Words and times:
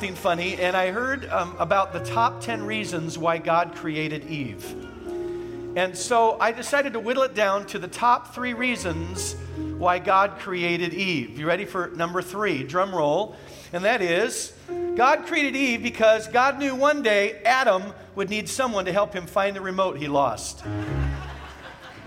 something 0.00 0.16
funny, 0.16 0.56
and 0.56 0.74
I 0.74 0.92
heard 0.92 1.28
um, 1.28 1.54
about 1.58 1.92
the 1.92 2.00
top 2.00 2.40
10 2.40 2.64
reasons 2.64 3.18
why 3.18 3.36
God 3.36 3.74
created 3.74 4.26
Eve. 4.30 4.64
And 5.76 5.94
so 5.94 6.38
I 6.40 6.52
decided 6.52 6.94
to 6.94 7.00
whittle 7.00 7.22
it 7.24 7.34
down 7.34 7.66
to 7.66 7.78
the 7.78 7.86
top 7.86 8.34
three 8.34 8.54
reasons 8.54 9.36
why 9.76 9.98
God 9.98 10.38
created 10.38 10.94
Eve. 10.94 11.38
You 11.38 11.46
ready 11.46 11.66
for 11.66 11.88
number 11.88 12.22
three? 12.22 12.62
Drum 12.62 12.94
roll. 12.94 13.36
And 13.74 13.84
that 13.84 14.00
is 14.00 14.54
God 14.96 15.26
created 15.26 15.54
Eve 15.54 15.82
because 15.82 16.28
God 16.28 16.58
knew 16.58 16.74
one 16.74 17.02
day 17.02 17.42
Adam 17.44 17.92
would 18.14 18.30
need 18.30 18.48
someone 18.48 18.86
to 18.86 18.94
help 18.94 19.12
him 19.12 19.26
find 19.26 19.54
the 19.54 19.60
remote 19.60 19.98
he 19.98 20.08
lost. 20.08 20.64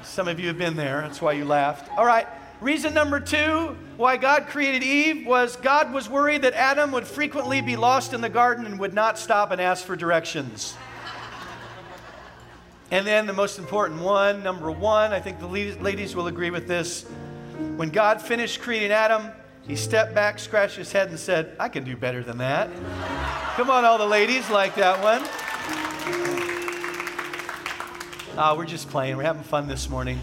Some 0.01 0.27
of 0.27 0.39
you 0.39 0.47
have 0.47 0.57
been 0.57 0.75
there, 0.75 1.01
that's 1.01 1.21
why 1.21 1.33
you 1.33 1.45
laughed. 1.45 1.91
All 1.95 2.07
right, 2.07 2.25
reason 2.61 2.93
number 2.93 3.19
two 3.19 3.75
why 3.97 4.17
God 4.17 4.47
created 4.47 4.83
Eve 4.83 5.25
was 5.25 5.55
God 5.57 5.93
was 5.93 6.09
worried 6.09 6.41
that 6.43 6.53
Adam 6.53 6.91
would 6.91 7.05
frequently 7.05 7.61
be 7.61 7.75
lost 7.75 8.13
in 8.13 8.21
the 8.21 8.29
garden 8.29 8.65
and 8.65 8.79
would 8.79 8.93
not 8.93 9.19
stop 9.19 9.51
and 9.51 9.61
ask 9.61 9.85
for 9.85 9.95
directions. 9.95 10.75
And 12.91 13.07
then 13.07 13.25
the 13.25 13.33
most 13.33 13.57
important 13.57 14.01
one, 14.01 14.43
number 14.43 14.69
one, 14.69 15.13
I 15.13 15.19
think 15.19 15.39
the 15.39 15.47
ladies 15.47 16.15
will 16.15 16.27
agree 16.27 16.51
with 16.51 16.67
this. 16.67 17.03
When 17.75 17.89
God 17.89 18.21
finished 18.21 18.61
creating 18.61 18.91
Adam, 18.91 19.31
he 19.67 19.75
stepped 19.75 20.13
back, 20.13 20.37
scratched 20.37 20.75
his 20.75 20.91
head, 20.91 21.09
and 21.09 21.17
said, 21.17 21.55
I 21.59 21.69
can 21.69 21.83
do 21.83 21.95
better 21.95 22.23
than 22.23 22.37
that. 22.39 22.69
Come 23.55 23.69
on, 23.69 23.85
all 23.85 23.97
the 23.97 24.05
ladies 24.05 24.49
like 24.49 24.75
that 24.75 25.01
one. 25.01 25.23
Uh, 28.37 28.55
we're 28.55 28.65
just 28.65 28.89
playing. 28.89 29.15
We're 29.15 29.23
having 29.23 29.43
fun 29.43 29.67
this 29.67 29.89
morning. 29.89 30.19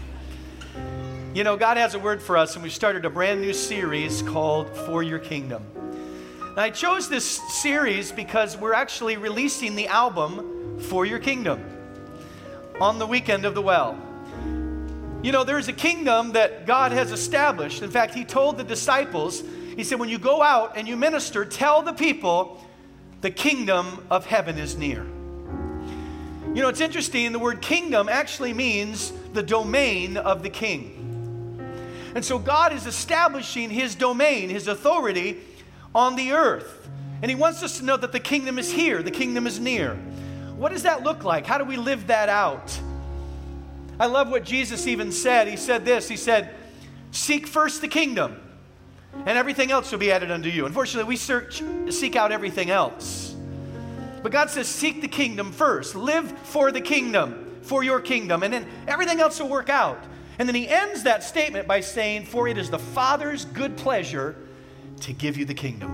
You 1.33 1.45
know, 1.45 1.55
God 1.55 1.77
has 1.77 1.93
a 1.95 1.99
word 1.99 2.21
for 2.21 2.35
us, 2.35 2.55
and 2.55 2.63
we 2.63 2.69
started 2.69 3.05
a 3.05 3.09
brand 3.09 3.39
new 3.39 3.53
series 3.53 4.21
called 4.21 4.69
For 4.85 5.01
Your 5.01 5.17
Kingdom. 5.17 5.63
I 6.57 6.69
chose 6.69 7.07
this 7.07 7.25
series 7.25 8.11
because 8.11 8.57
we're 8.57 8.73
actually 8.73 9.15
releasing 9.15 9.77
the 9.77 9.87
album 9.87 10.77
For 10.77 11.05
Your 11.05 11.19
Kingdom 11.19 11.63
on 12.81 12.99
the 12.99 13.07
weekend 13.07 13.45
of 13.45 13.55
the 13.55 13.61
well. 13.61 13.97
You 15.23 15.31
know, 15.31 15.45
there's 15.45 15.69
a 15.69 15.73
kingdom 15.73 16.33
that 16.33 16.67
God 16.67 16.91
has 16.91 17.13
established. 17.13 17.81
In 17.81 17.89
fact, 17.89 18.13
He 18.13 18.25
told 18.25 18.57
the 18.57 18.65
disciples, 18.65 19.41
He 19.77 19.85
said, 19.85 20.01
when 20.01 20.09
you 20.09 20.19
go 20.19 20.41
out 20.41 20.75
and 20.75 20.85
you 20.85 20.97
minister, 20.97 21.45
tell 21.45 21.81
the 21.81 21.93
people 21.93 22.61
the 23.21 23.31
kingdom 23.31 24.05
of 24.11 24.25
heaven 24.25 24.57
is 24.57 24.75
near. 24.75 25.05
You 26.53 26.61
know, 26.61 26.67
it's 26.67 26.81
interesting, 26.81 27.31
the 27.31 27.39
word 27.39 27.61
kingdom 27.61 28.09
actually 28.09 28.51
means 28.51 29.13
the 29.31 29.43
domain 29.43 30.17
of 30.17 30.43
the 30.43 30.49
king. 30.49 30.97
And 32.15 32.23
so 32.23 32.37
God 32.39 32.73
is 32.73 32.85
establishing 32.85 33.69
His 33.69 33.95
domain, 33.95 34.49
His 34.49 34.67
authority 34.67 35.39
on 35.93 36.15
the 36.15 36.33
earth. 36.33 36.89
And 37.21 37.29
He 37.29 37.35
wants 37.35 37.63
us 37.63 37.77
to 37.77 37.85
know 37.85 37.97
that 37.97 38.11
the 38.11 38.19
kingdom 38.19 38.59
is 38.59 38.71
here, 38.71 39.01
the 39.03 39.11
kingdom 39.11 39.47
is 39.47 39.59
near. 39.59 39.95
What 40.55 40.71
does 40.71 40.83
that 40.83 41.03
look 41.03 41.23
like? 41.23 41.45
How 41.45 41.57
do 41.57 41.63
we 41.63 41.77
live 41.77 42.07
that 42.07 42.29
out? 42.29 42.79
I 43.99 44.07
love 44.07 44.29
what 44.29 44.43
Jesus 44.43 44.87
even 44.87 45.11
said. 45.11 45.47
He 45.47 45.57
said 45.57 45.85
this 45.85 46.07
He 46.07 46.17
said, 46.17 46.55
Seek 47.11 47.45
first 47.45 47.81
the 47.81 47.87
kingdom, 47.87 48.39
and 49.13 49.37
everything 49.37 49.71
else 49.71 49.91
will 49.91 49.99
be 49.99 50.11
added 50.11 50.31
unto 50.31 50.49
you. 50.49 50.65
Unfortunately, 50.65 51.07
we 51.07 51.17
search, 51.17 51.61
seek 51.89 52.15
out 52.15 52.31
everything 52.31 52.69
else. 52.69 53.35
But 54.23 54.31
God 54.31 54.49
says, 54.49 54.67
Seek 54.67 55.01
the 55.01 55.07
kingdom 55.07 55.51
first. 55.51 55.95
Live 55.95 56.31
for 56.43 56.71
the 56.71 56.81
kingdom, 56.81 57.59
for 57.61 57.83
your 57.83 57.99
kingdom, 57.99 58.43
and 58.43 58.53
then 58.53 58.67
everything 58.87 59.19
else 59.19 59.39
will 59.39 59.49
work 59.49 59.69
out. 59.69 60.03
And 60.39 60.47
then 60.47 60.55
he 60.55 60.67
ends 60.67 61.03
that 61.03 61.23
statement 61.23 61.67
by 61.67 61.81
saying, 61.81 62.25
For 62.25 62.47
it 62.47 62.57
is 62.57 62.69
the 62.69 62.79
Father's 62.79 63.45
good 63.45 63.77
pleasure 63.77 64.35
to 65.01 65.13
give 65.13 65.37
you 65.37 65.45
the 65.45 65.53
kingdom. 65.53 65.93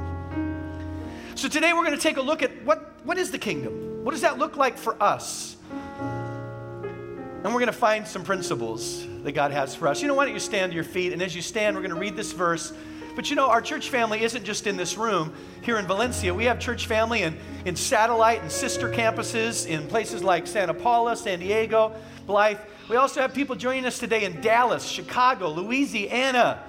So 1.36 1.48
today 1.48 1.74
we're 1.74 1.86
going 1.86 1.96
to 1.96 2.02
take 2.02 2.18
a 2.18 2.22
look 2.22 2.42
at 2.42 2.64
what, 2.64 2.94
what 3.04 3.18
is 3.18 3.32
the 3.32 3.38
kingdom? 3.38 4.04
What 4.04 4.12
does 4.12 4.22
that 4.22 4.38
look 4.38 4.58
like 4.58 4.78
for 4.78 5.02
us? 5.02 5.58
And 6.00 7.54
we're 7.54 7.60
going 7.60 7.68
to 7.68 7.72
find 7.72 8.08
some 8.08 8.24
principles 8.24 9.06
that 9.24 9.34
God 9.34 9.52
has 9.52 9.76
for 9.76 9.88
us. 9.88 10.02
You 10.02 10.08
know, 10.08 10.16
why 10.16 10.26
don't 10.26 10.34
you 10.34 10.40
stand 10.40 10.72
to 10.72 10.76
your 10.76 10.84
feet? 10.84 11.14
And 11.14 11.22
as 11.22 11.36
you 11.36 11.42
stand, 11.42 11.76
we're 11.76 11.84
going 11.84 11.94
to 11.94 12.00
read 12.00 12.16
this 12.16 12.32
verse. 12.32 12.74
But 13.16 13.30
you 13.30 13.36
know, 13.36 13.48
our 13.48 13.62
church 13.62 13.90
family 13.90 14.24
isn't 14.24 14.44
just 14.44 14.68
in 14.68 14.78
this 14.78 14.98
room 14.98 15.34
here 15.62 15.78
in 15.78 15.88
Valencia. 15.88 16.34
We 16.34 16.46
have 16.46 16.60
church 16.60 16.88
family 16.88 17.24
in, 17.24 17.38
in 17.66 17.76
satellite 17.76 18.42
and 18.42 18.52
sister 18.52 18.90
campuses 18.90 19.68
in 19.68 19.88
places 19.88 20.24
like 20.24 20.48
Santa 20.48 20.74
Paula, 20.74 21.16
San 21.16 21.40
Diego, 21.40 21.96
Blythe. 22.26 22.60
We 22.90 22.96
also 22.96 23.20
have 23.20 23.34
people 23.34 23.58
joining 23.58 23.86
us 23.86 24.00
today 24.00 24.24
in 24.24 24.40
Dallas, 24.40 24.86
Chicago, 24.88 25.50
Louisiana. 25.50 26.64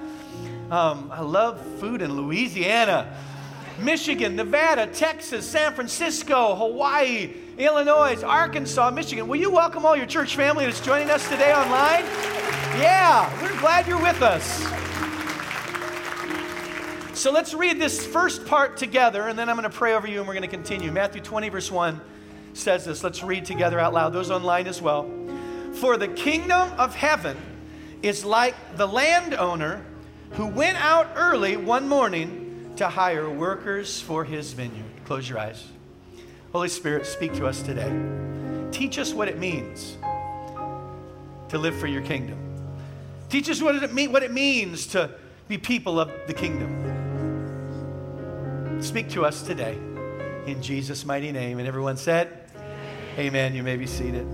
Um, 0.69 1.13
I 1.13 1.21
love 1.21 1.65
food 1.79 2.03
in 2.03 2.17
Louisiana. 2.17 3.17
Michigan, 3.79 4.35
Nevada, 4.35 4.89
Texas, 4.89 5.49
San 5.49 5.73
Francisco, 5.75 6.57
Hawaii, 6.57 7.35
Illinois, 7.57 8.21
Arkansas, 8.25 8.91
Michigan. 8.91 9.29
Will 9.29 9.39
you 9.39 9.53
welcome 9.53 9.87
all 9.87 9.95
your 9.95 10.07
church 10.07 10.35
family 10.35 10.65
that's 10.65 10.81
joining 10.81 11.09
us 11.09 11.29
today 11.29 11.55
online? 11.55 12.05
Yeah, 12.81 13.31
we're 13.41 13.57
glad 13.61 13.87
you're 13.87 14.03
with 14.03 14.21
us. 14.21 14.67
So 17.17 17.31
let's 17.31 17.55
read 17.55 17.79
this 17.79 18.05
first 18.05 18.45
part 18.45 18.77
together, 18.77 19.29
and 19.29 19.39
then 19.39 19.49
I'm 19.49 19.57
going 19.57 19.71
to 19.71 19.77
pray 19.77 19.95
over 19.95 20.09
you 20.09 20.19
and 20.19 20.27
we're 20.27 20.35
going 20.35 20.43
to 20.43 20.49
continue. 20.49 20.91
Matthew 20.91 21.21
20, 21.21 21.49
verse 21.49 21.71
1 21.71 22.01
says 22.55 22.87
this. 22.87 23.05
Let's 23.05 23.23
read 23.23 23.45
together 23.45 23.79
out 23.79 23.95
loud, 23.95 24.13
those 24.13 24.33
online 24.33 24.67
as 24.67 24.83
well. 24.83 25.09
For 25.81 25.97
the 25.97 26.09
kingdom 26.09 26.73
of 26.77 26.97
heaven 26.97 27.37
is 28.03 28.25
like 28.25 28.77
the 28.77 28.87
landowner 28.87 29.85
who 30.33 30.47
went 30.47 30.77
out 30.77 31.09
early 31.15 31.57
one 31.57 31.89
morning 31.89 32.73
to 32.77 32.89
hire 32.89 33.31
workers 33.31 34.01
for 34.01 34.25
his 34.25 34.53
vineyard. 34.53 34.91
Close 35.05 35.29
your 35.29 35.39
eyes. 35.39 35.65
Holy 36.51 36.69
Spirit, 36.69 37.07
speak 37.07 37.33
to 37.35 37.47
us 37.47 37.63
today. 37.63 37.93
Teach 38.73 38.99
us 38.99 39.15
what 39.15 39.29
it 39.29 39.39
means 39.39 39.97
to 41.49 41.59
live 41.59 41.79
for 41.79 41.87
your 41.87 42.03
kingdom. 42.03 42.39
Teach 43.29 43.49
us 43.49 43.63
what 43.63 43.77
it, 43.77 43.95
mean, 43.95 44.11
what 44.11 44.25
it 44.25 44.33
means 44.33 44.89
to 44.89 45.11
be 45.47 45.59
people 45.59 46.01
of 46.01 46.11
the 46.27 46.35
kingdom. 46.35 46.87
Speak 48.83 49.11
to 49.11 49.25
us 49.25 49.43
today 49.43 49.79
in 50.47 50.61
Jesus' 50.61 51.05
mighty 51.05 51.31
name. 51.31 51.61
And 51.61 51.69
everyone 51.69 51.97
said, 51.97 52.51
Amen. 53.17 53.55
You 53.55 53.63
may 53.63 53.77
be 53.77 53.87
seated. 53.87 54.27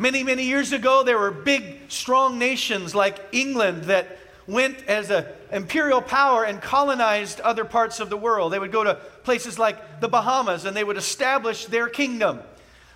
Many, 0.00 0.24
many 0.24 0.44
years 0.44 0.72
ago, 0.72 1.02
there 1.02 1.18
were 1.18 1.30
big, 1.30 1.90
strong 1.90 2.38
nations 2.38 2.94
like 2.94 3.22
England 3.32 3.84
that 3.84 4.16
went 4.46 4.82
as 4.84 5.10
an 5.10 5.26
imperial 5.52 6.00
power 6.00 6.42
and 6.44 6.58
colonized 6.62 7.38
other 7.40 7.66
parts 7.66 8.00
of 8.00 8.08
the 8.08 8.16
world. 8.16 8.50
They 8.50 8.58
would 8.58 8.72
go 8.72 8.82
to 8.82 8.94
places 8.94 9.58
like 9.58 10.00
the 10.00 10.08
Bahamas 10.08 10.64
and 10.64 10.74
they 10.74 10.84
would 10.84 10.96
establish 10.96 11.66
their 11.66 11.86
kingdom, 11.86 12.40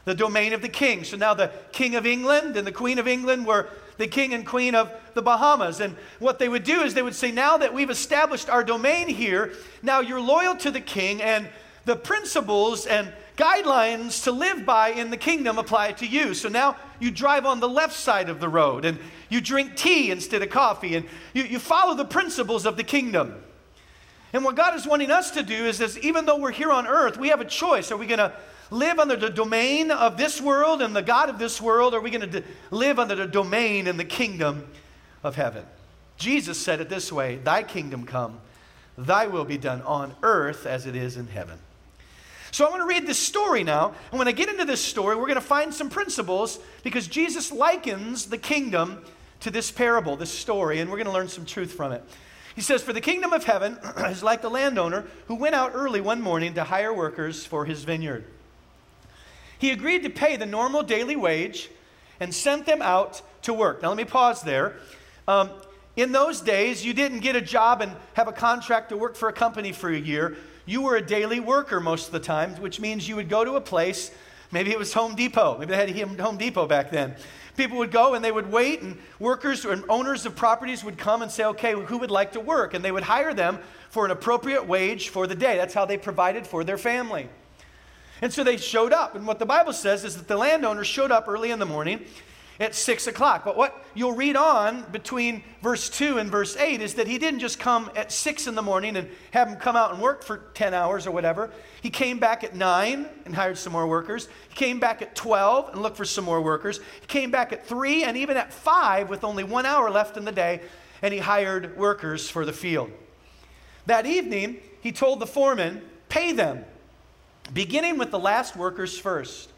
the 0.06 0.14
domain 0.14 0.54
of 0.54 0.62
the 0.62 0.68
king. 0.70 1.04
So 1.04 1.18
now 1.18 1.34
the 1.34 1.52
King 1.72 1.94
of 1.94 2.06
England 2.06 2.56
and 2.56 2.66
the 2.66 2.72
Queen 2.72 2.98
of 2.98 3.06
England 3.06 3.44
were 3.44 3.68
the 3.98 4.06
king 4.06 4.32
and 4.32 4.46
queen 4.46 4.74
of 4.74 4.90
the 5.12 5.20
Bahamas. 5.20 5.80
And 5.80 5.96
what 6.20 6.38
they 6.38 6.48
would 6.48 6.64
do 6.64 6.80
is 6.80 6.94
they 6.94 7.02
would 7.02 7.14
say, 7.14 7.30
Now 7.30 7.58
that 7.58 7.74
we've 7.74 7.90
established 7.90 8.48
our 8.48 8.64
domain 8.64 9.08
here, 9.08 9.52
now 9.82 10.00
you're 10.00 10.22
loyal 10.22 10.56
to 10.56 10.70
the 10.70 10.80
king, 10.80 11.20
and 11.20 11.50
the 11.84 11.96
principles 11.96 12.86
and 12.86 13.12
guidelines 13.36 14.22
to 14.24 14.32
live 14.32 14.64
by 14.64 14.90
in 14.90 15.10
the 15.10 15.16
kingdom 15.16 15.58
apply 15.58 15.92
to 15.92 16.06
you. 16.06 16.34
So 16.34 16.48
now 16.48 16.76
you 17.00 17.10
drive 17.10 17.46
on 17.46 17.60
the 17.60 17.68
left 17.68 17.94
side 17.94 18.28
of 18.28 18.40
the 18.40 18.48
road 18.48 18.84
and 18.84 18.98
you 19.28 19.40
drink 19.40 19.76
tea 19.76 20.10
instead 20.10 20.42
of 20.42 20.50
coffee 20.50 20.94
and 20.94 21.06
you, 21.32 21.42
you 21.44 21.58
follow 21.58 21.94
the 21.94 22.04
principles 22.04 22.66
of 22.66 22.76
the 22.76 22.84
kingdom. 22.84 23.34
And 24.32 24.44
what 24.44 24.56
God 24.56 24.74
is 24.74 24.86
wanting 24.86 25.10
us 25.10 25.30
to 25.32 25.42
do 25.42 25.54
is, 25.54 25.80
is 25.80 25.98
even 26.00 26.26
though 26.26 26.38
we're 26.38 26.50
here 26.50 26.70
on 26.70 26.86
earth, 26.86 27.16
we 27.16 27.28
have 27.28 27.40
a 27.40 27.44
choice. 27.44 27.92
Are 27.92 27.96
we 27.96 28.06
going 28.06 28.18
to 28.18 28.32
live 28.70 28.98
under 28.98 29.16
the 29.16 29.30
domain 29.30 29.90
of 29.90 30.16
this 30.16 30.40
world 30.40 30.82
and 30.82 30.94
the 30.94 31.02
God 31.02 31.28
of 31.28 31.38
this 31.38 31.60
world, 31.60 31.94
or 31.94 31.98
are 31.98 32.00
we 32.00 32.10
going 32.10 32.28
to 32.28 32.42
live 32.70 32.98
under 32.98 33.14
the 33.14 33.26
domain 33.26 33.86
and 33.86 33.98
the 33.98 34.04
kingdom 34.04 34.66
of 35.22 35.36
heaven? 35.36 35.64
Jesus 36.16 36.60
said 36.60 36.80
it 36.80 36.88
this 36.88 37.12
way 37.12 37.36
Thy 37.36 37.62
kingdom 37.62 38.04
come, 38.04 38.40
thy 38.96 39.26
will 39.26 39.44
be 39.44 39.58
done 39.58 39.82
on 39.82 40.14
earth 40.22 40.66
as 40.66 40.86
it 40.86 40.96
is 40.96 41.16
in 41.16 41.28
heaven. 41.28 41.58
So 42.54 42.64
I 42.64 42.70
want 42.70 42.82
to 42.82 42.86
read 42.86 43.04
this 43.04 43.18
story 43.18 43.64
now. 43.64 43.94
And 44.12 44.18
when 44.20 44.28
I 44.28 44.30
get 44.30 44.48
into 44.48 44.64
this 44.64 44.80
story, 44.80 45.16
we're 45.16 45.26
going 45.26 45.34
to 45.34 45.40
find 45.40 45.74
some 45.74 45.90
principles 45.90 46.60
because 46.84 47.08
Jesus 47.08 47.50
likens 47.50 48.26
the 48.26 48.38
kingdom 48.38 49.04
to 49.40 49.50
this 49.50 49.72
parable, 49.72 50.14
this 50.14 50.30
story, 50.30 50.78
and 50.78 50.88
we're 50.88 50.98
going 50.98 51.08
to 51.08 51.12
learn 51.12 51.26
some 51.26 51.44
truth 51.44 51.72
from 51.72 51.90
it. 51.90 52.04
He 52.54 52.60
says, 52.60 52.80
For 52.80 52.92
the 52.92 53.00
kingdom 53.00 53.32
of 53.32 53.42
heaven 53.42 53.76
is 54.06 54.22
like 54.22 54.40
the 54.40 54.50
landowner 54.50 55.04
who 55.26 55.34
went 55.34 55.56
out 55.56 55.72
early 55.74 56.00
one 56.00 56.22
morning 56.22 56.54
to 56.54 56.62
hire 56.62 56.94
workers 56.94 57.44
for 57.44 57.64
his 57.64 57.82
vineyard. 57.82 58.24
He 59.58 59.72
agreed 59.72 60.04
to 60.04 60.10
pay 60.10 60.36
the 60.36 60.46
normal 60.46 60.84
daily 60.84 61.16
wage 61.16 61.70
and 62.20 62.32
sent 62.32 62.66
them 62.66 62.82
out 62.82 63.20
to 63.42 63.52
work. 63.52 63.82
Now, 63.82 63.88
let 63.88 63.96
me 63.96 64.04
pause 64.04 64.42
there. 64.42 64.76
Um, 65.26 65.50
in 65.96 66.12
those 66.12 66.40
days, 66.40 66.84
you 66.84 66.94
didn't 66.94 67.18
get 67.18 67.34
a 67.34 67.40
job 67.40 67.80
and 67.80 67.90
have 68.12 68.28
a 68.28 68.32
contract 68.32 68.90
to 68.90 68.96
work 68.96 69.16
for 69.16 69.28
a 69.28 69.32
company 69.32 69.72
for 69.72 69.90
a 69.90 69.98
year 69.98 70.36
you 70.66 70.82
were 70.82 70.96
a 70.96 71.04
daily 71.04 71.40
worker 71.40 71.80
most 71.80 72.06
of 72.06 72.12
the 72.12 72.20
time, 72.20 72.54
which 72.56 72.80
means 72.80 73.08
you 73.08 73.16
would 73.16 73.28
go 73.28 73.44
to 73.44 73.56
a 73.56 73.60
place, 73.60 74.10
maybe 74.50 74.70
it 74.70 74.78
was 74.78 74.92
Home 74.94 75.14
Depot, 75.14 75.58
maybe 75.58 75.70
they 75.70 75.92
had 75.92 76.20
Home 76.20 76.36
Depot 76.36 76.66
back 76.66 76.90
then, 76.90 77.16
People 77.56 77.78
would 77.78 77.92
go 77.92 78.14
and 78.14 78.24
they 78.24 78.32
would 78.32 78.50
wait, 78.50 78.82
and 78.82 78.98
workers 79.20 79.64
and 79.64 79.84
owners 79.88 80.26
of 80.26 80.34
properties 80.34 80.82
would 80.82 80.98
come 80.98 81.22
and 81.22 81.30
say, 81.30 81.44
okay, 81.44 81.72
who 81.72 81.98
would 81.98 82.10
like 82.10 82.32
to 82.32 82.40
work? 82.40 82.74
And 82.74 82.84
they 82.84 82.90
would 82.90 83.04
hire 83.04 83.32
them 83.32 83.60
for 83.90 84.04
an 84.04 84.10
appropriate 84.10 84.66
wage 84.66 85.08
for 85.10 85.26
the 85.26 85.36
day. 85.36 85.56
That's 85.56 85.74
how 85.74 85.84
they 85.84 85.96
provided 85.96 86.46
for 86.46 86.64
their 86.64 86.78
family. 86.78 87.28
And 88.20 88.32
so 88.32 88.42
they 88.42 88.56
showed 88.56 88.92
up. 88.92 89.14
And 89.14 89.26
what 89.26 89.38
the 89.38 89.46
Bible 89.46 89.72
says 89.72 90.04
is 90.04 90.16
that 90.16 90.26
the 90.26 90.36
landowner 90.36 90.82
showed 90.82 91.12
up 91.12 91.28
early 91.28 91.52
in 91.52 91.58
the 91.60 91.66
morning 91.66 92.04
at 92.60 92.74
6 92.74 93.06
o'clock. 93.06 93.44
But 93.44 93.56
what 93.56 93.84
you'll 93.94 94.14
read 94.14 94.36
on 94.36 94.82
between 94.92 95.42
verse 95.62 95.88
2 95.90 96.18
and 96.18 96.30
verse 96.30 96.56
8 96.56 96.80
is 96.80 96.94
that 96.94 97.06
he 97.06 97.18
didn't 97.18 97.40
just 97.40 97.58
come 97.58 97.90
at 97.96 98.12
6 98.12 98.46
in 98.46 98.54
the 98.54 98.62
morning 98.62 98.96
and 98.96 99.08
have 99.32 99.48
them 99.50 99.58
come 99.58 99.76
out 99.76 99.92
and 99.92 100.00
work 100.00 100.22
for 100.22 100.38
10 100.54 100.74
hours 100.74 101.06
or 101.06 101.10
whatever. 101.10 101.50
He 101.82 101.90
came 101.90 102.18
back 102.18 102.44
at 102.44 102.54
9 102.54 103.08
and 103.24 103.34
hired 103.34 103.58
some 103.58 103.72
more 103.72 103.86
workers. 103.86 104.28
He 104.48 104.54
came 104.54 104.78
back 104.78 105.02
at 105.02 105.16
12 105.16 105.70
and 105.70 105.82
looked 105.82 105.96
for 105.96 106.04
some 106.04 106.24
more 106.24 106.40
workers. 106.40 106.80
He 107.00 107.06
came 107.06 107.30
back 107.30 107.52
at 107.52 107.66
3 107.66 108.04
and 108.04 108.16
even 108.16 108.36
at 108.36 108.52
5 108.52 109.10
with 109.10 109.24
only 109.24 109.44
one 109.44 109.66
hour 109.66 109.90
left 109.90 110.16
in 110.16 110.24
the 110.24 110.32
day, 110.32 110.60
and 111.02 111.12
he 111.12 111.20
hired 111.20 111.76
workers 111.76 112.30
for 112.30 112.44
the 112.44 112.52
field. 112.52 112.90
That 113.86 114.06
evening, 114.06 114.58
he 114.80 114.92
told 114.92 115.20
the 115.20 115.26
foreman, 115.26 115.82
pay 116.08 116.32
them, 116.32 116.64
beginning 117.52 117.98
with 117.98 118.10
the 118.10 118.18
last 118.18 118.56
workers 118.56 118.98
first. 118.98 119.50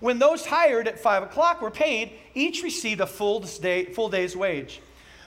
When 0.00 0.18
those 0.18 0.46
hired 0.46 0.88
at 0.88 0.98
5 0.98 1.22
o'clock 1.24 1.62
were 1.62 1.70
paid, 1.70 2.12
each 2.34 2.62
received 2.62 3.00
a 3.00 3.06
full, 3.06 3.40
day, 3.40 3.86
full 3.86 4.08
day's 4.08 4.36
wage. 4.36 4.80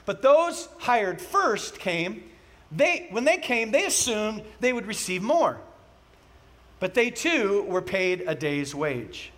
But 0.06 0.22
those 0.22 0.68
hired 0.78 1.20
first 1.20 1.78
came, 1.78 2.24
they, 2.70 3.08
when 3.10 3.24
they 3.24 3.38
came, 3.38 3.72
they 3.72 3.84
assumed 3.84 4.42
they 4.60 4.72
would 4.72 4.86
receive 4.86 5.22
more. 5.22 5.58
But 6.78 6.94
they 6.94 7.10
too 7.10 7.62
were 7.68 7.82
paid 7.82 8.24
a 8.26 8.34
day's 8.34 8.74
wage. 8.74 9.32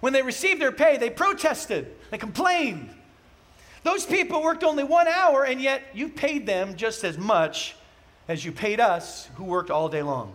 When 0.00 0.12
they 0.12 0.22
received 0.22 0.60
their 0.60 0.72
pay, 0.72 0.96
they 0.96 1.10
protested, 1.10 1.94
they 2.10 2.18
complained. 2.18 2.90
Those 3.82 4.04
people 4.04 4.42
worked 4.42 4.64
only 4.64 4.84
one 4.84 5.06
hour, 5.06 5.44
and 5.44 5.60
yet 5.60 5.82
you 5.94 6.08
paid 6.08 6.46
them 6.46 6.76
just 6.76 7.04
as 7.04 7.18
much 7.18 7.76
as 8.28 8.44
you 8.44 8.52
paid 8.52 8.80
us 8.80 9.28
who 9.36 9.44
worked 9.44 9.70
all 9.70 9.88
day 9.88 10.02
long. 10.02 10.34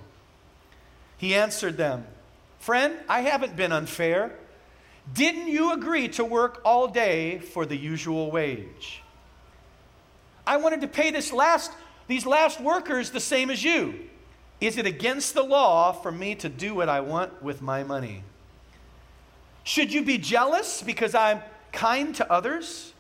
He 1.18 1.36
answered 1.36 1.78
them, 1.78 2.06
Friend, 2.62 2.96
I 3.10 3.22
haven't 3.22 3.56
been 3.56 3.72
unfair. 3.72 4.32
Didn't 5.12 5.48
you 5.48 5.74
agree 5.74 6.08
to 6.10 6.24
work 6.24 6.62
all 6.64 6.88
day 6.88 7.40
for 7.40 7.66
the 7.66 7.76
usual 7.76 8.30
wage? 8.30 9.02
I 10.46 10.58
wanted 10.58 10.82
to 10.82 10.88
pay 10.88 11.10
this 11.10 11.34
last, 11.34 11.72
these 12.08 12.24
last 12.24 12.62
workers 12.62 13.10
the 13.10 13.20
same 13.20 13.50
as 13.50 13.64
you. 13.64 13.96
Is 14.60 14.78
it 14.78 14.86
against 14.86 15.34
the 15.34 15.42
law 15.42 15.92
for 15.92 16.12
me 16.12 16.36
to 16.36 16.50
do 16.50 16.76
what 16.76 16.88
I 16.88 17.02
want 17.02 17.42
with 17.42 17.64
my 17.64 17.84
money? 17.84 18.24
Should 19.64 19.92
you 19.92 20.04
be 20.04 20.20
jealous 20.20 20.84
because 20.84 21.16
I'm 21.16 21.42
kind 21.72 22.14
to 22.16 22.32
others? 22.32 22.94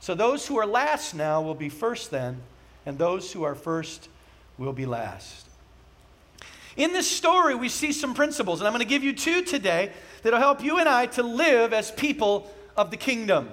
So 0.00 0.14
those 0.14 0.46
who 0.46 0.58
are 0.58 0.66
last 0.66 1.14
now 1.14 1.40
will 1.40 1.54
be 1.54 1.70
first 1.70 2.10
then, 2.10 2.42
and 2.84 2.98
those 2.98 3.32
who 3.32 3.44
are 3.44 3.54
first 3.54 4.10
will 4.58 4.74
be 4.74 4.84
last. 4.84 5.47
In 6.78 6.92
this 6.92 7.10
story, 7.10 7.56
we 7.56 7.68
see 7.68 7.90
some 7.90 8.14
principles, 8.14 8.60
and 8.60 8.68
I'm 8.68 8.72
going 8.72 8.86
to 8.86 8.88
give 8.88 9.02
you 9.02 9.12
two 9.12 9.42
today 9.42 9.90
that'll 10.22 10.38
help 10.38 10.62
you 10.62 10.78
and 10.78 10.88
I 10.88 11.06
to 11.06 11.24
live 11.24 11.72
as 11.72 11.90
people 11.90 12.48
of 12.76 12.92
the 12.92 12.96
kingdom. 12.96 13.50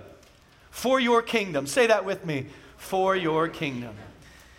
For 0.69 0.99
your 0.99 1.23
kingdom. 1.23 1.65
Say 1.65 1.87
that 1.87 2.05
with 2.05 2.23
me. 2.23 2.45
For 2.77 3.15
your 3.15 3.47
kingdom. 3.47 3.95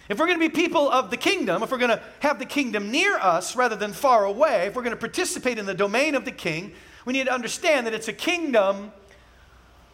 If 0.08 0.18
we're 0.18 0.26
going 0.26 0.40
to 0.40 0.48
be 0.48 0.52
people 0.52 0.90
of 0.90 1.10
the 1.10 1.16
kingdom, 1.16 1.62
if 1.62 1.70
we're 1.70 1.78
going 1.78 1.96
to 1.96 2.02
have 2.20 2.40
the 2.40 2.44
kingdom 2.44 2.90
near 2.90 3.16
us 3.16 3.54
rather 3.54 3.76
than 3.76 3.92
far 3.92 4.24
away, 4.24 4.66
if 4.66 4.74
we're 4.74 4.82
going 4.82 4.96
to 4.96 5.00
participate 5.00 5.58
in 5.58 5.66
the 5.66 5.74
domain 5.74 6.16
of 6.16 6.24
the 6.24 6.32
king, 6.32 6.72
we 7.04 7.12
need 7.12 7.26
to 7.26 7.32
understand 7.32 7.86
that 7.86 7.94
it's 7.94 8.08
a 8.08 8.12
kingdom 8.12 8.90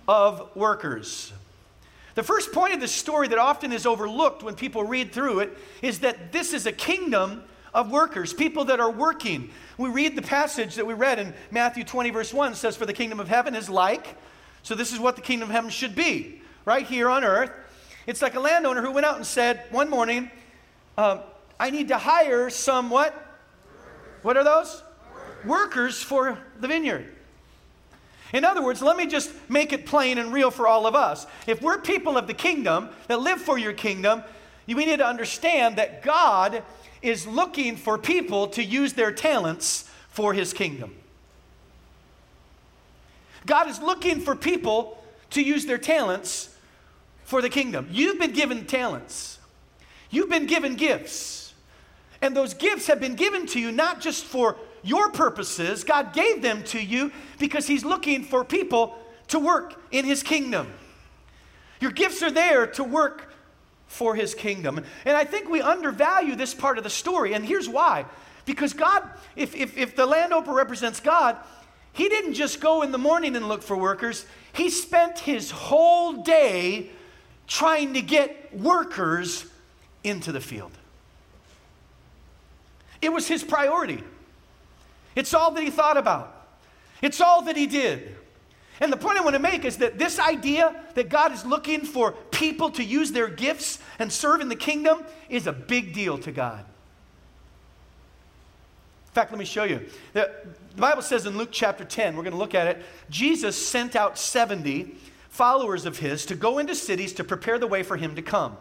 of 0.08 0.48
workers. 0.56 1.32
The 2.14 2.22
first 2.22 2.52
point 2.52 2.72
of 2.72 2.80
this 2.80 2.92
story 2.92 3.28
that 3.28 3.38
often 3.38 3.70
is 3.70 3.84
overlooked 3.84 4.42
when 4.42 4.54
people 4.54 4.84
read 4.84 5.12
through 5.12 5.40
it 5.40 5.58
is 5.82 6.00
that 6.00 6.32
this 6.32 6.54
is 6.54 6.64
a 6.64 6.72
kingdom 6.72 7.42
of 7.74 7.90
workers, 7.90 8.32
people 8.32 8.66
that 8.66 8.80
are 8.80 8.90
working. 8.90 9.50
We 9.78 9.88
read 9.88 10.16
the 10.16 10.22
passage 10.22 10.74
that 10.74 10.86
we 10.86 10.94
read 10.94 11.18
in 11.18 11.34
Matthew 11.50 11.84
20, 11.84 12.10
verse 12.10 12.32
1 12.32 12.54
says, 12.54 12.76
For 12.76 12.86
the 12.86 12.92
kingdom 12.92 13.20
of 13.20 13.28
heaven 13.28 13.54
is 13.54 13.70
like, 13.70 14.16
so 14.62 14.74
this 14.74 14.92
is 14.92 14.98
what 14.98 15.16
the 15.16 15.22
kingdom 15.22 15.48
of 15.48 15.54
heaven 15.54 15.70
should 15.70 15.94
be, 15.94 16.40
right 16.64 16.86
here 16.86 17.08
on 17.08 17.24
earth. 17.24 17.50
It's 18.06 18.20
like 18.20 18.34
a 18.34 18.40
landowner 18.40 18.82
who 18.82 18.90
went 18.90 19.06
out 19.06 19.16
and 19.16 19.26
said 19.26 19.62
one 19.70 19.88
morning, 19.88 20.30
um, 20.98 21.20
I 21.58 21.70
need 21.70 21.88
to 21.88 21.98
hire 21.98 22.50
some 22.50 22.90
what? 22.90 23.14
What 24.22 24.36
are 24.36 24.44
those? 24.44 24.82
Workers 25.44 26.02
for 26.02 26.38
the 26.60 26.68
vineyard. 26.68 27.06
In 28.32 28.44
other 28.44 28.62
words, 28.62 28.80
let 28.80 28.96
me 28.96 29.06
just 29.06 29.30
make 29.48 29.72
it 29.72 29.84
plain 29.86 30.18
and 30.18 30.32
real 30.32 30.50
for 30.50 30.66
all 30.66 30.86
of 30.86 30.94
us. 30.94 31.26
If 31.46 31.60
we're 31.60 31.78
people 31.78 32.16
of 32.16 32.26
the 32.26 32.34
kingdom 32.34 32.88
that 33.08 33.20
live 33.20 33.40
for 33.40 33.58
your 33.58 33.72
kingdom, 33.72 34.22
we 34.66 34.74
need 34.74 34.98
to 34.98 35.06
understand 35.06 35.76
that 35.76 36.02
God 36.02 36.62
is 37.02 37.26
looking 37.26 37.76
for 37.76 37.98
people 37.98 38.46
to 38.48 38.62
use 38.62 38.92
their 38.92 39.12
talents 39.12 39.90
for 40.08 40.32
his 40.32 40.52
kingdom. 40.52 40.94
God 43.46 43.68
is 43.68 43.80
looking 43.80 44.20
for 44.20 44.36
people 44.36 45.02
to 45.30 45.42
use 45.42 45.66
their 45.66 45.78
talents 45.78 46.56
for 47.24 47.42
the 47.42 47.48
kingdom. 47.48 47.88
You've 47.90 48.18
been 48.18 48.32
given 48.32 48.66
talents, 48.66 49.38
you've 50.10 50.30
been 50.30 50.46
given 50.46 50.76
gifts. 50.76 51.40
And 52.20 52.36
those 52.36 52.54
gifts 52.54 52.86
have 52.86 53.00
been 53.00 53.16
given 53.16 53.46
to 53.48 53.58
you 53.58 53.72
not 53.72 54.00
just 54.00 54.24
for 54.24 54.56
your 54.84 55.10
purposes, 55.10 55.82
God 55.82 56.12
gave 56.12 56.40
them 56.40 56.62
to 56.64 56.80
you 56.80 57.10
because 57.40 57.66
He's 57.66 57.84
looking 57.84 58.22
for 58.22 58.44
people 58.44 58.96
to 59.28 59.40
work 59.40 59.82
in 59.90 60.04
His 60.04 60.22
kingdom. 60.22 60.72
Your 61.80 61.90
gifts 61.90 62.22
are 62.22 62.30
there 62.30 62.68
to 62.68 62.84
work 62.84 63.31
for 63.92 64.14
his 64.14 64.34
kingdom. 64.34 64.82
And 65.04 65.16
I 65.16 65.24
think 65.24 65.50
we 65.50 65.60
undervalue 65.60 66.34
this 66.34 66.54
part 66.54 66.78
of 66.78 66.84
the 66.84 66.90
story. 66.90 67.34
And 67.34 67.44
here's 67.44 67.68
why. 67.68 68.06
Because 68.46 68.72
God, 68.72 69.06
if, 69.36 69.54
if, 69.54 69.76
if 69.76 69.94
the 69.94 70.06
landowner 70.06 70.54
represents 70.54 70.98
God, 70.98 71.36
he 71.92 72.08
didn't 72.08 72.32
just 72.32 72.58
go 72.58 72.80
in 72.80 72.90
the 72.90 72.98
morning 72.98 73.36
and 73.36 73.48
look 73.48 73.62
for 73.62 73.76
workers, 73.76 74.24
he 74.54 74.70
spent 74.70 75.18
his 75.18 75.50
whole 75.50 76.22
day 76.22 76.88
trying 77.46 77.92
to 77.92 78.00
get 78.00 78.58
workers 78.58 79.44
into 80.02 80.32
the 80.32 80.40
field. 80.40 80.72
It 83.02 83.12
was 83.12 83.28
his 83.28 83.44
priority. 83.44 84.02
It's 85.14 85.34
all 85.34 85.50
that 85.50 85.62
he 85.62 85.70
thought 85.70 85.98
about, 85.98 86.34
it's 87.02 87.20
all 87.20 87.42
that 87.42 87.56
he 87.58 87.66
did. 87.66 88.16
And 88.80 88.90
the 88.90 88.96
point 88.96 89.18
I 89.18 89.20
want 89.20 89.34
to 89.34 89.42
make 89.42 89.66
is 89.66 89.76
that 89.76 89.98
this 89.98 90.18
idea 90.18 90.74
that 90.94 91.10
God 91.10 91.32
is 91.32 91.44
looking 91.44 91.82
for 91.82 92.14
people 92.32 92.70
to 92.70 92.82
use 92.82 93.12
their 93.12 93.28
gifts 93.28 93.78
and 93.98 94.12
serve 94.12 94.40
in 94.40 94.48
the 94.48 94.56
kingdom 94.56 95.04
is 95.28 95.46
a 95.46 95.52
big 95.52 95.92
deal 95.92 96.18
to 96.18 96.32
God. 96.32 96.64
In 99.06 99.14
fact, 99.14 99.30
let 99.30 99.38
me 99.38 99.44
show 99.44 99.64
you. 99.64 99.86
The, 100.14 100.30
Bible 100.76 101.02
says 101.02 101.26
in 101.26 101.36
Luke 101.36 101.50
chapter 101.52 101.84
10, 101.84 102.16
we're 102.16 102.22
going 102.22 102.32
to 102.32 102.38
look 102.38 102.54
at 102.54 102.66
it, 102.66 102.82
Jesus 103.10 103.56
sent 103.56 103.94
out 103.94 104.18
70 104.18 104.94
followers 105.28 105.84
of 105.84 105.98
his 105.98 106.24
to 106.26 106.34
go 106.34 106.58
into 106.58 106.74
cities 106.74 107.12
to 107.14 107.24
prepare 107.24 107.58
the 107.58 107.66
way 107.66 107.82
for 107.82 107.96
him 107.98 108.14
to 108.16 108.22
come. 108.22 108.56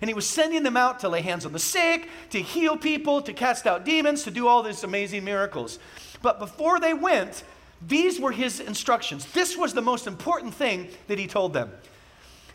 And 0.00 0.08
he 0.08 0.14
was 0.14 0.28
sending 0.28 0.62
them 0.62 0.76
out 0.76 1.00
to 1.00 1.08
lay 1.08 1.22
hands 1.22 1.46
on 1.46 1.52
the 1.52 1.58
sick, 1.58 2.08
to 2.30 2.40
heal 2.40 2.76
people, 2.76 3.22
to 3.22 3.32
cast 3.32 3.66
out 3.66 3.84
demons, 3.84 4.24
to 4.24 4.30
do 4.30 4.46
all 4.46 4.62
these 4.62 4.84
amazing 4.84 5.24
miracles. 5.24 5.78
But 6.22 6.38
before 6.38 6.78
they 6.78 6.94
went, 6.94 7.44
these 7.86 8.20
were 8.20 8.32
his 8.32 8.60
instructions. 8.60 9.24
This 9.32 9.56
was 9.56 9.74
the 9.74 9.82
most 9.82 10.06
important 10.06 10.54
thing 10.54 10.88
that 11.08 11.18
he 11.18 11.26
told 11.26 11.52
them. 11.52 11.70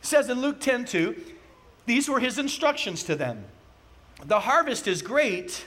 Says 0.02 0.30
in 0.30 0.42
Luke 0.42 0.60
10 0.60 0.86
2, 0.86 1.16
these 1.86 2.10
were 2.10 2.20
his 2.20 2.38
instructions 2.38 3.04
to 3.04 3.16
them. 3.16 3.44
The 4.26 4.40
harvest 4.40 4.88
is 4.88 5.02
great, 5.02 5.66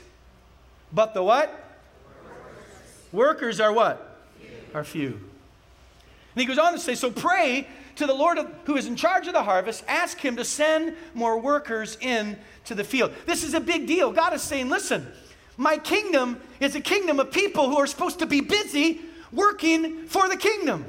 but 0.93 1.13
the 1.13 1.23
what? 1.23 1.49
Workers, 1.51 3.13
Workers 3.13 3.59
are 3.59 3.73
what? 3.73 4.19
Few. 4.39 4.49
Are 4.73 4.83
few. 4.83 5.07
And 5.07 6.41
he 6.41 6.45
goes 6.45 6.57
on 6.57 6.73
to 6.73 6.79
say, 6.79 6.95
so 6.95 7.11
pray 7.11 7.67
to 7.95 8.05
the 8.05 8.13
Lord 8.13 8.39
who 8.65 8.75
is 8.75 8.87
in 8.87 8.95
charge 8.95 9.27
of 9.27 9.33
the 9.33 9.43
harvest, 9.43 9.83
ask 9.87 10.19
him 10.19 10.35
to 10.35 10.43
send 10.43 10.95
more 11.13 11.39
workers 11.39 11.97
in 12.01 12.37
to 12.65 12.75
the 12.75 12.83
field. 12.83 13.13
This 13.25 13.43
is 13.43 13.53
a 13.53 13.59
big 13.59 13.87
deal. 13.87 14.11
God 14.11 14.33
is 14.33 14.41
saying, 14.41 14.69
listen, 14.69 15.07
my 15.57 15.77
kingdom 15.77 16.41
is 16.59 16.75
a 16.75 16.81
kingdom 16.81 17.19
of 17.19 17.31
people 17.31 17.69
who 17.69 17.77
are 17.77 17.87
supposed 17.87 18.19
to 18.19 18.25
be 18.25 18.41
busy 18.41 19.01
working 19.31 20.07
for 20.07 20.27
the 20.27 20.37
kingdom. 20.37 20.85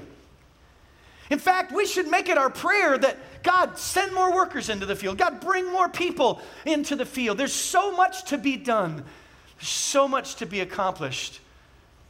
In 1.31 1.39
fact, 1.39 1.73
we 1.73 1.87
should 1.87 2.09
make 2.09 2.29
it 2.29 2.39
our 2.39 2.51
prayer 2.51 2.97
that 2.99 3.36
God 3.47 3.79
send 3.79 4.13
more 4.13 4.35
workers 4.35 4.69
into 4.69 4.87
the 4.87 4.97
field. 4.97 5.19
God 5.19 5.41
bring 5.41 5.71
more 5.71 5.89
people 5.89 6.43
into 6.65 6.97
the 6.97 7.07
field. 7.07 7.39
There's 7.39 7.53
so 7.53 7.93
much 7.93 8.25
to 8.25 8.39
be 8.39 8.57
done. 8.57 9.05
So 9.61 10.09
much 10.09 10.35
to 10.37 10.47
be 10.47 10.61
accomplished. 10.61 11.39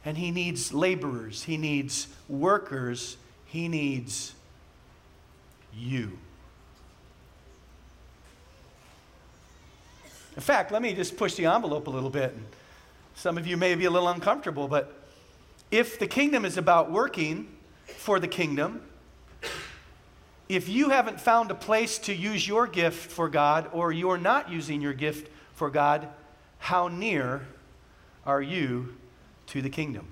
And 0.03 0.17
he 0.17 0.31
needs 0.31 0.73
laborers, 0.73 1.43
he 1.43 1.57
needs 1.57 2.07
workers, 2.27 3.17
he 3.45 3.67
needs 3.67 4.33
you. 5.75 6.17
In 10.35 10.41
fact, 10.41 10.71
let 10.71 10.81
me 10.81 10.93
just 10.93 11.17
push 11.17 11.35
the 11.35 11.45
envelope 11.45 11.85
a 11.85 11.91
little 11.91 12.09
bit. 12.09 12.35
Some 13.15 13.37
of 13.37 13.45
you 13.45 13.57
may 13.57 13.75
be 13.75 13.85
a 13.85 13.91
little 13.91 14.09
uncomfortable, 14.09 14.67
but 14.67 15.03
if 15.69 15.99
the 15.99 16.07
kingdom 16.07 16.45
is 16.45 16.57
about 16.57 16.91
working 16.91 17.47
for 17.85 18.19
the 18.19 18.27
kingdom, 18.27 18.81
if 20.49 20.69
you 20.69 20.89
haven't 20.89 21.19
found 21.19 21.51
a 21.51 21.55
place 21.55 21.97
to 21.99 22.13
use 22.13 22.47
your 22.47 22.67
gift 22.67 23.11
for 23.11 23.27
God 23.27 23.69
or 23.73 23.91
you're 23.91 24.17
not 24.17 24.49
using 24.49 24.81
your 24.81 24.93
gift 24.93 25.29
for 25.53 25.69
God, 25.69 26.07
how 26.59 26.87
near 26.87 27.45
are 28.25 28.41
you 28.41 28.95
to 29.47 29.61
the 29.61 29.69
kingdom? 29.69 30.07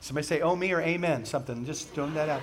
Somebody 0.00 0.26
say, 0.26 0.40
oh, 0.40 0.56
me 0.56 0.72
or 0.72 0.80
amen, 0.80 1.24
something. 1.24 1.64
Just 1.64 1.88
throwing 1.90 2.14
that 2.14 2.28
out. 2.28 2.42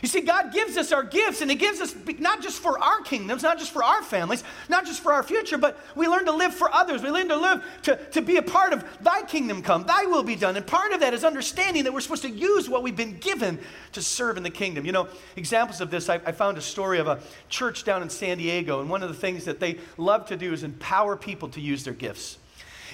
You 0.00 0.08
see, 0.08 0.20
God 0.20 0.52
gives 0.52 0.76
us 0.76 0.92
our 0.92 1.02
gifts, 1.02 1.40
and 1.40 1.50
He 1.50 1.56
gives 1.56 1.80
us 1.80 1.94
not 2.18 2.40
just 2.40 2.60
for 2.60 2.78
our 2.78 3.00
kingdoms, 3.00 3.42
not 3.42 3.58
just 3.58 3.72
for 3.72 3.82
our 3.82 4.02
families, 4.02 4.44
not 4.68 4.86
just 4.86 5.02
for 5.02 5.12
our 5.12 5.22
future, 5.22 5.58
but 5.58 5.78
we 5.96 6.06
learn 6.06 6.24
to 6.26 6.32
live 6.32 6.54
for 6.54 6.72
others. 6.72 7.02
We 7.02 7.10
learn 7.10 7.28
to 7.28 7.36
live 7.36 7.64
to, 7.82 7.96
to 8.10 8.22
be 8.22 8.36
a 8.36 8.42
part 8.42 8.72
of 8.72 8.84
Thy 9.00 9.22
kingdom 9.22 9.62
come, 9.62 9.84
Thy 9.84 10.04
will 10.04 10.22
be 10.22 10.36
done. 10.36 10.56
And 10.56 10.66
part 10.66 10.92
of 10.92 11.00
that 11.00 11.14
is 11.14 11.24
understanding 11.24 11.84
that 11.84 11.92
we're 11.92 12.00
supposed 12.00 12.22
to 12.22 12.30
use 12.30 12.68
what 12.68 12.82
we've 12.82 12.96
been 12.96 13.18
given 13.18 13.58
to 13.92 14.02
serve 14.02 14.36
in 14.36 14.42
the 14.42 14.50
kingdom. 14.50 14.86
You 14.86 14.92
know, 14.92 15.08
examples 15.36 15.80
of 15.80 15.90
this, 15.90 16.08
I, 16.08 16.14
I 16.24 16.32
found 16.32 16.58
a 16.58 16.62
story 16.62 16.98
of 16.98 17.08
a 17.08 17.20
church 17.48 17.84
down 17.84 18.02
in 18.02 18.10
San 18.10 18.38
Diego, 18.38 18.80
and 18.80 18.88
one 18.88 19.02
of 19.02 19.08
the 19.08 19.16
things 19.16 19.44
that 19.46 19.58
they 19.58 19.78
love 19.96 20.26
to 20.26 20.36
do 20.36 20.52
is 20.52 20.62
empower 20.62 21.16
people 21.16 21.48
to 21.50 21.60
use 21.60 21.84
their 21.84 21.94
gifts. 21.94 22.38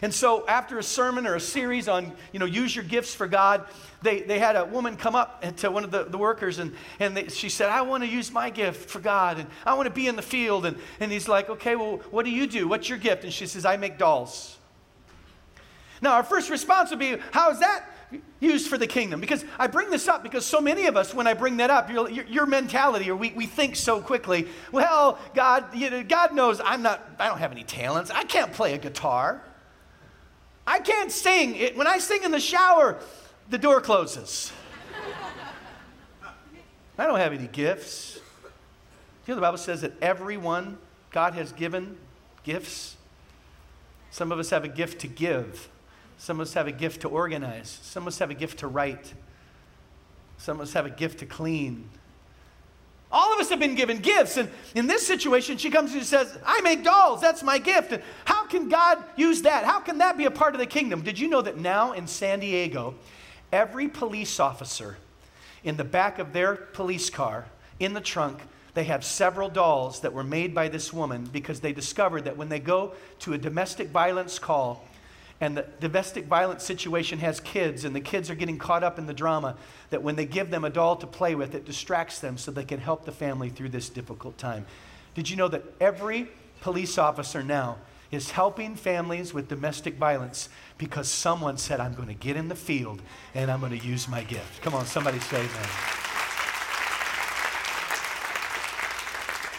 And 0.03 0.13
so 0.13 0.47
after 0.47 0.79
a 0.79 0.83
sermon 0.83 1.27
or 1.27 1.37
a 1.37 1.41
series 1.41 1.89
on, 1.89 2.13
you 2.33 2.39
know, 2.39 2.47
use 2.47 2.75
your 2.75 2.85
gifts 2.85 3.15
for 3.15 3.27
God, 3.27 3.67
they, 4.03 4.21
they 4.23 4.39
had 4.39 4.57
a 4.57 4.65
woman 4.65 4.97
come 4.97 5.15
up 5.15 5.43
to 5.59 5.71
one 5.71 5.85
of 5.85 5.91
the, 5.91 6.05
the 6.05 6.19
workers 6.19 6.59
and, 6.59 6.75
and 7.01 7.17
they, 7.17 7.29
she 7.29 7.49
said, 7.49 7.69
I 7.69 7.83
want 7.83 8.03
to 8.03 8.09
use 8.09 8.31
my 8.33 8.51
gift 8.51 8.91
for 8.91 9.01
God 9.01 9.39
and 9.39 9.49
I 9.65 9.75
want 9.75 9.87
to 9.87 9.95
be 9.95 10.07
in 10.07 10.17
the 10.17 10.23
field. 10.23 10.67
And, 10.67 10.77
and 11.01 11.13
he's 11.13 11.29
like, 11.29 11.49
okay, 11.49 11.77
well, 11.77 11.97
what 12.11 12.25
do 12.25 12.31
you 12.31 12.47
do? 12.47 12.69
What's 12.69 12.89
your 12.89 12.99
gift? 12.99 13.25
And 13.25 13.33
she 13.33 13.47
says, 13.47 13.65
I 13.65 13.77
make 13.77 13.99
dolls. 13.99 14.59
Now, 16.03 16.15
our 16.15 16.23
first 16.23 16.51
response 16.51 16.91
would 16.91 16.99
be, 16.99 17.17
how 17.31 17.51
is 17.51 17.61
that 17.61 17.91
used 18.41 18.69
for 18.69 18.77
the 18.77 18.87
kingdom? 18.87 19.21
Because 19.21 19.45
I 19.59 19.67
bring 19.67 19.91
this 19.91 20.07
up 20.09 20.23
because 20.23 20.45
so 20.45 20.61
many 20.61 20.87
of 20.87 20.97
us, 20.97 21.15
when 21.15 21.27
I 21.27 21.35
bring 21.35 21.57
that 21.59 21.71
up, 21.71 21.91
your, 21.91 22.11
your, 22.11 22.47
mentality, 22.47 23.11
or 23.11 23.17
we, 23.17 23.33
we 23.33 23.47
think 23.47 23.75
so 23.75 24.01
quickly, 24.01 24.49
well, 24.71 25.19
God, 25.35 25.75
you 25.75 25.89
know, 25.91 26.03
God 26.03 26.35
knows 26.35 26.61
I'm 26.63 26.83
not, 26.83 27.09
I 27.19 27.29
don't 27.29 27.39
have 27.39 27.53
any 27.53 27.65
talents. 27.65 28.11
I 28.11 28.25
can't 28.25 28.53
play 28.53 28.75
a 28.75 28.79
guitar. 28.79 29.43
I 30.67 30.81
can't 30.81 31.13
sing. 31.13 31.57
It, 31.57 31.77
when 31.77 31.87
I 31.87 31.99
sing 31.99 32.23
in 32.23 32.31
the 32.31 32.41
shower, 32.41 32.99
the 33.51 33.59
door 33.59 33.81
closes. 33.81 34.53
I 36.97 37.07
don't 37.07 37.19
have 37.19 37.33
any 37.33 37.49
gifts. 37.49 38.21
You 39.27 39.33
know, 39.33 39.37
the 39.37 39.41
Bible 39.41 39.59
says 39.59 39.81
that 39.81 39.93
everyone 40.01 40.79
God 41.11 41.35
has 41.35 41.53
given 41.53 41.97
gifts. 42.45 42.97
Some 44.11 44.31
of 44.31 44.39
us 44.39 44.51
have 44.51 44.65
a 44.65 44.69
gift 44.69 45.01
to 45.01 45.09
give, 45.09 45.69
some 46.19 46.39
of 46.39 46.47
us 46.47 46.55
have 46.55 46.69
a 46.69 46.73
gift 46.73 47.01
to 47.01 47.09
organize, 47.09 47.81
some 47.83 48.05
of 48.05 48.09
us 48.09 48.19
have 48.21 48.31
a 48.31 48.35
gift 48.35 48.61
to 48.61 48.69
write, 48.69 49.13
some 50.39 50.61
of 50.61 50.69
us 50.69 50.73
have 50.75 50.87
a 50.87 50.91
gift 50.91 51.19
to 51.19 51.27
clean. 51.27 51.89
All 53.15 53.33
of 53.33 53.39
us 53.39 53.49
have 53.51 53.61
been 53.61 53.77
given 53.77 53.99
gifts. 53.99 54.37
And 54.37 54.51
in 54.75 54.89
this 54.89 55.07
situation, 55.07 55.57
she 55.57 55.71
comes 55.71 55.95
and 55.95 56.05
says, 56.05 56.37
I 56.45 56.61
make 56.63 56.83
dolls. 56.83 57.21
That's 57.21 57.45
my 57.45 57.59
gift. 57.59 57.93
And 57.93 58.03
how 58.25 58.45
can 58.47 58.69
God 58.69 59.03
use 59.17 59.43
that? 59.43 59.65
How 59.65 59.79
can 59.79 59.99
that 59.99 60.19
be 60.19 60.25
a 60.25 60.33
part 60.33 60.55
of 60.55 60.59
the 60.59 60.67
kingdom? 60.67 61.01
Did 61.01 61.19
you 61.21 61.29
know 61.29 61.41
that 61.41 61.57
now 61.57 61.93
in 61.93 62.09
San 62.09 62.41
Diego, 62.41 62.97
every 63.53 63.87
police 63.87 64.41
officer 64.41 64.97
in 65.63 65.77
the 65.77 65.85
back 65.85 66.19
of 66.19 66.33
their 66.33 66.57
police 66.57 67.09
car, 67.09 67.47
in 67.79 67.95
the 67.95 68.01
trunk, 68.01 68.41
they 68.75 68.85
have 68.85 69.05
several 69.05 69.49
dolls 69.49 70.01
that 70.01 70.13
were 70.13 70.25
made 70.25 70.53
by 70.53 70.67
this 70.69 70.93
woman 70.93 71.29
because 71.33 71.61
they 71.61 71.73
discovered 71.73 72.25
that 72.25 72.37
when 72.37 72.49
they 72.49 72.59
go 72.59 72.95
to 73.21 73.35
a 73.35 73.39
domestic 73.39 73.91
violence 73.91 74.41
call, 74.41 74.85
and 75.41 75.57
the 75.57 75.67
domestic 75.81 76.27
violence 76.27 76.65
situation 76.65 77.19
has 77.19 77.41
kids, 77.41 77.85
and 77.85 77.95
the 77.95 78.01
kids 78.01 78.31
are 78.31 78.35
getting 78.35 78.59
caught 78.59 78.85
up 78.85 78.99
in 78.99 79.07
the 79.07 79.15
drama, 79.15 79.57
that 79.91 80.03
when 80.03 80.17
they 80.17 80.27
give 80.27 80.51
them 80.51 80.65
a 80.65 80.71
doll 80.71 80.97
to 80.97 81.07
play 81.07 81.35
with, 81.35 81.55
it 81.55 81.65
distracts 81.65 82.21
them 82.21 82.39
so 82.39 82.51
they 82.51 82.65
can 82.65 82.81
help 82.81 83.05
the 83.05 83.13
family 83.13 83.51
through 83.51 83.71
this 83.71 83.89
difficult 83.89 84.39
time. 84.39 84.65
Did 85.15 85.29
you 85.29 85.37
know 85.37 85.49
that 85.49 85.65
every 85.81 86.29
police 86.61 86.99
officer 86.99 87.43
now 87.43 87.79
is 88.11 88.31
helping 88.31 88.77
families 88.77 89.35
with 89.35 89.49
domestic 89.49 89.97
violence 89.97 90.49
because 90.79 91.09
someone 91.09 91.59
said, 91.59 91.81
I'm 91.81 91.95
going 91.95 92.09
to 92.09 92.15
get 92.15 92.37
in 92.37 92.49
the 92.49 92.55
field 92.55 93.03
and 93.35 93.51
I'm 93.51 93.61
going 93.61 93.79
to 93.79 93.87
use 93.87 94.09
my 94.09 94.23
gift? 94.23 94.63
Come 94.63 94.75
on, 94.75 94.87
somebody 94.87 95.19
say 95.19 95.45
that. 95.47 96.04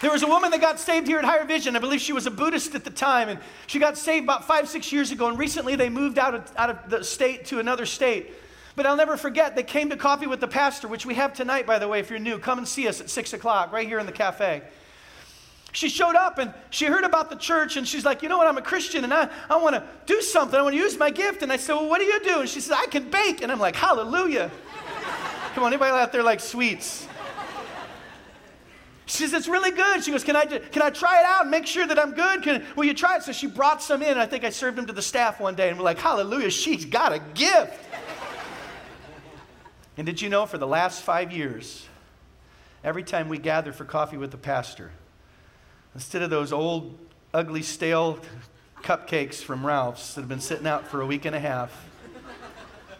There 0.05 0.11
was 0.11 0.21
a 0.21 0.27
woman 0.27 0.51
that 0.51 0.61
got 0.61 0.79
saved 0.79 1.07
here 1.07 1.17
at 1.17 1.25
Higher 1.25 1.45
Vision. 1.45 1.75
I 1.75 1.79
believe 1.79 1.99
she 1.99 2.13
was 2.13 2.27
a 2.27 2.31
Buddhist 2.31 2.75
at 2.75 2.83
the 2.83 2.91
time, 2.91 3.27
and 3.27 3.39
she 3.65 3.79
got 3.79 3.97
saved 3.97 4.25
about 4.25 4.45
five, 4.45 4.69
six 4.69 4.91
years 4.91 5.09
ago. 5.09 5.29
And 5.29 5.35
recently 5.35 5.75
they 5.75 5.89
moved 5.89 6.19
out 6.19 6.35
of, 6.35 6.51
out 6.57 6.69
of 6.69 6.91
the 6.91 7.03
state 7.03 7.45
to 7.45 7.57
another 7.57 7.87
state. 7.87 8.31
But 8.75 8.85
I'll 8.85 8.97
never 8.97 9.17
forget, 9.17 9.55
they 9.55 9.63
came 9.63 9.89
to 9.89 9.97
coffee 9.97 10.27
with 10.27 10.41
the 10.41 10.47
pastor, 10.47 10.87
which 10.87 11.07
we 11.07 11.15
have 11.15 11.33
tonight, 11.33 11.65
by 11.65 11.79
the 11.79 11.87
way, 11.87 11.99
if 11.99 12.11
you're 12.11 12.19
new. 12.19 12.37
Come 12.37 12.59
and 12.59 12.67
see 12.67 12.87
us 12.87 13.01
at 13.01 13.09
6 13.09 13.33
o'clock, 13.33 13.71
right 13.71 13.87
here 13.87 13.97
in 13.97 14.05
the 14.05 14.11
cafe. 14.11 14.61
She 15.71 15.89
showed 15.89 16.13
up 16.13 16.37
and 16.37 16.53
she 16.69 16.85
heard 16.85 17.03
about 17.03 17.31
the 17.31 17.35
church, 17.35 17.75
and 17.75 17.87
she's 17.87 18.05
like, 18.05 18.21
You 18.21 18.29
know 18.29 18.37
what? 18.37 18.45
I'm 18.45 18.59
a 18.59 18.61
Christian, 18.61 19.05
and 19.05 19.11
I, 19.11 19.27
I 19.49 19.57
want 19.57 19.73
to 19.73 19.83
do 20.05 20.21
something. 20.21 20.59
I 20.59 20.61
want 20.61 20.75
to 20.75 20.79
use 20.79 20.99
my 20.99 21.09
gift. 21.09 21.41
And 21.41 21.51
I 21.51 21.57
said, 21.57 21.73
Well, 21.73 21.89
what 21.89 21.97
do 21.97 22.05
you 22.05 22.23
do? 22.23 22.41
And 22.41 22.49
she 22.49 22.61
said, 22.61 22.77
I 22.77 22.85
can 22.85 23.09
bake. 23.09 23.41
And 23.41 23.51
I'm 23.51 23.59
like, 23.59 23.75
Hallelujah. 23.75 24.51
Come 25.55 25.63
on, 25.63 25.73
anybody 25.73 25.93
out 25.93 26.11
there 26.11 26.21
like 26.21 26.41
sweets? 26.41 27.07
She 29.05 29.17
says, 29.19 29.33
It's 29.33 29.47
really 29.47 29.71
good. 29.71 30.03
She 30.03 30.11
goes, 30.11 30.23
Can 30.23 30.35
I, 30.35 30.45
can 30.45 30.81
I 30.81 30.89
try 30.89 31.19
it 31.19 31.25
out 31.25 31.43
and 31.43 31.51
make 31.51 31.67
sure 31.67 31.85
that 31.85 31.99
I'm 31.99 32.13
good? 32.13 32.41
Can, 32.43 32.65
will 32.75 32.85
you 32.85 32.93
try 32.93 33.17
it? 33.17 33.23
So 33.23 33.31
she 33.31 33.47
brought 33.47 33.81
some 33.81 34.01
in. 34.01 34.17
I 34.17 34.25
think 34.25 34.43
I 34.43 34.49
served 34.49 34.77
them 34.77 34.87
to 34.87 34.93
the 34.93 35.01
staff 35.01 35.39
one 35.39 35.55
day, 35.55 35.69
and 35.69 35.77
we're 35.77 35.85
like, 35.85 35.99
Hallelujah, 35.99 36.49
she's 36.49 36.85
got 36.85 37.13
a 37.13 37.19
gift. 37.33 37.73
and 39.97 40.05
did 40.05 40.21
you 40.21 40.29
know 40.29 40.45
for 40.45 40.57
the 40.57 40.67
last 40.67 41.03
five 41.03 41.31
years, 41.31 41.87
every 42.83 43.03
time 43.03 43.29
we 43.29 43.37
gather 43.37 43.71
for 43.71 43.85
coffee 43.85 44.17
with 44.17 44.31
the 44.31 44.37
pastor, 44.37 44.91
instead 45.93 46.21
of 46.23 46.29
those 46.29 46.51
old, 46.51 46.97
ugly, 47.33 47.61
stale 47.61 48.19
cupcakes 48.81 49.35
from 49.35 49.65
Ralph's 49.65 50.15
that 50.15 50.21
have 50.21 50.29
been 50.29 50.39
sitting 50.39 50.67
out 50.67 50.87
for 50.87 51.01
a 51.01 51.05
week 51.05 51.25
and 51.25 51.35
a 51.35 51.39
half, 51.39 51.89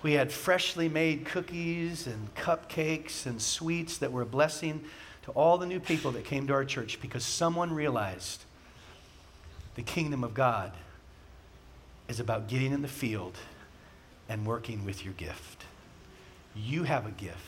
we 0.04 0.14
had 0.14 0.32
freshly 0.32 0.88
made 0.88 1.26
cookies 1.26 2.06
and 2.06 2.34
cupcakes 2.36 3.26
and 3.26 3.42
sweets 3.42 3.98
that 3.98 4.12
were 4.12 4.22
a 4.22 4.26
blessing 4.26 4.86
to 5.26 5.32
all 5.32 5.58
the 5.58 5.66
new 5.66 5.80
people 5.80 6.12
that 6.12 6.24
came 6.24 6.46
to 6.48 6.54
our 6.54 6.64
church 6.64 7.02
because 7.02 7.26
someone 7.26 7.74
realized 7.74 8.44
the 9.74 9.82
kingdom 9.82 10.24
of 10.24 10.36
God 10.36 10.72
is 12.08 12.20
about 12.20 12.48
getting 12.48 12.72
in 12.72 12.84
the 12.84 12.88
field 12.88 13.36
and 14.30 14.46
working 14.46 14.86
with 14.86 15.04
your 15.04 15.16
gift. 15.16 15.64
You 16.56 16.84
have 16.84 17.08
a 17.08 17.12
gift. 17.12 17.40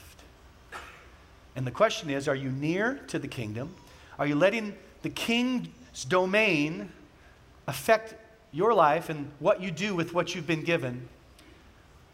And 1.56 1.66
the 1.66 1.72
question 1.72 2.10
is 2.10 2.28
are 2.28 2.36
you 2.36 2.50
near 2.50 2.96
to 3.08 3.20
the 3.20 3.28
kingdom? 3.28 3.74
Are 4.18 4.26
you 4.26 4.36
letting 4.36 4.76
the 5.04 5.10
king's 5.10 5.68
domain 6.08 6.92
affect 7.68 8.16
your 8.52 8.74
life 8.74 9.10
and 9.10 9.30
what 9.38 9.62
you 9.62 9.70
do 9.70 9.94
with 9.94 10.16
what 10.16 10.34
you've 10.34 10.48
been 10.48 10.64
given? 10.64 11.08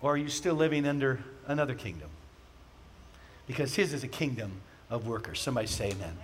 Or 0.02 0.14
are 0.14 0.18
you 0.18 0.28
still 0.28 0.56
living 0.56 0.86
under 0.86 1.20
another 1.48 1.74
kingdom? 1.74 2.10
Because 3.48 3.76
his 3.76 3.94
is 3.94 4.04
a 4.04 4.10
kingdom 4.10 4.52
of 4.94 5.08
workers. 5.08 5.42
Somebody 5.42 5.68
say 5.68 5.90
amen. 5.90 6.16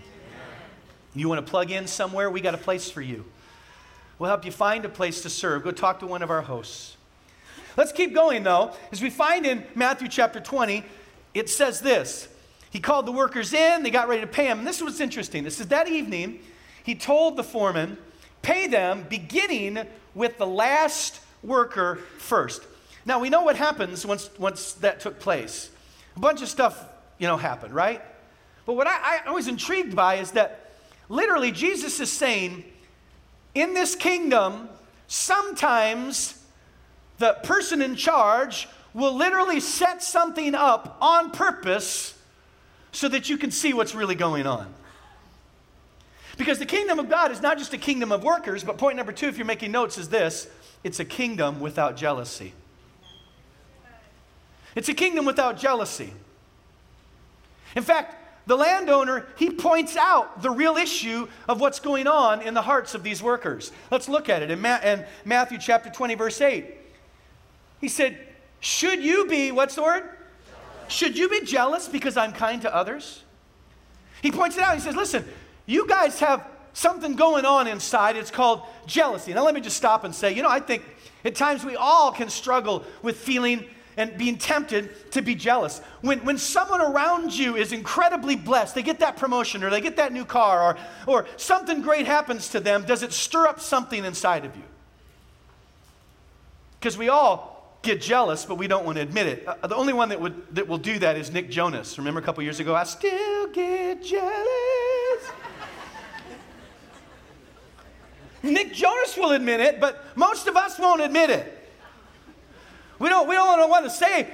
You 1.16 1.28
want 1.28 1.44
to 1.44 1.50
plug 1.50 1.72
in 1.72 1.88
somewhere? 1.88 2.30
We 2.30 2.40
got 2.40 2.54
a 2.54 2.60
place 2.60 2.90
for 2.92 3.02
you. 3.02 3.26
We'll 4.20 4.30
help 4.30 4.46
you 4.46 4.52
find 4.52 4.86
a 4.86 4.90
place 4.90 5.22
to 5.24 5.30
serve. 5.30 5.64
Go 5.64 5.72
talk 5.72 6.00
to 6.00 6.08
one 6.08 6.22
of 6.22 6.30
our 6.30 6.44
hosts. 6.44 6.96
Let's 7.76 7.92
keep 7.92 8.14
going 8.14 8.44
though. 8.44 8.76
As 8.92 9.02
we 9.02 9.10
find 9.10 9.46
in 9.46 9.64
Matthew 9.74 10.08
chapter 10.08 10.40
20, 10.40 10.84
it 11.34 11.50
says 11.50 11.82
this 11.82 12.30
He 12.70 12.80
called 12.80 13.08
the 13.08 13.12
workers 13.12 13.54
in, 13.54 13.82
they 13.82 13.90
got 13.90 14.08
ready 14.08 14.22
to 14.22 14.28
pay 14.28 14.46
him. 14.46 14.60
And 14.60 14.68
this 14.68 14.82
was 14.82 15.02
interesting. 15.02 15.44
This 15.44 15.60
is 15.60 15.68
that 15.70 15.88
evening, 15.88 16.40
he 16.84 16.94
told 16.94 17.38
the 17.38 17.44
foreman, 17.44 17.98
pay 18.44 18.68
them 18.68 19.06
beginning 19.10 19.80
with 20.14 20.38
the 20.38 20.48
last 20.48 21.22
worker 21.42 21.96
first. 22.20 22.62
Now 23.04 23.20
we 23.20 23.32
know 23.32 23.42
what 23.42 23.56
happens 23.56 24.06
once, 24.06 24.30
once 24.38 24.74
that 24.74 25.00
took 25.00 25.20
place. 25.20 25.72
A 26.16 26.20
bunch 26.20 26.44
of 26.44 26.50
stuff, 26.50 26.86
you 27.18 27.26
know, 27.26 27.38
happened, 27.38 27.74
right? 27.74 28.02
But 28.70 28.76
what 28.76 28.86
I, 28.86 29.22
I 29.26 29.32
was 29.32 29.48
intrigued 29.48 29.96
by 29.96 30.18
is 30.18 30.30
that 30.34 30.70
literally 31.10 31.52
Jesus 31.52 32.00
is 32.00 32.12
saying, 32.12 32.64
in 33.56 33.74
this 33.74 33.96
kingdom, 33.96 34.70
sometimes 35.08 36.40
the 37.18 37.34
person 37.42 37.82
in 37.82 37.96
charge 37.96 38.70
will 38.94 39.16
literally 39.16 39.60
set 39.60 40.04
something 40.04 40.54
up 40.54 41.00
on 41.02 41.32
purpose 41.32 42.16
so 42.92 43.10
that 43.10 43.28
you 43.28 43.40
can 43.40 43.50
see 43.50 43.74
what's 43.74 43.96
really 43.96 44.14
going 44.14 44.46
on. 44.46 44.72
Because 46.38 46.60
the 46.60 46.68
kingdom 46.68 47.00
of 47.00 47.10
God 47.10 47.32
is 47.32 47.42
not 47.42 47.58
just 47.58 47.74
a 47.74 47.78
kingdom 47.80 48.12
of 48.12 48.24
workers, 48.24 48.64
but 48.64 48.78
point 48.78 48.98
number 48.98 49.12
two, 49.12 49.30
if 49.30 49.36
you're 49.40 49.48
making 49.48 49.72
notes, 49.72 49.98
is 49.98 50.10
this 50.10 50.48
it's 50.84 51.00
a 51.00 51.06
kingdom 51.06 51.60
without 51.60 51.98
jealousy. 51.98 52.54
It's 54.76 54.90
a 54.90 54.94
kingdom 54.94 55.26
without 55.26 55.58
jealousy. 55.58 56.14
In 57.76 57.82
fact, 57.82 58.18
the 58.50 58.58
landowner, 58.58 59.28
he 59.38 59.52
points 59.52 59.96
out 59.96 60.42
the 60.42 60.50
real 60.50 60.76
issue 60.76 61.28
of 61.48 61.62
what's 61.62 61.80
going 61.80 62.08
on 62.08 62.42
in 62.42 62.56
the 62.56 62.64
hearts 62.64 62.96
of 62.96 63.04
these 63.04 63.22
workers. 63.22 63.72
Let's 63.92 64.10
look 64.10 64.28
at 64.28 64.42
it 64.42 64.50
in, 64.50 64.60
Ma- 64.60 64.80
in 64.84 65.06
Matthew 65.24 65.60
chapter 65.60 65.92
20, 65.92 66.16
verse 66.16 66.42
8. 66.42 66.66
He 67.80 67.88
said, 67.88 68.18
Should 68.60 69.04
you 69.04 69.28
be, 69.28 69.52
what's 69.52 69.76
the 69.76 69.84
word? 69.84 70.10
Should 70.88 71.16
you 71.16 71.30
be 71.30 71.42
jealous 71.42 71.88
because 71.88 72.18
I'm 72.18 72.34
kind 72.34 72.64
to 72.64 72.76
others? 72.76 73.24
He 74.24 74.32
points 74.32 74.58
it 74.58 74.64
out. 74.64 74.74
He 74.74 74.82
says, 74.82 74.96
Listen, 74.96 75.26
you 75.68 75.88
guys 75.88 76.20
have 76.20 76.44
something 76.74 77.16
going 77.16 77.46
on 77.46 77.68
inside. 77.68 78.18
It's 78.18 78.32
called 78.32 78.64
jealousy. 78.88 79.32
Now, 79.32 79.46
let 79.46 79.54
me 79.54 79.62
just 79.62 79.78
stop 79.78 80.04
and 80.06 80.16
say, 80.16 80.34
you 80.34 80.42
know, 80.42 80.50
I 80.50 80.60
think 80.60 80.84
at 81.24 81.36
times 81.36 81.64
we 81.64 81.76
all 81.76 82.12
can 82.12 82.30
struggle 82.30 82.84
with 83.04 83.16
feeling 83.16 83.66
and 84.00 84.18
being 84.18 84.38
tempted 84.38 85.12
to 85.12 85.22
be 85.22 85.36
jealous. 85.36 85.82
When, 86.00 86.20
when 86.20 86.38
someone 86.38 86.80
around 86.80 87.38
you 87.38 87.58
is 87.58 87.74
incredibly 87.74 88.38
blessed, 88.38 88.74
they 88.74 88.82
get 88.82 89.00
that 89.00 89.18
promotion 89.18 89.62
or 89.62 89.70
they 89.70 89.82
get 89.82 89.98
that 89.98 90.14
new 90.14 90.24
car 90.24 90.64
or, 90.64 90.78
or 91.06 91.28
something 91.36 91.82
great 91.82 92.06
happens 92.06 92.48
to 92.50 92.62
them, 92.62 92.86
does 92.86 93.04
it 93.04 93.12
stir 93.12 93.46
up 93.46 93.60
something 93.60 94.06
inside 94.06 94.46
of 94.46 94.56
you? 94.56 94.64
Because 96.80 96.98
we 96.98 97.10
all 97.10 97.78
get 97.82 98.02
jealous, 98.02 98.46
but 98.46 98.56
we 98.56 98.68
don't 98.68 98.86
want 98.86 98.96
to 98.96 99.02
admit 99.02 99.28
it. 99.28 99.46
Uh, 99.46 99.68
the 99.68 99.76
only 99.76 99.92
one 99.92 100.08
that, 100.10 100.22
would, 100.22 100.56
that 100.56 100.66
will 100.66 100.78
do 100.78 100.98
that 101.00 101.18
is 101.18 101.30
Nick 101.30 101.50
Jonas. 101.50 101.98
Remember 101.98 102.22
a 102.22 102.24
couple 102.24 102.42
years 102.42 102.62
ago? 102.62 102.74
I 102.74 102.86
still 102.86 103.48
get 103.48 104.02
jealous. 104.02 105.32
Nick 108.44 108.74
Jonas 108.74 109.18
will 109.18 109.34
admit 109.34 109.60
it, 109.60 109.82
but 109.82 110.06
most 110.16 110.48
of 110.48 110.56
us 110.56 110.80
won't 110.80 111.02
admit 111.02 111.30
it. 111.30 111.59
We 113.00 113.08
don't, 113.08 113.28
we 113.28 113.36
don't 113.36 113.70
want 113.70 113.86
to 113.86 113.90
say, 113.90 114.28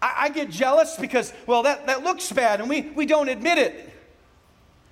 I, 0.00 0.14
I 0.24 0.28
get 0.28 0.50
jealous 0.50 0.96
because, 0.96 1.32
well, 1.46 1.62
that, 1.62 1.86
that 1.86 2.04
looks 2.04 2.30
bad, 2.30 2.60
and 2.60 2.68
we, 2.68 2.82
we 2.82 3.06
don't 3.06 3.28
admit 3.28 3.58
it. 3.58 3.90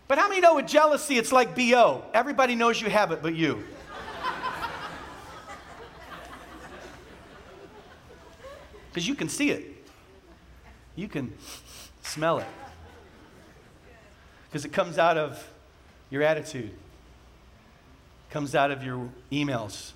But 0.08 0.18
how 0.18 0.28
many 0.28 0.40
know 0.40 0.56
with 0.56 0.66
jealousy 0.66 1.18
it's 1.18 1.30
like 1.30 1.54
BO? 1.54 2.02
Everybody 2.14 2.54
knows 2.54 2.80
you 2.80 2.90
have 2.90 3.12
it 3.12 3.22
but 3.22 3.34
you. 3.34 3.62
Because 8.90 9.06
you 9.06 9.14
can 9.14 9.28
see 9.28 9.50
it, 9.50 9.86
you 10.96 11.06
can 11.06 11.32
smell 12.02 12.38
it. 12.38 12.46
Because 14.48 14.64
it 14.64 14.72
comes 14.72 14.98
out 14.98 15.16
of 15.16 15.48
your 16.10 16.24
attitude, 16.24 16.72
comes 18.30 18.56
out 18.56 18.72
of 18.72 18.82
your 18.82 19.08
emails, 19.30 19.92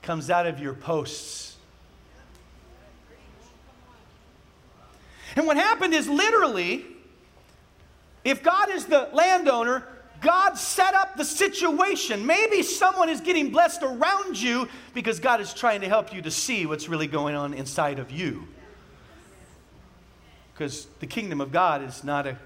comes 0.00 0.30
out 0.30 0.46
of 0.46 0.58
your 0.58 0.72
posts 0.72 1.53
And 5.36 5.46
what 5.46 5.56
happened 5.56 5.94
is 5.94 6.08
literally, 6.08 6.84
if 8.24 8.42
God 8.42 8.70
is 8.70 8.86
the 8.86 9.08
landowner, 9.12 9.84
God 10.20 10.54
set 10.54 10.94
up 10.94 11.16
the 11.16 11.24
situation. 11.24 12.24
Maybe 12.24 12.62
someone 12.62 13.08
is 13.08 13.20
getting 13.20 13.50
blessed 13.50 13.82
around 13.82 14.40
you 14.40 14.68
because 14.94 15.20
God 15.20 15.40
is 15.40 15.52
trying 15.52 15.82
to 15.82 15.88
help 15.88 16.14
you 16.14 16.22
to 16.22 16.30
see 16.30 16.66
what's 16.66 16.88
really 16.88 17.06
going 17.06 17.34
on 17.34 17.52
inside 17.52 17.98
of 17.98 18.10
you. 18.10 18.48
Because 20.52 20.86
the 21.00 21.06
kingdom 21.06 21.40
of 21.40 21.52
God 21.52 21.82
is 21.82 22.04
not 22.04 22.26
a, 22.26 22.38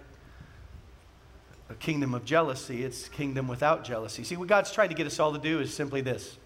a 1.68 1.74
kingdom 1.74 2.14
of 2.14 2.24
jealousy, 2.24 2.82
it's 2.82 3.06
a 3.06 3.10
kingdom 3.10 3.46
without 3.46 3.84
jealousy. 3.84 4.24
See, 4.24 4.36
what 4.36 4.48
God's 4.48 4.72
trying 4.72 4.88
to 4.88 4.94
get 4.94 5.06
us 5.06 5.20
all 5.20 5.32
to 5.32 5.38
do 5.38 5.60
is 5.60 5.72
simply 5.72 6.00
this 6.00 6.38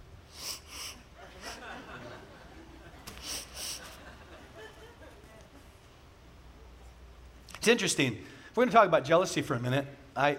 It's 7.62 7.68
interesting. 7.68 8.18
We're 8.56 8.64
going 8.64 8.70
to 8.70 8.74
talk 8.74 8.88
about 8.88 9.04
jealousy 9.04 9.40
for 9.40 9.54
a 9.54 9.60
minute. 9.60 9.86
I, 10.16 10.36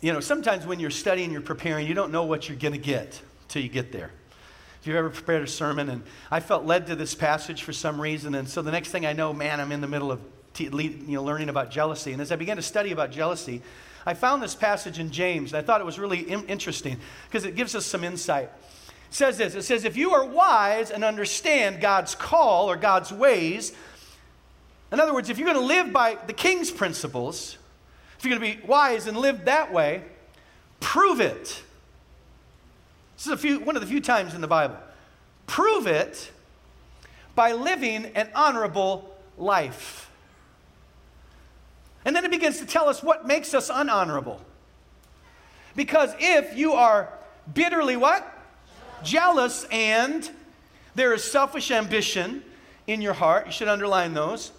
you 0.00 0.12
know, 0.12 0.20
sometimes 0.20 0.64
when 0.64 0.78
you're 0.78 0.88
studying, 0.88 1.32
you're 1.32 1.40
preparing, 1.40 1.84
you 1.84 1.94
don't 1.94 2.12
know 2.12 2.22
what 2.22 2.48
you're 2.48 2.56
going 2.56 2.74
to 2.74 2.78
get 2.78 3.20
till 3.48 3.60
you 3.60 3.68
get 3.68 3.90
there. 3.90 4.12
If 4.80 4.86
you've 4.86 4.94
ever 4.94 5.10
prepared 5.10 5.42
a 5.42 5.48
sermon, 5.48 5.88
and 5.88 6.04
I 6.30 6.38
felt 6.38 6.64
led 6.64 6.86
to 6.86 6.94
this 6.94 7.16
passage 7.16 7.64
for 7.64 7.72
some 7.72 8.00
reason, 8.00 8.36
and 8.36 8.48
so 8.48 8.62
the 8.62 8.70
next 8.70 8.90
thing 8.90 9.04
I 9.04 9.14
know, 9.14 9.32
man, 9.32 9.58
I'm 9.58 9.72
in 9.72 9.80
the 9.80 9.88
middle 9.88 10.12
of 10.12 10.20
you 10.56 10.70
know, 11.08 11.24
learning 11.24 11.48
about 11.48 11.72
jealousy. 11.72 12.12
And 12.12 12.22
as 12.22 12.30
I 12.30 12.36
began 12.36 12.54
to 12.54 12.62
study 12.62 12.92
about 12.92 13.10
jealousy, 13.10 13.60
I 14.06 14.14
found 14.14 14.40
this 14.40 14.54
passage 14.54 15.00
in 15.00 15.10
James, 15.10 15.52
and 15.52 15.58
I 15.58 15.66
thought 15.66 15.80
it 15.80 15.84
was 15.84 15.98
really 15.98 16.20
interesting 16.20 16.98
because 17.26 17.44
it 17.44 17.56
gives 17.56 17.74
us 17.74 17.84
some 17.84 18.04
insight. 18.04 18.48
It 19.08 19.14
says 19.14 19.38
this 19.38 19.56
It 19.56 19.62
says, 19.62 19.84
If 19.84 19.96
you 19.96 20.12
are 20.12 20.24
wise 20.24 20.92
and 20.92 21.02
understand 21.02 21.80
God's 21.80 22.14
call 22.14 22.70
or 22.70 22.76
God's 22.76 23.10
ways, 23.10 23.72
in 24.92 25.00
other 25.00 25.12
words, 25.12 25.30
if 25.30 25.38
you're 25.38 25.52
going 25.52 25.60
to 25.60 25.66
live 25.66 25.92
by 25.92 26.16
the 26.26 26.32
king's 26.32 26.70
principles, 26.70 27.58
if 28.18 28.24
you're 28.24 28.38
going 28.38 28.52
to 28.54 28.60
be 28.60 28.66
wise 28.66 29.06
and 29.06 29.16
live 29.16 29.44
that 29.46 29.72
way, 29.72 30.02
prove 30.80 31.20
it. 31.20 31.62
This 33.16 33.26
is 33.26 33.40
few, 33.40 33.60
one 33.60 33.76
of 33.76 33.82
the 33.82 33.88
few 33.88 34.00
times 34.00 34.34
in 34.34 34.40
the 34.40 34.46
Bible. 34.46 34.76
Prove 35.46 35.86
it 35.86 36.30
by 37.34 37.52
living 37.52 38.06
an 38.14 38.28
honorable 38.34 39.16
life. 39.36 40.10
And 42.04 42.14
then 42.14 42.24
it 42.24 42.30
begins 42.30 42.58
to 42.60 42.66
tell 42.66 42.88
us 42.88 43.02
what 43.02 43.26
makes 43.26 43.52
us 43.54 43.70
unhonorable. 43.70 44.38
Because 45.74 46.14
if 46.18 46.56
you 46.56 46.72
are 46.72 47.12
bitterly 47.52 47.96
what? 47.96 48.32
Jealous 49.02 49.66
and 49.70 50.30
there 50.94 51.12
is 51.12 51.24
selfish 51.24 51.70
ambition 51.70 52.42
in 52.86 53.02
your 53.02 53.12
heart, 53.12 53.46
you 53.46 53.52
should 53.52 53.68
underline 53.68 54.14
those. 54.14 54.52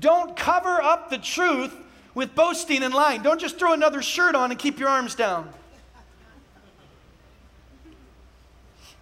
Don't 0.00 0.36
cover 0.36 0.82
up 0.82 1.10
the 1.10 1.18
truth 1.18 1.74
with 2.14 2.34
boasting 2.34 2.82
and 2.82 2.94
lying. 2.94 3.22
Don't 3.22 3.40
just 3.40 3.58
throw 3.58 3.72
another 3.72 4.02
shirt 4.02 4.34
on 4.34 4.50
and 4.50 4.58
keep 4.58 4.78
your 4.78 4.88
arms 4.88 5.14
down. 5.14 5.48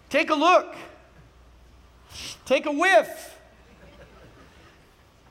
Take 0.09 0.31
a 0.31 0.35
look. 0.35 0.75
Take 2.45 2.67
a 2.67 2.73
whiff. 2.73 3.39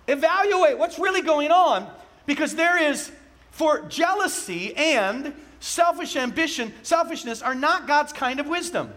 Evaluate 0.08 0.78
what's 0.78 0.98
really 0.98 1.22
going 1.22 1.52
on 1.52 1.88
because 2.26 2.56
there 2.56 2.82
is, 2.82 3.12
for 3.52 3.82
jealousy 3.84 4.76
and 4.76 5.34
selfish 5.60 6.16
ambition, 6.16 6.74
selfishness 6.82 7.42
are 7.42 7.54
not 7.54 7.88
God's 7.88 8.12
kind 8.12 8.40
of 8.40 8.48
wisdom. 8.48 8.92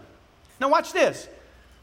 Now, 0.59 0.69
watch 0.69 0.93
this. 0.93 1.27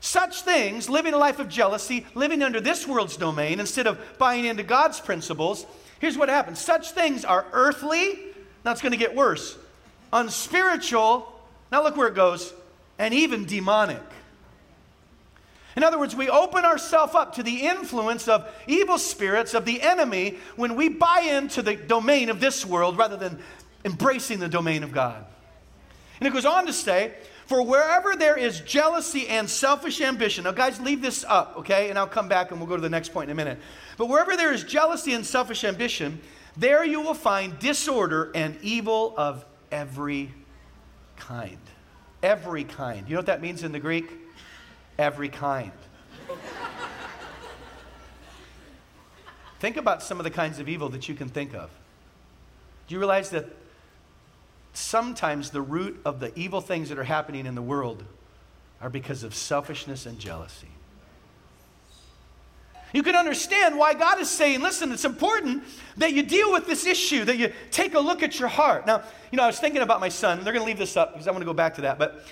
Such 0.05 0.43
things, 0.43 0.91
living 0.91 1.15
a 1.15 1.17
life 1.17 1.39
of 1.39 1.49
jealousy, 1.49 2.05
living 2.17 2.43
under 2.43 2.61
this 2.61 2.89
world's 2.89 3.17
domain 3.17 3.61
instead 3.61 3.87
of 3.87 4.01
buying 4.19 4.45
into 4.47 4.65
God's 4.65 4.99
principles, 4.99 5.65
here's 6.01 6.19
what 6.19 6.29
happens. 6.29 6.59
Such 6.59 6.91
things 6.91 7.25
are 7.25 7.47
earthly, 7.53 8.19
now 8.65 8.73
it's 8.73 8.83
going 8.83 8.91
to 8.91 8.99
get 8.99 9.15
worse, 9.15 9.57
unspiritual, 10.13 11.33
now 11.71 11.85
look 11.85 11.97
where 11.97 12.09
it 12.09 12.17
goes, 12.17 12.53
and 12.99 13.15
even 13.15 13.45
demonic. 13.45 14.03
In 15.77 15.85
other 15.85 16.01
words, 16.01 16.17
we 16.17 16.29
open 16.29 16.65
ourselves 16.65 17.15
up 17.15 17.37
to 17.37 17.45
the 17.45 17.69
influence 17.69 18.27
of 18.27 18.53
evil 18.67 18.99
spirits, 18.99 19.55
of 19.55 19.65
the 19.65 19.81
enemy, 19.83 20.37
when 20.57 20.75
we 20.75 20.89
buy 20.89 21.21
into 21.21 21.63
the 21.63 21.77
domain 21.77 22.29
of 22.29 22.41
this 22.41 22.67
world 22.67 22.99
rather 22.99 23.17
than 23.17 23.39
embracing 23.85 24.41
the 24.41 24.49
domain 24.49 24.83
of 24.83 24.91
God. 24.91 25.25
And 26.19 26.27
it 26.27 26.33
goes 26.33 26.45
on 26.45 26.67
to 26.67 26.73
say, 26.73 27.15
for 27.53 27.61
wherever 27.61 28.17
there 28.17 28.39
is 28.39 28.63
jealousy 28.63 29.29
and 29.29 29.49
selfish 29.49 30.01
ambition, 30.01 30.45
now, 30.45 30.53
guys, 30.53 30.81
leave 30.81 31.03
this 31.03 31.23
up, 31.29 31.53
okay? 31.59 31.91
And 31.91 31.99
I'll 31.99 32.07
come 32.07 32.27
back 32.27 32.51
and 32.51 32.59
we'll 32.59 32.67
go 32.67 32.77
to 32.77 32.81
the 32.81 32.89
next 32.89 33.11
point 33.11 33.29
in 33.29 33.33
a 33.33 33.35
minute. 33.35 33.59
But 33.99 34.09
wherever 34.09 34.39
there 34.39 34.55
is 34.55 34.65
jealousy 34.65 35.13
and 35.13 35.27
selfish 35.27 35.63
ambition, 35.63 36.19
there 36.57 36.83
you 36.83 37.03
will 37.03 37.13
find 37.13 37.59
disorder 37.59 38.33
and 38.35 38.57
evil 38.63 39.13
of 39.19 39.45
every 39.71 40.33
kind. 41.17 41.59
Every 42.23 42.65
kind. 42.65 43.07
You 43.07 43.17
know 43.17 43.19
what 43.19 43.27
that 43.27 43.43
means 43.43 43.65
in 43.65 43.73
the 43.73 43.81
Greek? 43.81 44.11
Every 44.99 45.29
kind. 45.29 45.73
think 49.61 49.77
about 49.77 50.03
some 50.03 50.19
of 50.19 50.25
the 50.25 50.31
kinds 50.31 50.59
of 50.59 50.71
evil 50.71 50.89
that 50.89 51.07
you 51.07 51.15
can 51.15 51.29
think 51.29 51.53
of. 51.53 51.69
Do 52.89 52.95
you 52.95 52.99
realize 52.99 53.29
that 53.29 53.45
sometimes 54.73 55.51
the 55.51 55.63
root 55.63 56.01
of 56.05 56.21
the 56.21 56.37
evil 56.39 56.61
things 56.61 56.89
that 56.89 56.99
are 56.99 57.05
happening 57.05 57.47
in 57.47 57.55
the 57.55 57.63
world 57.63 58.05
are 58.81 58.91
because 58.91 59.23
of 59.23 59.35
selfishness 59.35 60.07
and 60.07 60.19
jealousy. 60.19 60.69
You 62.93 63.03
can 63.03 63.15
understand 63.15 63.79
why 63.79 63.95
God 63.95 64.21
is 64.21 64.29
saying, 64.29 64.61
listen, 64.61 64.93
it's 64.93 65.07
important 65.07 65.65
that 65.97 66.13
you 66.13 66.23
deal 66.23 66.53
with 66.53 66.67
this 66.67 66.87
issue, 66.87 67.25
that 67.25 67.39
you 67.39 67.53
take 67.71 67.95
a 67.95 68.01
look 68.01 68.23
at 68.23 68.39
your 68.39 68.49
heart. 68.49 68.87
Now, 68.87 69.03
you 69.31 69.37
know, 69.39 69.45
I 69.45 69.47
was 69.47 69.59
thinking 69.59 69.81
about 69.81 70.01
my 70.01 70.11
son, 70.11 70.45
they're 70.45 70.53
going 70.53 70.63
to 70.63 70.67
leave 70.67 70.79
this 70.79 70.97
up 70.97 71.13
because 71.13 71.27
I 71.27 71.31
want 71.31 71.41
to 71.41 71.47
go 71.47 71.55
back 71.55 71.75
to 71.77 71.83
that, 71.83 71.99
but 71.99 72.27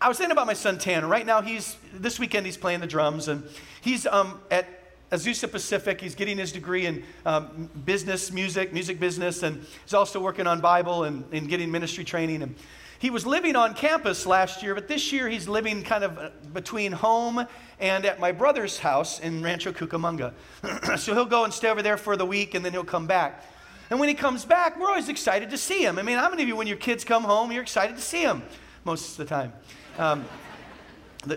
I 0.00 0.06
was 0.06 0.16
thinking 0.16 0.32
about 0.32 0.46
my 0.46 0.52
son 0.52 0.78
Tanner. 0.78 1.08
Right 1.08 1.26
now, 1.26 1.42
he's, 1.42 1.76
this 1.92 2.20
weekend, 2.20 2.46
he's 2.46 2.56
playing 2.56 2.78
the 2.78 2.86
drums, 2.86 3.26
and 3.26 3.42
he's 3.80 4.06
um, 4.06 4.40
at 4.50 4.77
Azusa 5.10 5.50
Pacific. 5.50 6.00
He's 6.00 6.14
getting 6.14 6.38
his 6.38 6.52
degree 6.52 6.86
in 6.86 7.02
um, 7.24 7.70
business, 7.84 8.30
music, 8.30 8.72
music 8.72 9.00
business, 9.00 9.42
and 9.42 9.64
he's 9.84 9.94
also 9.94 10.20
working 10.20 10.46
on 10.46 10.60
Bible 10.60 11.04
and, 11.04 11.24
and 11.32 11.48
getting 11.48 11.70
ministry 11.70 12.04
training. 12.04 12.42
And 12.42 12.54
he 12.98 13.10
was 13.10 13.24
living 13.24 13.56
on 13.56 13.74
campus 13.74 14.26
last 14.26 14.62
year, 14.62 14.74
but 14.74 14.88
this 14.88 15.12
year 15.12 15.28
he's 15.28 15.48
living 15.48 15.82
kind 15.82 16.04
of 16.04 16.18
uh, 16.18 16.30
between 16.52 16.92
home 16.92 17.46
and 17.78 18.04
at 18.04 18.18
my 18.18 18.32
brother's 18.32 18.78
house 18.78 19.20
in 19.20 19.42
Rancho 19.42 19.72
Cucamonga. 19.72 20.32
so 20.98 21.14
he'll 21.14 21.24
go 21.24 21.44
and 21.44 21.54
stay 21.54 21.70
over 21.70 21.82
there 21.82 21.96
for 21.96 22.16
the 22.16 22.26
week, 22.26 22.54
and 22.54 22.64
then 22.64 22.72
he'll 22.72 22.84
come 22.84 23.06
back. 23.06 23.44
And 23.90 23.98
when 23.98 24.08
he 24.08 24.14
comes 24.14 24.44
back, 24.44 24.78
we're 24.78 24.88
always 24.88 25.08
excited 25.08 25.48
to 25.50 25.56
see 25.56 25.82
him. 25.82 25.98
I 25.98 26.02
mean, 26.02 26.18
how 26.18 26.28
many 26.28 26.42
of 26.42 26.48
you, 26.48 26.56
when 26.56 26.66
your 26.66 26.76
kids 26.76 27.04
come 27.04 27.24
home, 27.24 27.52
you're 27.52 27.62
excited 27.62 27.96
to 27.96 28.02
see 28.02 28.24
them 28.24 28.42
most 28.84 29.12
of 29.12 29.16
the 29.16 29.24
time? 29.24 29.52
Um, 29.96 30.24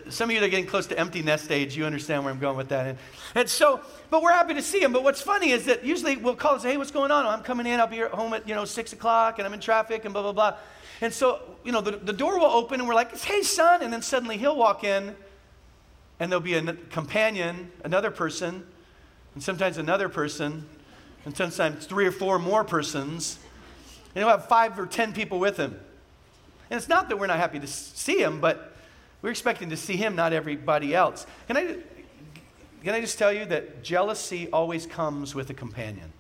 some 0.09 0.29
of 0.29 0.33
you 0.33 0.39
that 0.39 0.45
are 0.45 0.49
getting 0.49 0.65
close 0.65 0.87
to 0.87 0.99
empty 0.99 1.21
nest 1.21 1.51
age, 1.51 1.75
you 1.75 1.85
understand 1.85 2.23
where 2.23 2.33
I'm 2.33 2.39
going 2.39 2.57
with 2.57 2.69
that. 2.69 2.87
And, 2.87 2.97
and 3.35 3.49
so, 3.49 3.81
but 4.09 4.21
we're 4.21 4.31
happy 4.31 4.53
to 4.53 4.61
see 4.61 4.81
him. 4.81 4.93
But 4.93 5.03
what's 5.03 5.21
funny 5.21 5.51
is 5.51 5.65
that 5.65 5.85
usually 5.85 6.17
we'll 6.17 6.35
call 6.35 6.53
and 6.53 6.61
say, 6.61 6.71
hey, 6.71 6.77
what's 6.77 6.91
going 6.91 7.11
on? 7.11 7.25
I'm 7.25 7.43
coming 7.43 7.65
in. 7.65 7.79
I'll 7.79 7.87
be 7.87 8.01
at 8.01 8.11
home 8.11 8.33
at, 8.33 8.47
you 8.47 8.55
know, 8.55 8.65
6 8.65 8.93
o'clock 8.93 9.39
and 9.39 9.47
I'm 9.47 9.53
in 9.53 9.59
traffic 9.59 10.05
and 10.05 10.13
blah, 10.13 10.21
blah, 10.21 10.33
blah. 10.33 10.57
And 11.01 11.13
so, 11.13 11.41
you 11.63 11.71
know, 11.71 11.81
the, 11.81 11.91
the 11.91 12.13
door 12.13 12.39
will 12.39 12.45
open 12.45 12.79
and 12.79 12.87
we're 12.87 12.95
like, 12.95 13.17
hey, 13.17 13.41
son. 13.41 13.81
And 13.81 13.91
then 13.91 14.01
suddenly 14.01 14.37
he'll 14.37 14.55
walk 14.55 14.83
in 14.83 15.15
and 16.19 16.31
there'll 16.31 16.41
be 16.41 16.53
a 16.53 16.73
companion, 16.91 17.71
another 17.83 18.11
person, 18.11 18.63
and 19.33 19.41
sometimes 19.41 19.77
another 19.77 20.07
person, 20.07 20.67
and 21.25 21.35
sometimes 21.35 21.87
three 21.87 22.05
or 22.05 22.11
four 22.11 22.37
more 22.37 22.63
persons. 22.63 23.39
And 24.13 24.23
he'll 24.23 24.29
have 24.29 24.47
five 24.47 24.77
or 24.77 24.85
ten 24.85 25.13
people 25.13 25.39
with 25.39 25.57
him. 25.57 25.79
And 26.69 26.77
it's 26.77 26.87
not 26.87 27.09
that 27.09 27.17
we're 27.17 27.27
not 27.27 27.37
happy 27.37 27.59
to 27.59 27.67
see 27.67 28.21
him, 28.21 28.39
but 28.39 28.70
we're 29.21 29.29
expecting 29.29 29.69
to 29.69 29.77
see 29.77 29.97
him, 29.97 30.15
not 30.15 30.33
everybody 30.33 30.95
else. 30.95 31.27
Can 31.47 31.57
I, 31.57 31.77
can 32.83 32.95
I 32.95 33.01
just 33.01 33.19
tell 33.19 33.31
you 33.31 33.45
that 33.45 33.83
jealousy 33.83 34.49
always 34.51 34.85
comes 34.85 35.35
with 35.35 35.49
a 35.49 35.53
companion? 35.53 36.11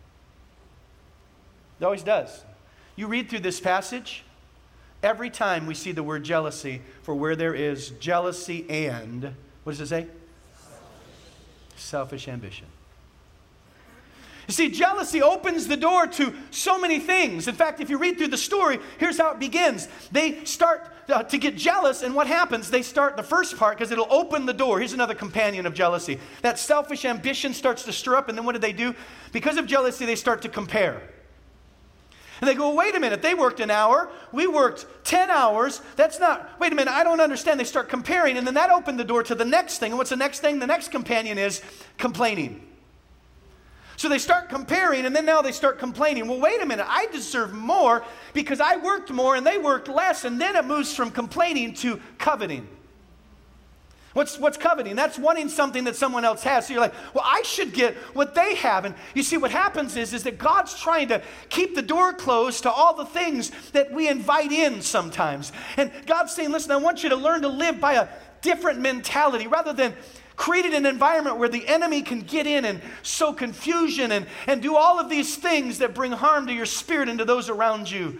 It 1.79 1.85
always 1.85 2.03
does. 2.03 2.43
You 2.95 3.07
read 3.07 3.29
through 3.29 3.39
this 3.39 3.59
passage, 3.59 4.23
every 5.01 5.31
time 5.31 5.65
we 5.65 5.73
see 5.73 5.91
the 5.91 6.03
word 6.03 6.23
jealousy, 6.23 6.81
for 7.01 7.15
where 7.15 7.35
there 7.35 7.55
is 7.55 7.89
jealousy 7.99 8.69
and 8.69 9.33
what 9.63 9.77
does 9.77 9.81
it 9.81 9.87
say? 9.87 10.07
Selfish 11.75 12.27
ambition. 12.27 12.67
You 14.47 14.53
see, 14.53 14.69
jealousy 14.69 15.21
opens 15.21 15.67
the 15.67 15.77
door 15.77 16.07
to 16.07 16.33
so 16.49 16.79
many 16.79 16.99
things. 16.99 17.47
In 17.47 17.55
fact, 17.55 17.79
if 17.79 17.89
you 17.89 17.97
read 17.97 18.17
through 18.17 18.29
the 18.29 18.37
story, 18.37 18.79
here's 18.97 19.17
how 19.17 19.31
it 19.31 19.39
begins. 19.39 19.87
They 20.11 20.43
start 20.45 20.91
uh, 21.09 21.23
to 21.23 21.37
get 21.37 21.55
jealous, 21.55 22.01
and 22.01 22.15
what 22.15 22.27
happens? 22.27 22.69
They 22.69 22.81
start 22.81 23.17
the 23.17 23.23
first 23.23 23.57
part 23.57 23.77
because 23.77 23.91
it'll 23.91 24.11
open 24.11 24.45
the 24.45 24.53
door. 24.53 24.79
Here's 24.79 24.93
another 24.93 25.15
companion 25.15 25.65
of 25.65 25.73
jealousy. 25.73 26.19
That 26.41 26.57
selfish 26.57 27.05
ambition 27.05 27.53
starts 27.53 27.83
to 27.83 27.93
stir 27.93 28.15
up, 28.15 28.29
and 28.29 28.37
then 28.37 28.45
what 28.45 28.53
do 28.53 28.59
they 28.59 28.73
do? 28.73 28.95
Because 29.31 29.57
of 29.57 29.67
jealousy, 29.67 30.05
they 30.05 30.15
start 30.15 30.41
to 30.41 30.49
compare. 30.49 31.01
And 32.41 32.49
they 32.49 32.55
go, 32.55 32.73
wait 32.73 32.95
a 32.95 32.99
minute, 32.99 33.21
they 33.21 33.35
worked 33.35 33.59
an 33.59 33.69
hour, 33.69 34.09
we 34.31 34.47
worked 34.47 34.87
10 35.03 35.29
hours. 35.29 35.79
That's 35.95 36.19
not, 36.19 36.59
wait 36.59 36.71
a 36.71 36.75
minute, 36.75 36.91
I 36.91 37.03
don't 37.03 37.21
understand. 37.21 37.59
They 37.59 37.65
start 37.65 37.87
comparing, 37.87 38.35
and 38.35 38.47
then 38.47 38.55
that 38.55 38.71
opened 38.71 38.99
the 38.99 39.03
door 39.03 39.21
to 39.21 39.35
the 39.35 39.45
next 39.45 39.77
thing. 39.77 39.91
And 39.91 39.99
what's 39.99 40.09
the 40.09 40.15
next 40.15 40.39
thing? 40.39 40.57
The 40.57 40.65
next 40.65 40.89
companion 40.89 41.37
is 41.37 41.61
complaining. 41.99 42.67
So 43.97 44.09
they 44.09 44.17
start 44.17 44.49
comparing, 44.49 45.05
and 45.05 45.15
then 45.15 45.25
now 45.25 45.41
they 45.41 45.51
start 45.51 45.77
complaining. 45.77 46.27
Well, 46.27 46.39
wait 46.39 46.61
a 46.61 46.65
minute, 46.65 46.85
I 46.87 47.07
deserve 47.07 47.53
more 47.53 48.03
because 48.33 48.59
I 48.59 48.77
worked 48.77 49.11
more 49.11 49.35
and 49.35 49.45
they 49.45 49.57
worked 49.57 49.87
less. 49.87 50.25
And 50.25 50.39
then 50.41 50.55
it 50.55 50.65
moves 50.65 50.95
from 50.95 51.11
complaining 51.11 51.73
to 51.75 51.99
coveting. 52.17 52.67
What's, 54.13 54.37
what's 54.37 54.57
coveting? 54.57 54.97
That's 54.97 55.17
wanting 55.17 55.47
something 55.47 55.85
that 55.85 55.95
someone 55.95 56.25
else 56.25 56.43
has. 56.43 56.67
So 56.67 56.73
you're 56.73 56.81
like, 56.81 56.93
well, 57.13 57.23
I 57.25 57.43
should 57.43 57.73
get 57.73 57.95
what 58.13 58.35
they 58.35 58.55
have. 58.55 58.83
And 58.83 58.93
you 59.13 59.23
see, 59.23 59.37
what 59.37 59.51
happens 59.51 59.95
is, 59.95 60.13
is 60.13 60.23
that 60.23 60.37
God's 60.37 60.77
trying 60.77 61.07
to 61.09 61.21
keep 61.47 61.75
the 61.75 61.81
door 61.81 62.11
closed 62.11 62.63
to 62.63 62.71
all 62.71 62.93
the 62.93 63.05
things 63.05 63.51
that 63.71 63.93
we 63.93 64.09
invite 64.09 64.51
in 64.51 64.81
sometimes. 64.81 65.53
And 65.77 65.91
God's 66.07 66.33
saying, 66.33 66.51
listen, 66.51 66.71
I 66.71 66.77
want 66.77 67.03
you 67.03 67.09
to 67.09 67.15
learn 67.15 67.41
to 67.43 67.47
live 67.47 67.79
by 67.79 67.93
a 67.93 68.09
different 68.41 68.81
mentality 68.81 69.47
rather 69.47 69.71
than 69.71 69.93
creating 70.35 70.73
an 70.73 70.85
environment 70.85 71.37
where 71.37 71.49
the 71.49 71.67
enemy 71.67 72.01
can 72.01 72.21
get 72.21 72.47
in 72.47 72.65
and 72.65 72.81
sow 73.03 73.33
confusion 73.33 74.11
and, 74.11 74.25
and 74.47 74.61
do 74.61 74.75
all 74.75 74.99
of 74.99 75.09
these 75.09 75.35
things 75.35 75.79
that 75.79 75.93
bring 75.93 76.11
harm 76.11 76.47
to 76.47 76.53
your 76.53 76.65
spirit 76.65 77.09
and 77.09 77.19
to 77.19 77.25
those 77.25 77.49
around 77.49 77.89
you. 77.89 78.19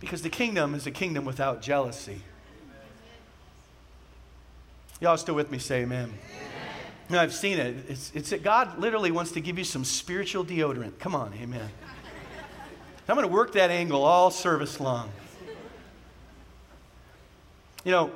Because 0.00 0.22
the 0.22 0.28
kingdom 0.28 0.74
is 0.74 0.86
a 0.86 0.90
kingdom 0.90 1.24
without 1.24 1.62
jealousy. 1.62 2.20
Y'all 5.00 5.16
still 5.16 5.34
with 5.34 5.50
me? 5.50 5.58
Say 5.58 5.82
amen. 5.82 6.12
No, 7.08 7.20
I've 7.20 7.34
seen 7.34 7.58
it. 7.58 7.76
It's, 7.88 8.10
it's 8.14 8.30
that 8.30 8.42
God 8.42 8.78
literally 8.78 9.10
wants 9.10 9.32
to 9.32 9.40
give 9.40 9.58
you 9.58 9.64
some 9.64 9.84
spiritual 9.84 10.44
deodorant. 10.44 10.98
Come 10.98 11.14
on, 11.14 11.32
amen. 11.40 11.70
I'm 13.08 13.14
going 13.14 13.26
to 13.26 13.32
work 13.32 13.52
that 13.52 13.70
angle 13.70 14.02
all 14.02 14.32
service 14.32 14.80
long. 14.80 15.10
You 17.84 17.92
know, 17.92 18.10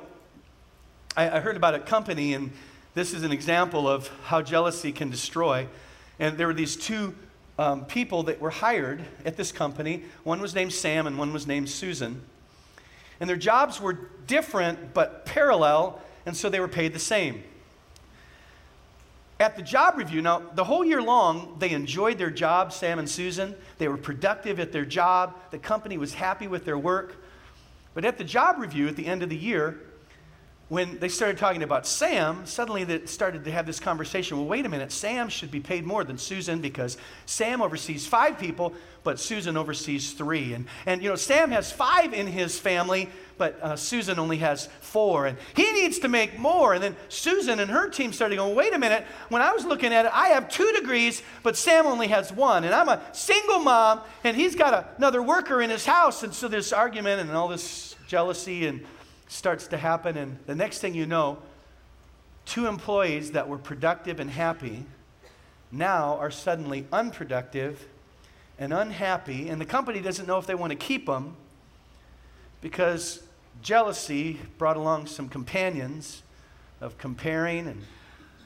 I, 1.15 1.37
I 1.37 1.39
heard 1.39 1.55
about 1.55 1.75
a 1.75 1.79
company, 1.79 2.33
and 2.33 2.51
this 2.93 3.13
is 3.13 3.23
an 3.23 3.31
example 3.31 3.87
of 3.87 4.09
how 4.25 4.41
jealousy 4.41 4.91
can 4.91 5.09
destroy. 5.09 5.67
And 6.19 6.37
there 6.37 6.47
were 6.47 6.53
these 6.53 6.75
two 6.75 7.15
um, 7.57 7.85
people 7.85 8.23
that 8.23 8.39
were 8.39 8.49
hired 8.49 9.03
at 9.25 9.37
this 9.37 9.51
company. 9.51 10.03
One 10.23 10.41
was 10.41 10.53
named 10.53 10.73
Sam, 10.73 11.07
and 11.07 11.17
one 11.17 11.33
was 11.33 11.47
named 11.47 11.69
Susan. 11.69 12.21
And 13.19 13.29
their 13.29 13.37
jobs 13.37 13.79
were 13.79 13.97
different 14.25 14.93
but 14.93 15.25
parallel 15.25 16.01
and 16.25 16.35
so 16.35 16.49
they 16.49 16.59
were 16.59 16.67
paid 16.67 16.93
the 16.93 16.99
same. 16.99 17.43
At 19.39 19.55
the 19.55 19.63
job 19.63 19.97
review, 19.97 20.21
now, 20.21 20.43
the 20.53 20.63
whole 20.63 20.85
year 20.85 21.01
long, 21.01 21.55
they 21.57 21.71
enjoyed 21.71 22.19
their 22.19 22.29
job, 22.29 22.71
Sam 22.71 22.99
and 22.99 23.09
Susan. 23.09 23.55
They 23.79 23.87
were 23.87 23.97
productive 23.97 24.59
at 24.59 24.71
their 24.71 24.85
job. 24.85 25.35
The 25.49 25.57
company 25.57 25.97
was 25.97 26.13
happy 26.13 26.47
with 26.47 26.63
their 26.63 26.77
work. 26.77 27.15
But 27.95 28.05
at 28.05 28.19
the 28.19 28.23
job 28.23 28.59
review 28.59 28.87
at 28.87 28.95
the 28.95 29.07
end 29.07 29.23
of 29.23 29.29
the 29.29 29.35
year, 29.35 29.79
when 30.71 30.99
they 30.99 31.09
started 31.09 31.37
talking 31.37 31.63
about 31.63 31.85
Sam, 31.85 32.45
suddenly 32.45 32.85
they 32.85 33.05
started 33.05 33.43
to 33.43 33.51
have 33.51 33.65
this 33.65 33.77
conversation. 33.77 34.37
Well, 34.37 34.45
wait 34.45 34.65
a 34.65 34.69
minute, 34.69 34.93
Sam 34.93 35.27
should 35.27 35.51
be 35.51 35.59
paid 35.59 35.85
more 35.85 36.05
than 36.05 36.17
Susan 36.17 36.61
because 36.61 36.95
Sam 37.25 37.61
oversees 37.61 38.07
five 38.07 38.39
people, 38.39 38.73
but 39.03 39.19
Susan 39.19 39.57
oversees 39.57 40.13
three. 40.13 40.53
And, 40.53 40.67
and 40.85 41.03
you 41.03 41.09
know, 41.09 41.17
Sam 41.17 41.51
has 41.51 41.73
five 41.73 42.13
in 42.13 42.25
his 42.25 42.57
family, 42.57 43.09
but 43.37 43.61
uh, 43.61 43.75
Susan 43.75 44.17
only 44.17 44.37
has 44.37 44.67
four. 44.79 45.25
And 45.25 45.37
he 45.57 45.69
needs 45.73 45.99
to 45.99 46.07
make 46.07 46.39
more. 46.39 46.73
And 46.73 46.81
then 46.81 46.95
Susan 47.09 47.59
and 47.59 47.69
her 47.69 47.89
team 47.89 48.13
started 48.13 48.37
going, 48.37 48.55
wait 48.55 48.73
a 48.73 48.79
minute, 48.79 49.05
when 49.27 49.41
I 49.41 49.51
was 49.51 49.65
looking 49.65 49.91
at 49.91 50.05
it, 50.05 50.11
I 50.13 50.29
have 50.29 50.47
two 50.47 50.71
degrees, 50.71 51.21
but 51.43 51.57
Sam 51.57 51.85
only 51.85 52.07
has 52.07 52.31
one. 52.31 52.63
And 52.63 52.73
I'm 52.73 52.87
a 52.87 53.01
single 53.11 53.59
mom, 53.59 53.99
and 54.23 54.37
he's 54.37 54.55
got 54.55 54.93
another 54.95 55.21
worker 55.21 55.61
in 55.61 55.69
his 55.69 55.85
house. 55.85 56.23
And 56.23 56.33
so 56.33 56.47
this 56.47 56.71
argument 56.71 57.19
and 57.19 57.31
all 57.31 57.49
this 57.49 57.97
jealousy 58.07 58.67
and 58.67 58.85
starts 59.31 59.67
to 59.67 59.77
happen, 59.77 60.17
and 60.17 60.37
the 60.45 60.53
next 60.53 60.79
thing 60.79 60.93
you 60.93 61.05
know, 61.05 61.37
two 62.45 62.67
employees 62.67 63.31
that 63.31 63.47
were 63.47 63.57
productive 63.57 64.19
and 64.19 64.29
happy 64.29 64.83
now 65.71 66.17
are 66.17 66.29
suddenly 66.29 66.85
unproductive 66.91 67.87
and 68.59 68.73
unhappy, 68.73 69.47
and 69.47 69.61
the 69.61 69.65
company 69.65 70.01
doesn't 70.01 70.27
know 70.27 70.37
if 70.37 70.45
they 70.45 70.53
want 70.53 70.71
to 70.71 70.75
keep 70.75 71.05
them 71.05 71.37
because 72.59 73.23
jealousy 73.61 74.37
brought 74.57 74.75
along 74.75 75.07
some 75.07 75.29
companions 75.29 76.23
of 76.81 76.97
comparing 76.97 77.67
and 77.67 77.81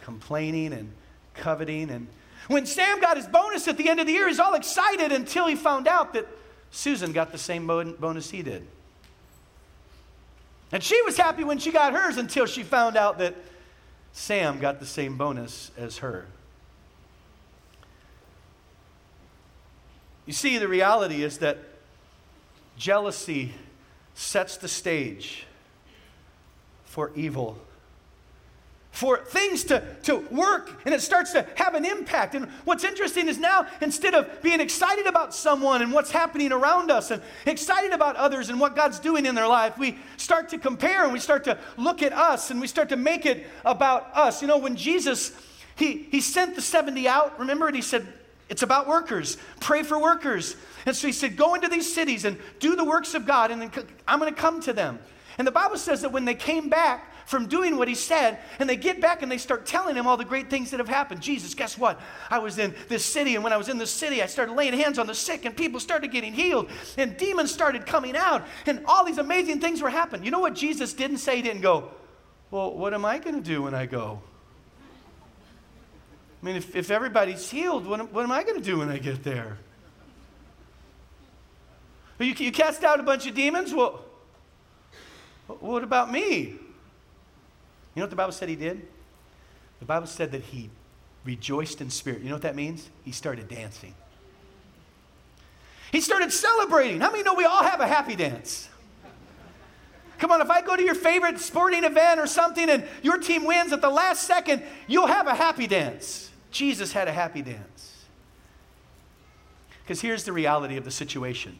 complaining 0.04 0.71
and 0.71 0.91
coveting. 1.34 1.89
And 1.89 2.08
when 2.48 2.67
Sam 2.67 3.02
got 3.02 3.17
his 3.17 3.26
bonus 3.26 3.67
at 3.67 3.78
the 3.78 3.89
end 3.89 4.00
of 4.00 4.06
the 4.06 4.13
year, 4.13 4.28
he's 4.28 4.39
all 4.39 4.54
excited 4.54 5.12
until 5.12 5.48
he 5.48 5.56
found 5.56 5.88
out 5.88 6.13
that 6.13 6.28
Susan 6.69 7.12
got 7.12 7.32
the 7.32 7.39
same 7.39 7.65
bonus 7.65 8.30
he 8.30 8.43
did. 8.43 8.67
And 10.76 10.84
she 10.84 11.02
was 11.04 11.16
happy 11.16 11.46
when 11.46 11.58
she 11.58 11.72
got 11.72 11.94
hers 11.94 12.18
until 12.18 12.46
she 12.46 12.62
found 12.62 12.98
out 12.98 13.20
that 13.20 13.34
Sam 14.12 14.60
got 14.60 14.82
the 14.82 14.86
same 14.86 15.16
bonus 15.16 15.72
as 15.78 16.00
her. 16.00 16.26
You 20.26 20.34
see, 20.34 20.58
the 20.58 20.68
reality 20.68 21.24
is 21.24 21.38
that 21.38 21.60
jealousy 22.78 23.54
sets 24.16 24.58
the 24.58 24.68
stage 24.68 25.46
for 26.84 27.10
evil 27.16 27.58
for 28.96 29.18
things 29.18 29.66
to, 29.66 29.84
to 30.04 30.20
work 30.32 30.72
and 30.86 30.96
it 30.96 31.02
starts 31.02 31.34
to 31.34 31.46
have 31.56 31.76
an 31.76 31.84
impact. 31.84 32.34
And 32.34 32.46
what's 32.64 32.86
interesting 32.86 33.28
is 33.28 33.38
now, 33.38 33.68
instead 33.82 34.16
of 34.16 34.42
being 34.42 34.62
excited 34.62 35.06
about 35.06 35.36
someone 35.36 35.82
and 35.82 35.92
what's 35.92 36.12
happening 36.12 36.54
around 36.54 36.90
us 36.90 37.12
and 37.12 37.22
excited 37.46 37.92
about 37.92 38.16
others 38.16 38.50
and 38.50 38.58
what 38.58 38.74
God's 38.74 39.00
doing 39.00 39.26
in 39.26 39.36
their 39.36 39.50
life, 39.50 39.78
we 39.78 39.98
start 40.16 40.48
to 40.50 40.58
compare 40.58 41.04
and 41.04 41.12
we 41.12 41.20
start 41.20 41.44
to 41.44 41.58
look 41.76 42.02
at 42.02 42.14
us 42.14 42.52
and 42.52 42.62
we 42.62 42.68
start 42.68 42.88
to 42.90 42.96
make 42.96 43.26
it 43.26 43.46
about 43.66 44.16
us. 44.16 44.42
You 44.42 44.48
know, 44.48 44.60
when 44.60 44.78
Jesus, 44.78 45.34
he, 45.76 46.08
he 46.10 46.22
sent 46.22 46.56
the 46.56 46.62
70 46.62 47.06
out, 47.06 47.38
remember, 47.38 47.68
and 47.68 47.76
he 47.76 47.82
said, 47.82 48.08
it's 48.48 48.64
about 48.64 48.88
workers. 48.88 49.38
Pray 49.60 49.84
for 49.84 50.02
workers. 50.02 50.56
And 50.86 50.96
so 50.96 51.08
he 51.08 51.14
said, 51.14 51.36
Go 51.36 51.56
into 51.56 51.68
these 51.68 51.92
cities 51.92 52.26
and 52.26 52.38
do 52.60 52.76
the 52.76 52.86
works 52.86 53.16
of 53.16 53.26
God, 53.26 53.50
and 53.50 53.60
then 53.60 53.72
I'm 54.08 54.20
going 54.20 54.34
to 54.34 54.40
come 54.40 54.62
to 54.62 54.72
them. 54.72 55.00
And 55.40 55.48
the 55.48 55.52
Bible 55.52 55.78
says 55.78 56.02
that 56.02 56.12
when 56.12 56.26
they 56.26 56.36
came 56.36 56.70
back, 56.70 57.12
from 57.26 57.48
doing 57.48 57.78
what 57.78 57.88
he 57.88 57.96
said, 57.96 58.40
and 58.60 58.70
they 58.70 58.76
get 58.76 59.02
back 59.02 59.22
and 59.22 59.32
they 59.32 59.38
start 59.38 59.66
telling 59.66 59.96
him 59.96 60.08
all 60.08 60.16
the 60.16 60.26
great 60.26 60.50
things 60.50 60.72
that 60.72 60.80
have 60.80 60.88
happened. 60.88 61.22
Jesus, 61.22 61.54
guess 61.54 61.78
what? 61.78 62.00
I 62.30 62.40
was 62.40 62.60
in 62.60 62.76
this 62.88 63.04
city, 63.04 63.36
and 63.36 63.44
when 63.44 63.52
I 63.52 63.58
was 63.58 63.68
in 63.68 63.78
this 63.78 63.92
city, 63.92 64.22
I 64.22 64.28
started 64.28 64.54
laying 64.54 64.74
hands 64.74 65.00
on 65.00 65.08
the 65.08 65.16
sick, 65.16 65.46
and 65.46 65.58
people 65.58 65.80
started 65.80 66.12
getting 66.12 66.34
healed, 66.34 66.70
and 66.98 67.18
demons 67.18 67.52
started 67.52 67.86
coming 67.86 68.16
out, 68.16 68.46
and 68.66 68.84
all 68.86 69.04
these 69.04 69.18
amazing 69.18 69.60
things 69.60 69.82
were 69.82 69.90
happening. 69.90 70.24
You 70.24 70.32
know 70.32 70.40
what 70.40 70.54
Jesus 70.54 70.94
didn't 70.94 71.18
say? 71.18 71.38
He 71.38 71.42
didn't 71.42 71.62
go, 71.62 71.92
Well, 72.52 72.74
what 72.74 72.94
am 72.94 73.06
I 73.06 73.18
going 73.18 73.36
to 73.36 73.42
do 73.42 73.64
when 73.64 73.74
I 73.74 73.88
go? 73.88 74.22
I 76.42 76.46
mean, 76.46 76.56
if, 76.58 76.76
if 76.76 76.92
everybody's 76.92 77.50
healed, 77.50 77.88
what, 77.88 78.14
what 78.14 78.24
am 78.24 78.32
I 78.32 78.44
going 78.44 78.58
to 78.58 78.64
do 78.64 78.78
when 78.78 78.90
I 78.90 79.00
get 79.00 79.24
there? 79.24 79.58
You, 82.20 82.34
you 82.38 82.52
cast 82.52 82.84
out 82.84 83.00
a 83.00 83.04
bunch 83.04 83.26
of 83.26 83.34
demons? 83.34 83.74
Well, 83.74 84.06
what 85.48 85.84
about 85.84 86.12
me? 86.12 86.60
You 87.96 88.02
know 88.02 88.04
what 88.04 88.10
the 88.10 88.16
Bible 88.16 88.34
said 88.34 88.50
he 88.50 88.56
did? 88.56 88.86
The 89.80 89.86
Bible 89.86 90.08
said 90.08 90.32
that 90.34 90.44
he 90.44 90.70
rejoiced 91.24 91.82
in 91.82 91.90
spirit. 91.90 92.22
You 92.22 92.28
know 92.28 92.36
what 92.36 92.42
that 92.44 92.56
means? 92.56 92.90
He 93.04 93.12
started 93.12 93.48
dancing. 93.48 93.96
He 95.92 96.02
started 96.02 96.32
celebrating. 96.32 97.00
How 97.00 97.12
many 97.12 97.24
know 97.24 97.34
we 97.34 97.46
all 97.46 97.64
have 97.64 97.80
a 97.80 97.88
happy 97.88 98.16
dance? 98.16 98.70
Come 100.18 100.32
on, 100.32 100.42
if 100.42 100.50
I 100.50 100.62
go 100.62 100.76
to 100.76 100.84
your 100.84 100.96
favorite 100.96 101.40
sporting 101.40 101.84
event 101.84 102.20
or 102.20 102.28
something 102.28 102.70
and 102.70 102.86
your 103.02 103.18
team 103.18 103.46
wins 103.46 103.74
at 103.74 103.82
the 103.82 103.90
last 103.90 104.24
second, 104.24 104.64
you'll 104.88 105.08
have 105.08 105.28
a 105.28 105.36
happy 105.36 105.68
dance. 105.68 106.32
Jesus 106.52 106.94
had 106.94 107.08
a 107.08 107.12
happy 107.12 107.42
dance. 107.42 108.06
Because 109.84 110.02
here's 110.02 110.24
the 110.24 110.32
reality 110.32 110.78
of 110.78 110.86
the 110.86 110.92
situation 110.92 111.60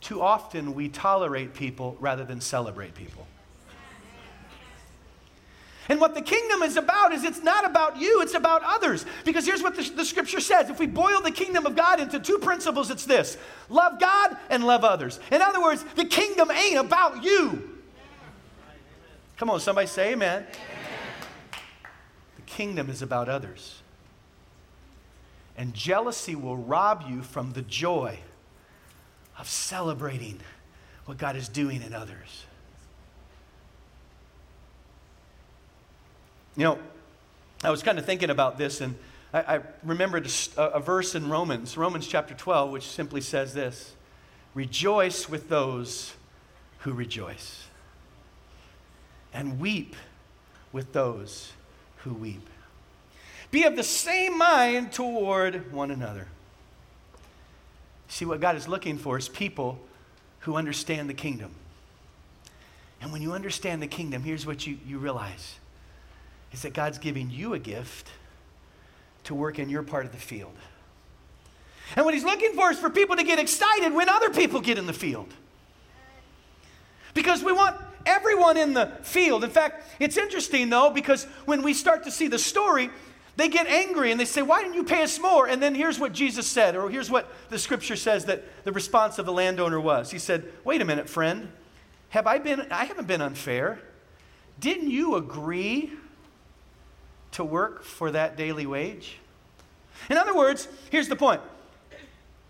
too 0.00 0.20
often 0.20 0.74
we 0.74 0.86
tolerate 0.90 1.54
people 1.54 1.96
rather 1.98 2.24
than 2.24 2.38
celebrate 2.38 2.94
people. 2.94 3.26
And 5.88 6.00
what 6.00 6.14
the 6.14 6.22
kingdom 6.22 6.62
is 6.62 6.76
about 6.76 7.12
is 7.12 7.24
it's 7.24 7.42
not 7.42 7.66
about 7.66 7.98
you, 7.98 8.22
it's 8.22 8.34
about 8.34 8.62
others. 8.64 9.04
Because 9.24 9.44
here's 9.44 9.62
what 9.62 9.76
the, 9.76 9.82
the, 9.90 10.04
scripture 10.04 10.40
says 10.40 10.70
if 10.70 10.78
we 10.78 10.86
boil 10.86 11.20
the 11.20 11.30
kingdom 11.30 11.66
of 11.66 11.76
God 11.76 12.00
into 12.00 12.18
two 12.18 12.38
principles, 12.38 12.90
it's 12.90 13.04
this 13.04 13.36
love 13.68 14.00
God 14.00 14.36
and 14.48 14.64
love 14.64 14.84
others. 14.84 15.20
In 15.30 15.42
other 15.42 15.62
words, 15.62 15.84
the 15.96 16.06
kingdom 16.06 16.50
ain't 16.50 16.78
about 16.78 17.22
you. 17.22 17.70
Come 19.36 19.50
on, 19.50 19.60
somebody 19.60 19.86
say 19.86 20.12
amen. 20.12 20.44
amen. 20.44 21.58
The 22.36 22.42
kingdom 22.42 22.88
is 22.88 23.02
about 23.02 23.28
others. 23.28 23.82
And 25.56 25.74
jealousy 25.74 26.34
will 26.34 26.56
rob 26.56 27.04
you 27.08 27.22
from 27.22 27.52
the 27.52 27.62
joy 27.62 28.18
of 29.38 29.48
celebrating 29.48 30.40
what 31.04 31.18
God 31.18 31.36
is 31.36 31.48
doing 31.48 31.82
in 31.82 31.92
others. 31.92 32.46
You 36.56 36.64
know, 36.64 36.78
I 37.62 37.70
was 37.70 37.82
kind 37.82 37.98
of 37.98 38.06
thinking 38.06 38.30
about 38.30 38.58
this, 38.58 38.80
and 38.80 38.96
I, 39.32 39.56
I 39.56 39.60
remembered 39.82 40.30
a, 40.56 40.62
a 40.62 40.80
verse 40.80 41.14
in 41.14 41.28
Romans, 41.28 41.76
Romans 41.76 42.06
chapter 42.06 42.34
12, 42.34 42.70
which 42.70 42.86
simply 42.86 43.20
says 43.20 43.54
this 43.54 43.94
Rejoice 44.54 45.28
with 45.28 45.48
those 45.48 46.14
who 46.80 46.92
rejoice, 46.92 47.66
and 49.32 49.58
weep 49.58 49.96
with 50.72 50.92
those 50.92 51.52
who 51.98 52.14
weep. 52.14 52.48
Be 53.50 53.64
of 53.64 53.76
the 53.76 53.82
same 53.82 54.36
mind 54.36 54.92
toward 54.92 55.72
one 55.72 55.90
another. 55.90 56.28
See, 58.08 58.24
what 58.24 58.40
God 58.40 58.56
is 58.56 58.68
looking 58.68 58.98
for 58.98 59.18
is 59.18 59.28
people 59.28 59.80
who 60.40 60.56
understand 60.56 61.08
the 61.08 61.14
kingdom. 61.14 61.50
And 63.00 63.12
when 63.12 63.22
you 63.22 63.32
understand 63.32 63.82
the 63.82 63.86
kingdom, 63.86 64.22
here's 64.22 64.46
what 64.46 64.66
you, 64.66 64.78
you 64.86 64.98
realize 64.98 65.56
is 66.54 66.62
that 66.62 66.72
God's 66.72 66.98
giving 66.98 67.30
you 67.30 67.52
a 67.52 67.58
gift 67.58 68.08
to 69.24 69.34
work 69.34 69.58
in 69.58 69.68
your 69.68 69.82
part 69.82 70.06
of 70.06 70.12
the 70.12 70.18
field. 70.18 70.54
And 71.96 72.04
what 72.04 72.14
he's 72.14 72.22
looking 72.22 72.52
for 72.54 72.70
is 72.70 72.78
for 72.78 72.88
people 72.88 73.16
to 73.16 73.24
get 73.24 73.40
excited 73.40 73.92
when 73.92 74.08
other 74.08 74.30
people 74.30 74.60
get 74.60 74.78
in 74.78 74.86
the 74.86 74.92
field. 74.92 75.26
Because 77.12 77.42
we 77.42 77.50
want 77.50 77.76
everyone 78.06 78.56
in 78.56 78.72
the 78.72 78.86
field. 79.02 79.42
In 79.42 79.50
fact, 79.50 79.84
it's 79.98 80.16
interesting 80.16 80.70
though, 80.70 80.90
because 80.90 81.24
when 81.44 81.62
we 81.62 81.74
start 81.74 82.04
to 82.04 82.12
see 82.12 82.28
the 82.28 82.38
story, 82.38 82.88
they 83.34 83.48
get 83.48 83.66
angry 83.66 84.12
and 84.12 84.20
they 84.20 84.24
say, 84.24 84.42
Why 84.42 84.62
didn't 84.62 84.74
you 84.74 84.84
pay 84.84 85.02
us 85.02 85.18
more? 85.18 85.48
And 85.48 85.60
then 85.60 85.74
here's 85.74 85.98
what 85.98 86.12
Jesus 86.12 86.46
said, 86.46 86.76
or 86.76 86.88
here's 86.88 87.10
what 87.10 87.28
the 87.50 87.58
scripture 87.58 87.96
says 87.96 88.26
that 88.26 88.44
the 88.64 88.70
response 88.70 89.18
of 89.18 89.26
the 89.26 89.32
landowner 89.32 89.80
was. 89.80 90.12
He 90.12 90.20
said, 90.20 90.44
Wait 90.62 90.80
a 90.80 90.84
minute, 90.84 91.08
friend. 91.08 91.48
Have 92.10 92.28
I 92.28 92.38
been, 92.38 92.68
I 92.70 92.84
haven't 92.84 93.08
been 93.08 93.20
unfair. 93.20 93.80
Didn't 94.60 94.90
you 94.90 95.16
agree 95.16 95.90
to 97.34 97.44
work 97.44 97.84
for 97.84 98.10
that 98.10 98.36
daily 98.36 98.66
wage? 98.66 99.18
In 100.10 100.16
other 100.16 100.34
words, 100.34 100.68
here's 100.90 101.08
the 101.08 101.16
point. 101.16 101.40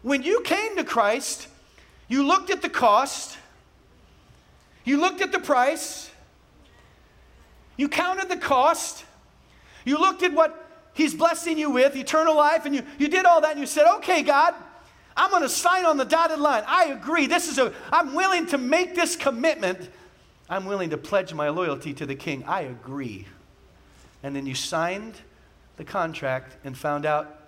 When 0.02 0.22
you 0.22 0.40
came 0.42 0.76
to 0.76 0.84
Christ, 0.84 1.48
you 2.08 2.26
looked 2.26 2.50
at 2.50 2.62
the 2.62 2.68
cost, 2.68 3.38
you 4.84 5.00
looked 5.00 5.20
at 5.20 5.32
the 5.32 5.38
price, 5.38 6.10
you 7.76 7.88
counted 7.88 8.28
the 8.28 8.36
cost, 8.36 9.04
you 9.84 9.98
looked 9.98 10.22
at 10.22 10.32
what 10.32 10.60
He's 10.92 11.12
blessing 11.12 11.58
you 11.58 11.70
with, 11.70 11.96
eternal 11.96 12.36
life, 12.36 12.66
and 12.66 12.74
you, 12.74 12.82
you 12.98 13.08
did 13.08 13.24
all 13.24 13.40
that, 13.40 13.52
and 13.52 13.60
you 13.60 13.66
said, 13.66 13.86
Okay, 13.96 14.22
God, 14.22 14.54
I'm 15.16 15.30
going 15.30 15.42
to 15.42 15.48
sign 15.48 15.84
on 15.84 15.96
the 15.96 16.04
dotted 16.04 16.38
line. 16.38 16.62
I 16.66 16.86
agree. 16.86 17.26
This 17.26 17.50
is 17.50 17.58
a, 17.58 17.72
I'm 17.92 18.14
willing 18.14 18.46
to 18.46 18.58
make 18.58 18.94
this 18.94 19.16
commitment. 19.16 19.90
I'm 20.48 20.66
willing 20.66 20.90
to 20.90 20.98
pledge 20.98 21.32
my 21.34 21.48
loyalty 21.48 21.94
to 21.94 22.06
the 22.06 22.14
king. 22.14 22.44
I 22.44 22.62
agree 22.62 23.26
and 24.24 24.34
then 24.34 24.46
you 24.46 24.54
signed 24.54 25.14
the 25.76 25.84
contract 25.84 26.56
and 26.64 26.76
found 26.76 27.04
out 27.04 27.42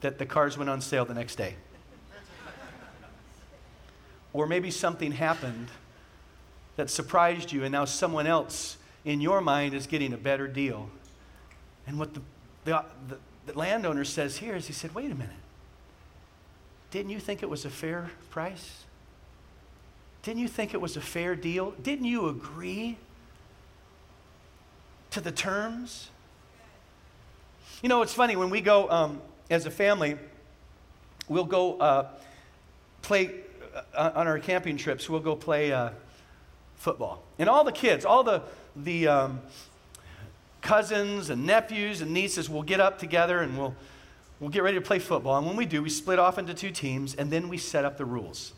that 0.00 0.18
the 0.18 0.24
cars 0.24 0.56
went 0.56 0.70
on 0.70 0.80
sale 0.80 1.04
the 1.04 1.12
next 1.12 1.36
day. 1.36 1.54
or 4.32 4.46
maybe 4.46 4.70
something 4.70 5.12
happened 5.12 5.68
that 6.76 6.88
surprised 6.88 7.52
you, 7.52 7.62
and 7.62 7.70
now 7.70 7.84
someone 7.84 8.26
else 8.26 8.78
in 9.04 9.20
your 9.20 9.42
mind 9.42 9.74
is 9.74 9.86
getting 9.86 10.14
a 10.14 10.16
better 10.16 10.48
deal. 10.48 10.88
And 11.86 11.98
what 11.98 12.14
the, 12.14 12.22
the, 12.64 12.84
the, 13.08 13.18
the 13.52 13.58
landowner 13.58 14.04
says 14.04 14.38
here 14.38 14.56
is 14.56 14.66
he 14.66 14.72
said, 14.72 14.94
wait 14.94 15.10
a 15.10 15.14
minute. 15.14 15.30
Didn't 16.90 17.10
you 17.10 17.20
think 17.20 17.42
it 17.42 17.50
was 17.50 17.66
a 17.66 17.70
fair 17.70 18.10
price? 18.30 18.84
Didn't 20.22 20.40
you 20.40 20.48
think 20.48 20.72
it 20.72 20.80
was 20.80 20.96
a 20.96 21.02
fair 21.02 21.36
deal? 21.36 21.72
Didn't 21.82 22.06
you 22.06 22.28
agree 22.28 22.96
to 25.10 25.20
the 25.20 25.30
terms? 25.30 26.08
You 27.82 27.88
know, 27.88 28.02
it's 28.02 28.14
funny 28.14 28.36
when 28.36 28.50
we 28.50 28.60
go 28.60 28.88
um, 28.90 29.20
as 29.50 29.66
a 29.66 29.70
family, 29.70 30.16
we'll 31.28 31.44
go 31.44 31.78
uh, 31.78 32.08
play 33.02 33.30
uh, 33.94 34.12
on 34.14 34.26
our 34.26 34.38
camping 34.38 34.76
trips. 34.76 35.08
We'll 35.08 35.20
go 35.20 35.36
play 35.36 35.72
uh, 35.72 35.90
football, 36.76 37.22
and 37.38 37.48
all 37.48 37.64
the 37.64 37.72
kids, 37.72 38.04
all 38.04 38.24
the 38.24 38.42
the 38.76 39.08
um, 39.08 39.40
cousins 40.62 41.30
and 41.30 41.44
nephews 41.44 42.00
and 42.00 42.10
nieces 42.12 42.48
will 42.48 42.62
get 42.62 42.80
up 42.80 42.98
together 42.98 43.40
and 43.40 43.56
we'll 43.56 43.74
we'll 44.40 44.50
get 44.50 44.62
ready 44.62 44.78
to 44.78 44.84
play 44.84 44.98
football. 44.98 45.36
And 45.36 45.46
when 45.46 45.56
we 45.56 45.66
do, 45.66 45.82
we 45.82 45.90
split 45.90 46.18
off 46.18 46.38
into 46.38 46.54
two 46.54 46.70
teams, 46.70 47.14
and 47.14 47.30
then 47.30 47.48
we 47.48 47.58
set 47.58 47.84
up 47.84 47.98
the 47.98 48.06
rules. 48.06 48.53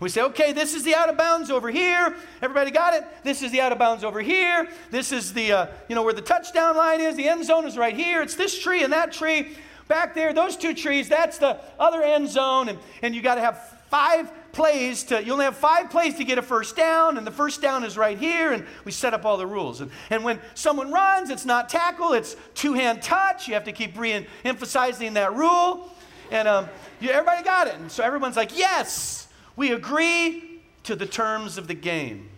We 0.00 0.08
say, 0.08 0.22
okay, 0.22 0.52
this 0.52 0.74
is 0.74 0.84
the 0.84 0.94
out 0.94 1.08
of 1.08 1.16
bounds 1.16 1.50
over 1.50 1.70
here. 1.70 2.14
Everybody 2.40 2.70
got 2.70 2.94
it? 2.94 3.04
This 3.24 3.42
is 3.42 3.50
the 3.50 3.60
out 3.60 3.72
of 3.72 3.78
bounds 3.78 4.04
over 4.04 4.20
here. 4.20 4.68
This 4.90 5.10
is 5.10 5.32
the, 5.32 5.52
uh, 5.52 5.66
you 5.88 5.96
know, 5.96 6.02
where 6.02 6.14
the 6.14 6.22
touchdown 6.22 6.76
line 6.76 7.00
is. 7.00 7.16
The 7.16 7.28
end 7.28 7.44
zone 7.44 7.66
is 7.66 7.76
right 7.76 7.96
here. 7.96 8.22
It's 8.22 8.36
this 8.36 8.58
tree 8.58 8.84
and 8.84 8.92
that 8.92 9.12
tree. 9.12 9.56
Back 9.88 10.14
there, 10.14 10.32
those 10.32 10.56
two 10.56 10.74
trees, 10.74 11.08
that's 11.08 11.38
the 11.38 11.58
other 11.80 12.02
end 12.02 12.28
zone. 12.28 12.68
And, 12.68 12.78
and 13.02 13.14
you 13.14 13.22
got 13.22 13.36
to 13.36 13.40
have 13.40 13.58
five 13.88 14.30
plays 14.52 15.04
to, 15.04 15.24
you 15.24 15.32
only 15.32 15.46
have 15.46 15.56
five 15.56 15.90
plays 15.90 16.16
to 16.16 16.24
get 16.24 16.36
a 16.38 16.42
first 16.42 16.76
down, 16.76 17.16
and 17.16 17.26
the 17.26 17.30
first 17.30 17.62
down 17.62 17.84
is 17.84 17.96
right 17.96 18.18
here, 18.18 18.52
and 18.52 18.66
we 18.84 18.92
set 18.92 19.14
up 19.14 19.24
all 19.24 19.36
the 19.36 19.46
rules. 19.46 19.80
And, 19.80 19.90
and 20.10 20.24
when 20.24 20.40
someone 20.54 20.92
runs, 20.92 21.30
it's 21.30 21.46
not 21.46 21.68
tackle, 21.68 22.12
it's 22.12 22.36
two 22.54 22.74
hand 22.74 23.02
touch. 23.02 23.48
You 23.48 23.54
have 23.54 23.64
to 23.64 23.72
keep 23.72 23.98
re 23.98 24.26
emphasizing 24.44 25.14
that 25.14 25.34
rule. 25.34 25.90
And 26.30 26.46
um, 26.46 26.68
everybody 27.00 27.42
got 27.42 27.68
it. 27.68 27.74
And 27.74 27.90
so 27.90 28.04
everyone's 28.04 28.36
like, 28.36 28.56
yes. 28.56 29.27
We 29.58 29.72
agree 29.72 30.60
to 30.84 30.94
the 30.94 31.04
terms 31.04 31.58
of 31.58 31.66
the 31.66 31.74
game. 31.74 32.28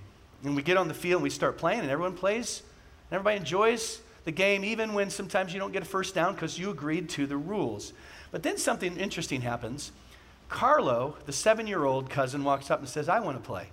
And 0.43 0.57
we 0.57 0.63
get 0.63 0.79
on 0.79 0.89
the 0.89 0.95
field 0.95 1.19
and 1.19 1.23
we 1.23 1.29
start 1.29 1.59
playing, 1.59 1.81
and 1.81 1.91
everyone 1.91 2.15
plays, 2.15 2.63
and 3.11 3.17
everybody 3.17 3.37
enjoys 3.37 4.01
the 4.25 4.33
game, 4.33 4.65
even 4.65 4.95
when 4.95 5.11
sometimes 5.11 5.53
you 5.53 5.61
don't 5.61 5.71
get 5.71 5.83
a 5.83 5.85
first 5.85 6.15
down 6.15 6.33
because 6.33 6.59
you 6.59 6.71
agreed 6.71 7.11
to 7.11 7.27
the 7.27 7.37
rules. 7.37 7.93
But 8.31 8.43
then 8.43 8.57
something 8.57 8.97
interesting 8.97 9.43
happens. 9.43 9.93
Carlo, 10.49 11.15
the 11.27 11.33
seven 11.33 11.67
year 11.67 11.85
old 11.85 12.09
cousin, 12.09 12.43
walks 12.43 12.71
up 12.71 12.79
and 12.79 12.89
says, 12.89 13.07
I 13.07 13.21
want 13.21 13.37
to 13.37 13.47
play. 13.47 13.69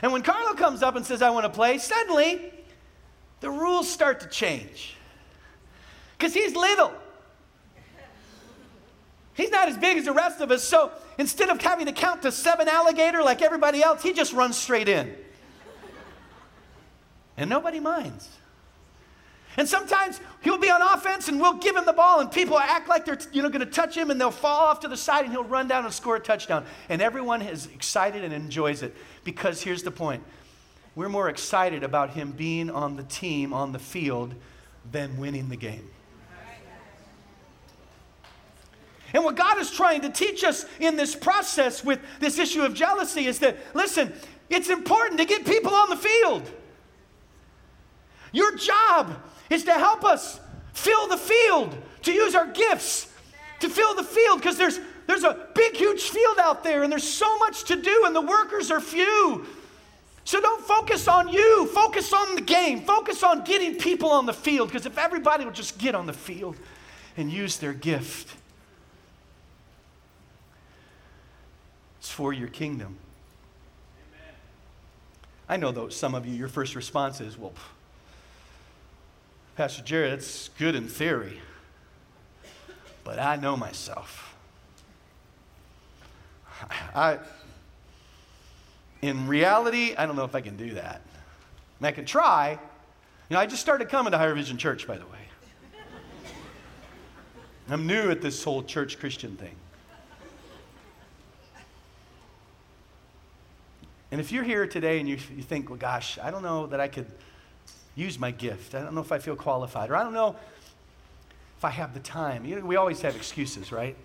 And 0.00 0.12
when 0.12 0.22
Carlo 0.22 0.54
comes 0.54 0.84
up 0.84 0.94
and 0.94 1.04
says, 1.04 1.20
I 1.20 1.30
want 1.30 1.46
to 1.46 1.50
play, 1.50 1.78
suddenly 1.78 2.52
the 3.40 3.50
rules 3.50 3.90
start 3.90 4.20
to 4.20 4.28
change. 4.28 4.94
Because 6.16 6.32
he's 6.32 6.54
little. 6.54 6.92
He's 9.34 9.50
not 9.50 9.68
as 9.68 9.76
big 9.76 9.96
as 9.98 10.04
the 10.04 10.12
rest 10.12 10.40
of 10.40 10.50
us. 10.50 10.62
So 10.62 10.92
instead 11.18 11.50
of 11.50 11.60
having 11.60 11.86
to 11.86 11.92
count 11.92 12.22
to 12.22 12.32
seven 12.32 12.68
alligator 12.68 13.22
like 13.22 13.42
everybody 13.42 13.82
else, 13.82 14.02
he 14.02 14.12
just 14.12 14.32
runs 14.32 14.56
straight 14.56 14.88
in. 14.88 15.14
And 17.36 17.50
nobody 17.50 17.80
minds. 17.80 18.28
And 19.56 19.68
sometimes 19.68 20.20
he'll 20.42 20.58
be 20.58 20.70
on 20.70 20.82
offense 20.82 21.28
and 21.28 21.40
we'll 21.40 21.54
give 21.54 21.76
him 21.76 21.84
the 21.84 21.92
ball 21.92 22.20
and 22.20 22.30
people 22.30 22.58
act 22.58 22.88
like 22.88 23.04
they're 23.04 23.18
you 23.32 23.42
know, 23.42 23.48
going 23.48 23.64
to 23.64 23.70
touch 23.70 23.96
him 23.96 24.10
and 24.10 24.20
they'll 24.20 24.30
fall 24.30 24.66
off 24.66 24.80
to 24.80 24.88
the 24.88 24.96
side 24.96 25.24
and 25.24 25.32
he'll 25.32 25.44
run 25.44 25.68
down 25.68 25.84
and 25.84 25.94
score 25.94 26.16
a 26.16 26.20
touchdown. 26.20 26.64
And 26.88 27.00
everyone 27.00 27.42
is 27.42 27.66
excited 27.66 28.24
and 28.24 28.32
enjoys 28.32 28.82
it 28.82 28.94
because 29.22 29.62
here's 29.62 29.82
the 29.82 29.92
point. 29.92 30.22
We're 30.96 31.08
more 31.08 31.28
excited 31.28 31.82
about 31.82 32.10
him 32.10 32.32
being 32.32 32.70
on 32.70 32.96
the 32.96 33.02
team, 33.04 33.52
on 33.52 33.72
the 33.72 33.78
field, 33.78 34.34
than 34.90 35.18
winning 35.18 35.48
the 35.48 35.56
game. 35.56 35.88
And 39.14 39.24
what 39.24 39.36
God 39.36 39.58
is 39.58 39.70
trying 39.70 40.02
to 40.02 40.10
teach 40.10 40.44
us 40.44 40.66
in 40.80 40.96
this 40.96 41.14
process 41.14 41.82
with 41.82 42.00
this 42.20 42.38
issue 42.38 42.62
of 42.62 42.74
jealousy 42.74 43.26
is 43.26 43.38
that, 43.38 43.56
listen, 43.72 44.12
it's 44.50 44.68
important 44.68 45.18
to 45.20 45.24
get 45.24 45.46
people 45.46 45.72
on 45.72 45.88
the 45.88 45.96
field. 45.96 46.50
Your 48.32 48.56
job 48.56 49.16
is 49.48 49.64
to 49.64 49.72
help 49.72 50.04
us 50.04 50.38
fill 50.72 51.06
the 51.06 51.16
field, 51.16 51.74
to 52.02 52.12
use 52.12 52.34
our 52.34 52.48
gifts 52.48 53.08
to 53.64 53.68
fill 53.68 53.94
the 53.94 54.04
field 54.04 54.40
because 54.40 54.56
there's, 54.56 54.78
there's 55.06 55.24
a 55.24 55.48
big, 55.54 55.74
huge 55.74 56.02
field 56.02 56.38
out 56.38 56.62
there 56.62 56.82
and 56.82 56.92
there's 56.92 57.08
so 57.08 57.38
much 57.38 57.64
to 57.64 57.76
do 57.76 58.04
and 58.06 58.14
the 58.14 58.20
workers 58.20 58.70
are 58.70 58.80
few. 58.80 59.46
So 60.24 60.40
don't 60.40 60.62
focus 60.62 61.08
on 61.08 61.28
you, 61.28 61.66
focus 61.66 62.12
on 62.12 62.34
the 62.34 62.40
game, 62.40 62.82
focus 62.82 63.22
on 63.22 63.44
getting 63.44 63.76
people 63.76 64.10
on 64.10 64.26
the 64.26 64.32
field 64.32 64.68
because 64.68 64.86
if 64.86 64.96
everybody 64.96 65.44
would 65.44 65.54
just 65.54 65.78
get 65.78 65.94
on 65.94 66.06
the 66.06 66.12
field 66.12 66.56
and 67.16 67.30
use 67.30 67.58
their 67.58 67.72
gift, 67.74 68.34
it's 72.04 72.12
for 72.12 72.34
your 72.34 72.48
kingdom. 72.48 72.98
I 75.48 75.56
know 75.56 75.72
though 75.72 75.88
some 75.88 76.14
of 76.14 76.26
you, 76.26 76.34
your 76.34 76.48
first 76.48 76.74
response 76.74 77.18
is, 77.22 77.38
well, 77.38 77.54
Pastor 79.56 79.82
Jared, 79.82 80.12
it's 80.12 80.50
good 80.58 80.74
in 80.74 80.86
theory, 80.86 81.40
but 83.04 83.18
I 83.18 83.36
know 83.36 83.56
myself. 83.56 84.36
I, 86.94 87.20
in 89.00 89.26
reality, 89.26 89.94
I 89.96 90.04
don't 90.04 90.16
know 90.16 90.24
if 90.24 90.34
I 90.34 90.42
can 90.42 90.58
do 90.58 90.74
that. 90.74 91.00
And 91.78 91.86
I 91.86 91.92
can 91.92 92.04
try. 92.04 92.58
You 93.30 93.34
know, 93.34 93.40
I 93.40 93.46
just 93.46 93.62
started 93.62 93.88
coming 93.88 94.10
to 94.10 94.18
Higher 94.18 94.34
Vision 94.34 94.58
Church, 94.58 94.86
by 94.86 94.98
the 94.98 95.06
way. 95.06 96.34
I'm 97.70 97.86
new 97.86 98.10
at 98.10 98.20
this 98.20 98.44
whole 98.44 98.62
church 98.62 98.98
Christian 98.98 99.36
thing. 99.36 99.56
And 104.14 104.20
if 104.20 104.30
you're 104.30 104.44
here 104.44 104.64
today 104.64 105.00
and 105.00 105.08
you, 105.08 105.18
you 105.34 105.42
think, 105.42 105.68
well, 105.68 105.76
gosh, 105.76 106.20
I 106.22 106.30
don't 106.30 106.44
know 106.44 106.68
that 106.68 106.78
I 106.78 106.86
could 106.86 107.06
use 107.96 108.16
my 108.16 108.30
gift. 108.30 108.76
I 108.76 108.80
don't 108.80 108.94
know 108.94 109.00
if 109.00 109.10
I 109.10 109.18
feel 109.18 109.34
qualified, 109.34 109.90
or 109.90 109.96
I 109.96 110.04
don't 110.04 110.12
know 110.12 110.36
if 111.58 111.64
I 111.64 111.70
have 111.70 111.94
the 111.94 111.98
time. 111.98 112.44
You 112.44 112.60
know, 112.60 112.64
we 112.64 112.76
always 112.76 113.00
have 113.00 113.16
excuses, 113.16 113.72
right? 113.72 113.96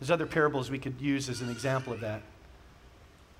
There's 0.00 0.10
other 0.10 0.24
parables 0.24 0.70
we 0.70 0.78
could 0.78 0.98
use 0.98 1.28
as 1.28 1.42
an 1.42 1.50
example 1.50 1.92
of 1.92 2.00
that. 2.00 2.22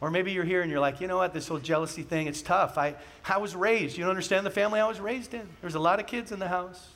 Or 0.03 0.11
maybe 0.11 0.31
you're 0.31 0.45
here 0.45 0.61
and 0.61 0.71
you're 0.71 0.79
like, 0.79 1.01
you 1.01 1.07
know 1.07 1.17
what, 1.17 1.33
this 1.33 1.49
whole 1.49 1.59
jealousy 1.59 2.03
thing, 2.03 2.27
it's 2.27 2.43
tough. 2.43 2.77
I, 2.77 2.97
I 3.25 3.39
was 3.39 3.57
raised. 3.57 3.97
You 3.97 4.05
don't 4.05 4.11
understand 4.11 4.45
the 4.45 4.51
family 4.51 4.81
I 4.81 4.87
was 4.87 5.01
raised 5.01 5.33
in. 5.33 5.41
There 5.41 5.69
was 5.69 5.75
a 5.75 5.81
lot 5.81 6.01
of 6.01 6.07
kids 6.07 6.33
in 6.33 6.39
the 6.39 6.49
house. 6.49 6.87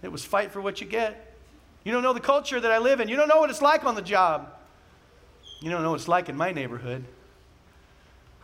It 0.00 0.12
was 0.12 0.24
fight 0.24 0.52
for 0.52 0.60
what 0.60 0.80
you 0.80 0.86
get. 0.86 1.34
You 1.82 1.90
don't 1.90 2.04
know 2.04 2.12
the 2.12 2.20
culture 2.20 2.60
that 2.60 2.70
I 2.70 2.78
live 2.78 3.00
in. 3.00 3.08
You 3.08 3.16
don't 3.16 3.26
know 3.26 3.40
what 3.40 3.50
it's 3.50 3.62
like 3.62 3.82
on 3.82 3.96
the 3.96 4.00
job. 4.00 4.52
You 5.60 5.72
don't 5.72 5.82
know 5.82 5.90
what 5.90 5.96
it's 5.96 6.06
like 6.06 6.28
in 6.28 6.36
my 6.36 6.52
neighborhood. 6.52 7.04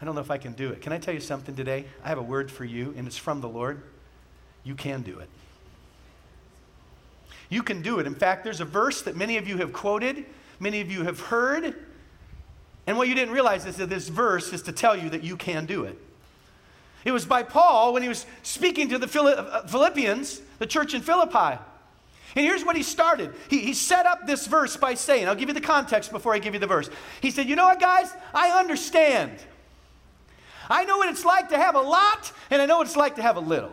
I 0.04 0.06
don't 0.06 0.16
know 0.16 0.20
if 0.20 0.30
I 0.30 0.36
can 0.36 0.52
do 0.52 0.68
it. 0.68 0.82
Can 0.82 0.92
I 0.92 0.98
tell 0.98 1.14
you 1.14 1.20
something 1.20 1.56
today? 1.56 1.86
I 2.04 2.10
have 2.10 2.18
a 2.18 2.22
word 2.22 2.50
for 2.50 2.66
you, 2.66 2.92
and 2.94 3.06
it's 3.06 3.16
from 3.16 3.40
the 3.40 3.48
Lord. 3.48 3.80
You 4.62 4.74
can 4.74 5.00
do 5.00 5.18
it. 5.18 5.30
You 7.48 7.62
can 7.62 7.80
do 7.80 8.00
it. 8.00 8.06
In 8.06 8.14
fact, 8.14 8.44
there's 8.44 8.60
a 8.60 8.66
verse 8.66 9.00
that 9.00 9.16
many 9.16 9.38
of 9.38 9.48
you 9.48 9.56
have 9.56 9.72
quoted, 9.72 10.26
many 10.60 10.82
of 10.82 10.92
you 10.92 11.04
have 11.04 11.20
heard. 11.20 11.74
And 12.86 12.98
what 12.98 13.08
you 13.08 13.14
didn't 13.14 13.32
realize 13.32 13.64
is 13.64 13.76
that 13.76 13.88
this 13.88 14.08
verse 14.08 14.52
is 14.52 14.60
to 14.64 14.72
tell 14.72 14.94
you 14.94 15.08
that 15.08 15.24
you 15.24 15.38
can 15.38 15.64
do 15.64 15.84
it. 15.84 15.98
It 17.06 17.12
was 17.12 17.24
by 17.24 17.42
Paul 17.42 17.94
when 17.94 18.02
he 18.02 18.08
was 18.10 18.26
speaking 18.42 18.90
to 18.90 18.98
the 18.98 19.06
uh, 19.06 19.66
Philippians, 19.66 20.42
the 20.58 20.66
church 20.66 20.92
in 20.92 21.00
Philippi. 21.00 21.58
And 22.36 22.44
here's 22.44 22.62
what 22.62 22.76
he 22.76 22.82
started. 22.82 23.32
He, 23.48 23.60
he 23.60 23.72
set 23.72 24.04
up 24.04 24.26
this 24.26 24.46
verse 24.46 24.76
by 24.76 24.96
saying, 24.96 25.28
I'll 25.28 25.34
give 25.34 25.48
you 25.48 25.54
the 25.54 25.62
context 25.62 26.12
before 26.12 26.34
I 26.34 26.40
give 26.40 26.52
you 26.52 26.60
the 26.60 26.66
verse. 26.66 26.90
He 27.22 27.30
said, 27.30 27.48
You 27.48 27.56
know 27.56 27.64
what, 27.64 27.80
guys? 27.80 28.12
I 28.34 28.50
understand. 28.60 29.38
I 30.70 30.84
know 30.84 30.96
what 30.96 31.08
it's 31.08 31.24
like 31.24 31.50
to 31.50 31.56
have 31.56 31.74
a 31.74 31.80
lot, 31.80 32.32
and 32.50 32.60
I 32.60 32.66
know 32.66 32.78
what 32.78 32.86
it's 32.86 32.96
like 32.96 33.16
to 33.16 33.22
have 33.22 33.36
a 33.36 33.40
little. 33.40 33.72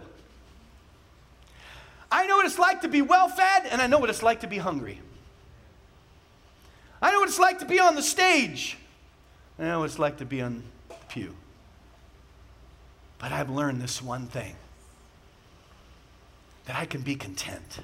I 2.12 2.27
know 2.27 2.38
what 2.38 2.45
it's 2.45 2.60
like 2.60 2.82
to 2.82 2.89
be 2.89 3.01
well 3.01 3.30
fed, 3.30 3.67
and 3.71 3.82
I 3.82 3.88
know 3.88 3.97
what 3.99 4.10
it's 4.10 4.23
like 4.23 4.41
to 4.41 4.47
be 4.47 4.58
hungry. 4.58 4.99
I 7.01 7.12
know 7.12 7.19
what 7.19 7.30
it's 7.30 7.39
like 7.39 7.60
to 7.60 7.65
be 7.65 7.80
on 7.80 7.95
the 7.95 8.04
stage. 8.04 8.77
I 9.58 9.63
know 9.63 9.80
what 9.80 9.86
it's 9.86 9.99
like 9.99 10.17
to 10.17 10.25
be 10.25 10.41
on 10.41 10.63
the 10.89 10.95
pew. 11.08 11.36
But 13.17 13.32
I've 13.32 13.49
learned 13.49 13.82
this 13.82 14.01
one 14.01 14.27
thing 14.27 14.56
that 16.65 16.75
I 16.75 16.86
can 16.86 17.01
be 17.01 17.15
content. 17.15 17.80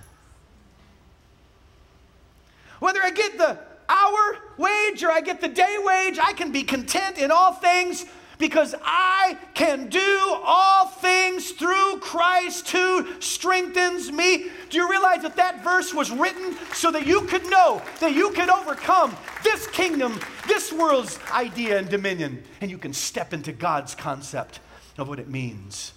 Whether 2.79 3.01
I 3.01 3.09
get 3.09 3.37
the 3.37 3.57
hour 3.89 4.37
wage 4.57 5.03
or 5.03 5.11
I 5.11 5.21
get 5.21 5.41
the 5.41 5.47
day 5.47 5.77
wage, 5.79 6.19
I 6.21 6.33
can 6.33 6.51
be 6.51 6.63
content 6.63 7.17
in 7.17 7.31
all 7.31 7.53
things 7.53 8.05
because 8.37 8.75
I 8.83 9.37
can 9.53 9.89
do 9.89 10.37
all 10.43 10.87
things 10.87 11.51
through 11.51 11.99
Christ 11.99 12.69
who 12.69 13.19
strengthens 13.19 14.11
me. 14.11 14.49
Do 14.69 14.77
you 14.77 14.89
realize 14.89 15.23
that 15.23 15.35
that 15.37 15.63
verse 15.63 15.93
was 15.93 16.11
written 16.11 16.55
so 16.73 16.91
that 16.91 17.07
you 17.07 17.21
could 17.21 17.49
know 17.49 17.81
that 17.99 18.13
you 18.13 18.31
could 18.31 18.49
overcome 18.49 19.15
this 19.43 19.67
kingdom, 19.67 20.19
this 20.47 20.71
world's 20.71 21.19
idea 21.31 21.77
and 21.79 21.89
dominion, 21.89 22.43
and 22.61 22.69
you 22.69 22.77
can 22.77 22.93
step 22.93 23.33
into 23.33 23.51
God's 23.51 23.95
concept 23.95 24.59
of 24.97 25.07
what 25.07 25.19
it 25.19 25.29
means 25.29 25.93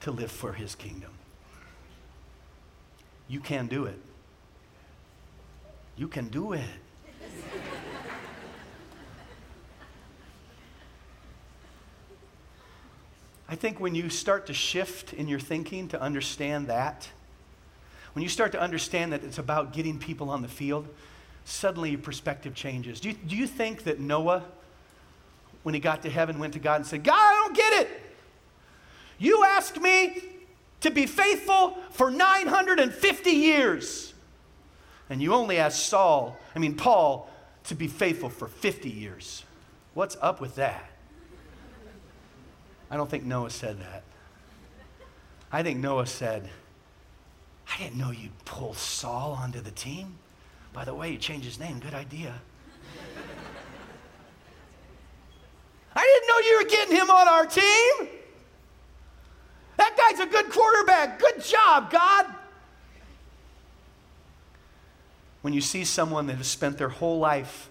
to 0.00 0.10
live 0.10 0.30
for 0.30 0.52
his 0.52 0.74
kingdom? 0.74 1.10
You 3.28 3.40
can 3.40 3.66
do 3.66 3.86
it. 3.86 3.98
You 5.96 6.06
can 6.08 6.28
do 6.28 6.52
it. 6.52 6.62
I 13.48 13.54
think 13.54 13.78
when 13.78 13.94
you 13.94 14.10
start 14.10 14.46
to 14.46 14.54
shift 14.54 15.12
in 15.12 15.28
your 15.28 15.38
thinking 15.38 15.88
to 15.88 16.00
understand 16.00 16.66
that, 16.66 17.08
when 18.12 18.22
you 18.22 18.28
start 18.28 18.52
to 18.52 18.60
understand 18.60 19.12
that 19.12 19.22
it's 19.22 19.38
about 19.38 19.72
getting 19.72 19.98
people 19.98 20.30
on 20.30 20.42
the 20.42 20.48
field, 20.48 20.88
suddenly 21.44 21.90
your 21.90 22.00
perspective 22.00 22.54
changes. 22.54 22.98
Do 23.00 23.10
you, 23.10 23.14
do 23.14 23.36
you 23.36 23.46
think 23.46 23.84
that 23.84 24.00
Noah, 24.00 24.42
when 25.62 25.74
he 25.74 25.80
got 25.80 26.02
to 26.02 26.10
heaven, 26.10 26.38
went 26.38 26.54
to 26.54 26.58
God 26.58 26.76
and 26.76 26.86
said, 26.86 27.04
God, 27.04 27.14
I 27.14 27.34
don't 27.44 27.56
get 27.56 27.82
it. 27.82 27.88
You 29.18 29.44
asked 29.44 29.80
me 29.80 30.22
to 30.80 30.90
be 30.90 31.06
faithful 31.06 31.78
for 31.90 32.10
950 32.10 33.30
years, 33.30 34.12
and 35.08 35.22
you 35.22 35.32
only 35.32 35.58
asked 35.58 35.86
Saul, 35.86 36.36
I 36.54 36.58
mean, 36.58 36.74
Paul, 36.74 37.30
to 37.64 37.74
be 37.74 37.86
faithful 37.86 38.28
for 38.28 38.48
50 38.48 38.90
years. 38.90 39.44
What's 39.94 40.16
up 40.20 40.40
with 40.40 40.56
that? 40.56 40.90
I 42.90 42.96
don't 42.96 43.10
think 43.10 43.24
Noah 43.24 43.50
said 43.50 43.80
that. 43.80 44.02
I 45.50 45.62
think 45.62 45.78
Noah 45.78 46.06
said, 46.06 46.48
I 47.72 47.78
didn't 47.78 47.98
know 47.98 48.10
you'd 48.10 48.44
pull 48.44 48.74
Saul 48.74 49.32
onto 49.40 49.60
the 49.60 49.70
team. 49.70 50.18
By 50.72 50.84
the 50.84 50.94
way, 50.94 51.10
you 51.10 51.18
changed 51.18 51.46
his 51.46 51.58
name. 51.58 51.78
Good 51.78 51.94
idea. 51.94 52.34
I 55.94 56.02
didn't 56.02 56.28
know 56.28 56.50
you 56.50 56.58
were 56.58 56.68
getting 56.68 56.96
him 56.96 57.10
on 57.10 57.26
our 57.26 57.46
team. 57.46 58.08
That 59.78 59.96
guy's 59.96 60.20
a 60.20 60.26
good 60.26 60.50
quarterback. 60.50 61.18
Good 61.18 61.42
job, 61.42 61.90
God. 61.90 62.26
When 65.42 65.52
you 65.52 65.60
see 65.60 65.84
someone 65.84 66.26
that 66.26 66.36
has 66.36 66.46
spent 66.46 66.76
their 66.76 66.88
whole 66.88 67.18
life 67.18 67.70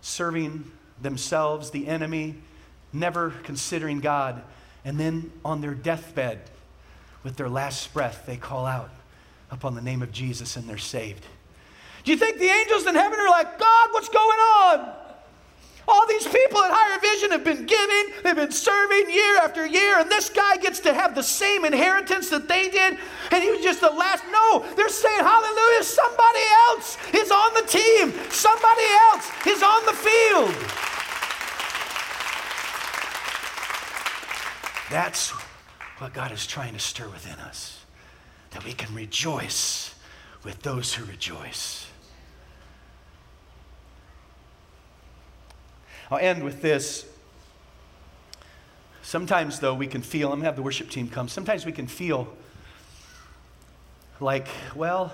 serving 0.00 0.70
themselves, 1.00 1.70
the 1.70 1.86
enemy, 1.86 2.36
never 2.94 3.30
considering 3.42 4.00
God. 4.00 4.42
And 4.84 4.98
then 4.98 5.32
on 5.44 5.60
their 5.60 5.74
deathbed, 5.74 6.40
with 7.22 7.36
their 7.36 7.48
last 7.48 7.92
breath, 7.92 8.24
they 8.26 8.36
call 8.36 8.66
out 8.66 8.90
upon 9.50 9.74
the 9.74 9.80
name 9.80 10.02
of 10.02 10.12
Jesus 10.12 10.56
and 10.56 10.68
they're 10.68 10.78
saved. 10.78 11.24
Do 12.04 12.12
you 12.12 12.18
think 12.18 12.38
the 12.38 12.48
angels 12.48 12.86
in 12.86 12.94
heaven 12.94 13.18
are 13.18 13.30
like, 13.30 13.58
God, 13.58 13.88
what's 13.92 14.10
going 14.10 14.38
on? 14.38 14.94
All 15.86 16.06
these 16.06 16.26
people 16.26 16.62
at 16.62 16.70
Higher 16.72 16.98
Vision 17.00 17.30
have 17.32 17.44
been 17.44 17.66
giving, 17.66 18.22
they've 18.22 18.36
been 18.36 18.52
serving 18.52 19.10
year 19.10 19.38
after 19.38 19.66
year, 19.66 19.98
and 19.98 20.10
this 20.10 20.30
guy 20.30 20.56
gets 20.56 20.80
to 20.80 20.94
have 20.94 21.14
the 21.14 21.22
same 21.22 21.64
inheritance 21.64 22.30
that 22.30 22.48
they 22.48 22.70
did, 22.70 22.98
and 23.30 23.42
he 23.42 23.50
was 23.50 23.60
just 23.60 23.80
the 23.82 23.90
last. 23.90 24.24
No, 24.32 24.64
they're 24.76 24.88
saying, 24.88 25.20
Hallelujah, 25.20 25.82
somebody 25.82 26.44
else 26.68 26.96
is 27.12 27.30
on 27.30 27.54
the 27.54 27.68
team, 27.68 28.14
somebody 28.30 28.88
else 29.12 29.28
is 29.46 29.62
on 29.62 29.84
the 29.84 29.92
field. 29.92 30.93
That's 34.94 35.30
what 35.98 36.14
God 36.14 36.30
is 36.30 36.46
trying 36.46 36.74
to 36.74 36.78
stir 36.78 37.08
within 37.08 37.40
us, 37.40 37.84
that 38.52 38.64
we 38.64 38.72
can 38.72 38.94
rejoice 38.94 39.92
with 40.44 40.62
those 40.62 40.94
who 40.94 41.04
rejoice. 41.06 41.88
I'll 46.12 46.18
end 46.18 46.44
with 46.44 46.62
this. 46.62 47.06
Sometimes, 49.02 49.58
though, 49.58 49.74
we 49.74 49.88
can 49.88 50.00
feel, 50.00 50.28
I'm 50.28 50.34
going 50.34 50.42
to 50.42 50.46
have 50.46 50.54
the 50.54 50.62
worship 50.62 50.90
team 50.90 51.08
come. 51.08 51.26
Sometimes 51.26 51.66
we 51.66 51.72
can 51.72 51.88
feel 51.88 52.28
like, 54.20 54.46
well, 54.76 55.12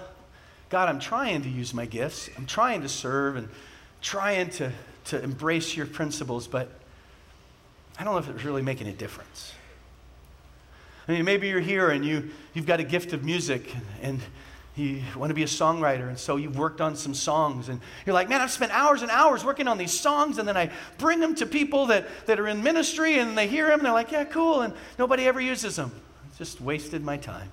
God, 0.69 0.91
I'm 0.91 1.01
trying 1.01 1.41
to 1.41 1.49
use 1.49 1.73
my 1.73 1.87
gifts. 1.87 2.29
I'm 2.37 2.45
trying 2.45 2.83
to 2.83 2.89
serve 2.91 3.37
and 3.37 3.49
trying 4.03 4.51
to, 4.51 4.73
to 5.07 5.23
embrace 5.23 5.75
your 5.75 5.87
principles, 5.87 6.47
but 6.47 6.69
I 7.99 8.05
don't 8.05 8.13
know 8.13 8.19
if 8.19 8.29
it's 8.29 8.45
really 8.45 8.61
making 8.61 8.87
a 8.87 8.93
difference. 8.93 9.55
I 11.09 11.13
mean, 11.13 11.25
maybe 11.25 11.49
you're 11.49 11.61
here 11.61 11.91
and 11.91 12.05
you, 12.05 12.31
you've 12.55 12.67
got 12.67 12.81
a 12.81 12.85
gift 12.85 13.13
of 13.13 13.25
music 13.25 13.75
and 14.03 14.21
you 14.77 15.03
want 15.17 15.31
to 15.31 15.35
be 15.35 15.43
a 15.43 15.47
songwriter, 15.47 16.09
and 16.09 16.19
so 16.19 16.37
you've 16.37 16.57
worked 16.57 16.81
on 16.81 16.97
some 16.97 17.13
songs, 17.13 17.69
and 17.69 17.81
you're 18.07 18.15
like, 18.15 18.29
man, 18.29 18.41
I've 18.41 18.51
spent 18.51 18.73
hours 18.73 19.03
and 19.03 19.11
hours 19.11 19.45
working 19.45 19.69
on 19.69 19.79
these 19.79 19.93
songs, 19.93 20.39
and 20.39 20.49
then 20.49 20.57
I 20.57 20.71
bring 20.97 21.21
them 21.21 21.35
to 21.37 21.47
people 21.47 21.87
that, 21.87 22.07
that 22.27 22.41
are 22.41 22.47
in 22.47 22.63
ministry, 22.63 23.19
and 23.19 23.37
they 23.37 23.47
hear 23.47 23.67
them, 23.67 23.81
and 23.81 23.87
they're 23.87 23.93
like, 23.93 24.11
yeah, 24.11 24.25
cool, 24.25 24.63
and 24.63 24.73
nobody 24.99 25.27
ever 25.27 25.41
uses 25.41 25.77
them. 25.77 25.91
Just 26.39 26.61
wasted 26.61 27.05
my 27.05 27.17
time. 27.17 27.51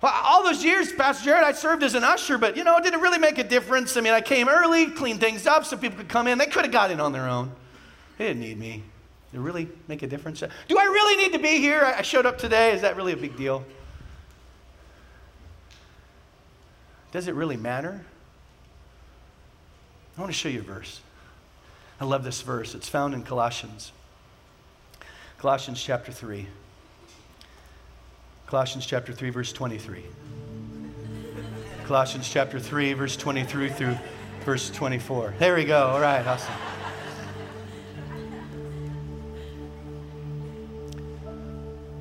Well, 0.00 0.14
all 0.24 0.42
those 0.42 0.64
years, 0.64 0.92
Pastor 0.92 1.26
Jared, 1.26 1.44
I 1.44 1.52
served 1.52 1.82
as 1.82 1.94
an 1.94 2.02
usher, 2.02 2.38
but 2.38 2.56
you 2.56 2.64
know, 2.64 2.78
it 2.78 2.82
didn't 2.82 3.02
really 3.02 3.18
make 3.18 3.38
a 3.38 3.44
difference. 3.44 3.96
I 3.98 4.00
mean, 4.00 4.14
I 4.14 4.22
came 4.22 4.48
early, 4.48 4.86
cleaned 4.86 5.20
things 5.20 5.46
up 5.46 5.66
so 5.66 5.76
people 5.76 5.98
could 5.98 6.08
come 6.08 6.26
in. 6.26 6.38
They 6.38 6.46
could 6.46 6.64
have 6.64 6.72
got 6.72 6.90
in 6.90 7.00
on 7.00 7.12
their 7.12 7.28
own. 7.28 7.52
They 8.16 8.28
didn't 8.28 8.40
need 8.40 8.58
me. 8.58 8.82
Did 9.32 9.38
it 9.38 9.42
really 9.42 9.68
make 9.86 10.02
a 10.02 10.06
difference? 10.06 10.40
Do 10.40 10.78
I 10.78 10.84
really 10.84 11.22
need 11.22 11.32
to 11.32 11.38
be 11.38 11.58
here? 11.58 11.82
I 11.82 12.02
showed 12.02 12.26
up 12.26 12.38
today. 12.38 12.72
Is 12.72 12.82
that 12.82 12.96
really 12.96 13.12
a 13.12 13.16
big 13.16 13.36
deal? 13.36 13.64
Does 17.12 17.28
it 17.28 17.34
really 17.34 17.56
matter? 17.56 18.04
I 20.16 20.20
want 20.20 20.32
to 20.32 20.38
show 20.38 20.48
you 20.48 20.60
a 20.60 20.62
verse. 20.62 21.00
I 22.00 22.04
love 22.04 22.24
this 22.24 22.40
verse. 22.42 22.74
It's 22.74 22.88
found 22.88 23.14
in 23.14 23.22
Colossians. 23.22 23.92
Colossians 25.38 25.82
chapter 25.82 26.12
3. 26.12 26.46
Colossians 28.46 28.84
chapter 28.84 29.12
3, 29.12 29.30
verse 29.30 29.52
23. 29.52 30.04
Colossians 31.84 32.28
chapter 32.28 32.58
3, 32.58 32.92
verse 32.94 33.16
23 33.16 33.68
through 33.68 33.96
verse 34.44 34.70
24. 34.70 35.34
There 35.38 35.54
we 35.54 35.64
go. 35.64 35.88
All 35.88 36.00
right, 36.00 36.26
awesome. 36.26 36.54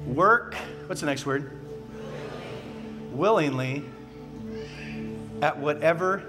Work, 0.09 0.55
what's 0.87 1.01
the 1.01 1.07
next 1.07 1.27
word? 1.27 1.51
Willingly 3.11 3.83
at 5.39 5.59
whatever 5.59 6.23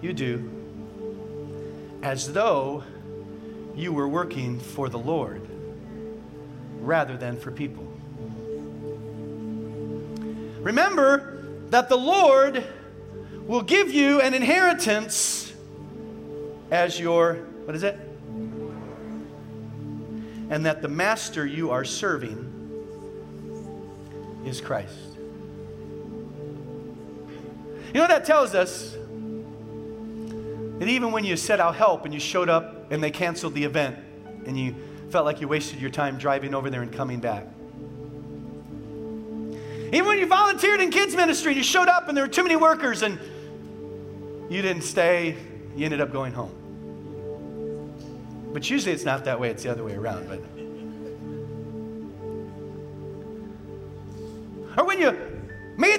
you 0.00 0.12
do 0.12 0.48
as 2.04 2.32
though 2.32 2.84
you 3.74 3.92
were 3.92 4.06
working 4.06 4.60
for 4.60 4.88
the 4.88 4.98
Lord 4.98 5.42
rather 6.78 7.16
than 7.16 7.36
for 7.36 7.50
people. 7.50 7.82
Remember 10.60 11.42
that 11.70 11.88
the 11.88 11.98
Lord 11.98 12.64
will 13.44 13.62
give 13.62 13.90
you 13.90 14.20
an 14.20 14.34
inheritance 14.34 15.52
as 16.70 16.98
your, 16.98 17.34
what 17.64 17.74
is 17.74 17.82
it? 17.82 17.98
And 20.48 20.64
that 20.64 20.80
the 20.80 20.88
master 20.88 21.44
you 21.44 21.72
are 21.72 21.84
serving 21.84 22.52
is 24.46 24.60
Christ. 24.60 24.94
You 27.88 27.94
know 27.94 28.00
what 28.02 28.10
that 28.10 28.24
tells 28.24 28.54
us? 28.54 28.96
That 30.78 30.88
even 30.88 31.12
when 31.12 31.24
you 31.24 31.36
said, 31.36 31.60
I'll 31.60 31.72
help, 31.72 32.04
and 32.04 32.14
you 32.14 32.20
showed 32.20 32.48
up 32.48 32.92
and 32.92 33.02
they 33.02 33.10
canceled 33.10 33.54
the 33.54 33.64
event, 33.64 33.98
and 34.46 34.58
you 34.58 34.74
felt 35.10 35.24
like 35.24 35.40
you 35.40 35.48
wasted 35.48 35.80
your 35.80 35.90
time 35.90 36.18
driving 36.18 36.54
over 36.54 36.70
there 36.70 36.82
and 36.82 36.92
coming 36.92 37.20
back. 37.20 37.46
Even 39.92 40.06
when 40.06 40.18
you 40.18 40.26
volunteered 40.26 40.80
in 40.80 40.90
kids' 40.90 41.14
ministry 41.16 41.52
and 41.52 41.56
you 41.56 41.62
showed 41.62 41.88
up 41.88 42.08
and 42.08 42.16
there 42.16 42.24
were 42.24 42.32
too 42.32 42.42
many 42.42 42.56
workers 42.56 43.02
and 43.02 43.18
you 44.50 44.60
didn't 44.60 44.82
stay, 44.82 45.36
you 45.76 45.84
ended 45.84 46.00
up 46.00 46.12
going 46.12 46.32
home. 46.32 46.52
But 48.52 48.68
usually 48.68 48.92
it's 48.92 49.04
not 49.04 49.24
that 49.24 49.38
way, 49.38 49.48
it's 49.50 49.62
the 49.62 49.70
other 49.70 49.84
way 49.84 49.94
around. 49.94 50.28
But 50.28 50.40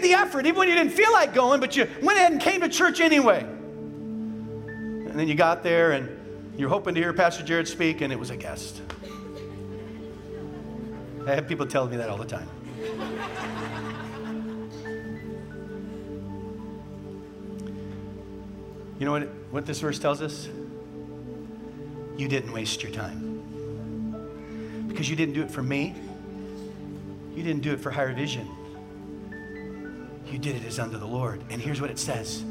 the 0.08 0.14
effort, 0.14 0.45
even 0.45 0.58
when 0.58 0.70
you 0.70 0.76
didn't 0.76 0.93
feel 0.93 1.12
like 1.12 1.34
going, 1.34 1.60
but 1.60 1.76
you 1.76 1.88
went 2.01 2.18
ahead 2.18 2.32
and 2.32 2.41
came 2.41 2.62
to 2.62 2.70
church 2.70 2.99
anyway. 3.01 3.41
And 3.41 5.20
then 5.20 5.28
you 5.28 5.36
got 5.36 5.64
there 5.64 5.91
and 5.91 6.10
you're 6.58 6.70
hoping 6.70 6.95
to 6.95 7.01
hear 7.01 7.14
Pastor 7.14 7.43
Jared 7.43 7.68
speak, 7.68 8.01
and 8.01 8.12
it 8.12 8.20
was 8.20 8.30
a 8.30 8.38
guest. 8.38 8.82
I 11.26 11.36
have 11.36 11.47
people 11.47 11.68
telling 11.68 11.91
me 11.91 11.97
that 11.97 12.10
all 12.10 12.18
the 12.18 12.26
time. 12.26 12.47
You 18.99 19.05
know 19.05 19.12
what, 19.12 19.28
what 19.51 19.66
this 19.66 19.80
verse 19.80 19.99
tells 19.99 20.22
us? 20.22 20.47
You 22.18 22.28
didn't 22.28 22.51
waste 22.51 22.82
your 22.82 22.91
time. 22.91 24.86
Because 24.88 25.08
you 25.10 25.16
didn't 25.16 25.36
do 25.36 25.43
it 25.43 25.51
for 25.51 25.62
me, 25.62 25.93
you 27.36 27.43
didn't 27.43 27.62
do 27.62 27.74
it 27.74 27.80
for 27.80 27.91
higher 27.91 28.14
vision. 28.14 28.49
You 30.32 30.38
did 30.38 30.57
it 30.57 30.65
as 30.65 30.80
unto 30.80 30.97
the 30.97 31.05
Lord. 31.05 31.41
And 31.49 31.61
here's 31.61 31.80
what 31.80 31.89
it 31.89 31.99
says 31.99 32.43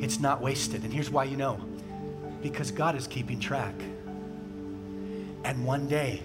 it's 0.00 0.20
not 0.20 0.40
wasted. 0.40 0.84
And 0.84 0.92
here's 0.92 1.10
why 1.10 1.24
you 1.24 1.36
know 1.36 1.60
because 2.42 2.70
God 2.70 2.94
is 2.94 3.06
keeping 3.06 3.40
track. 3.40 3.74
And 5.44 5.64
one 5.64 5.88
day, 5.88 6.22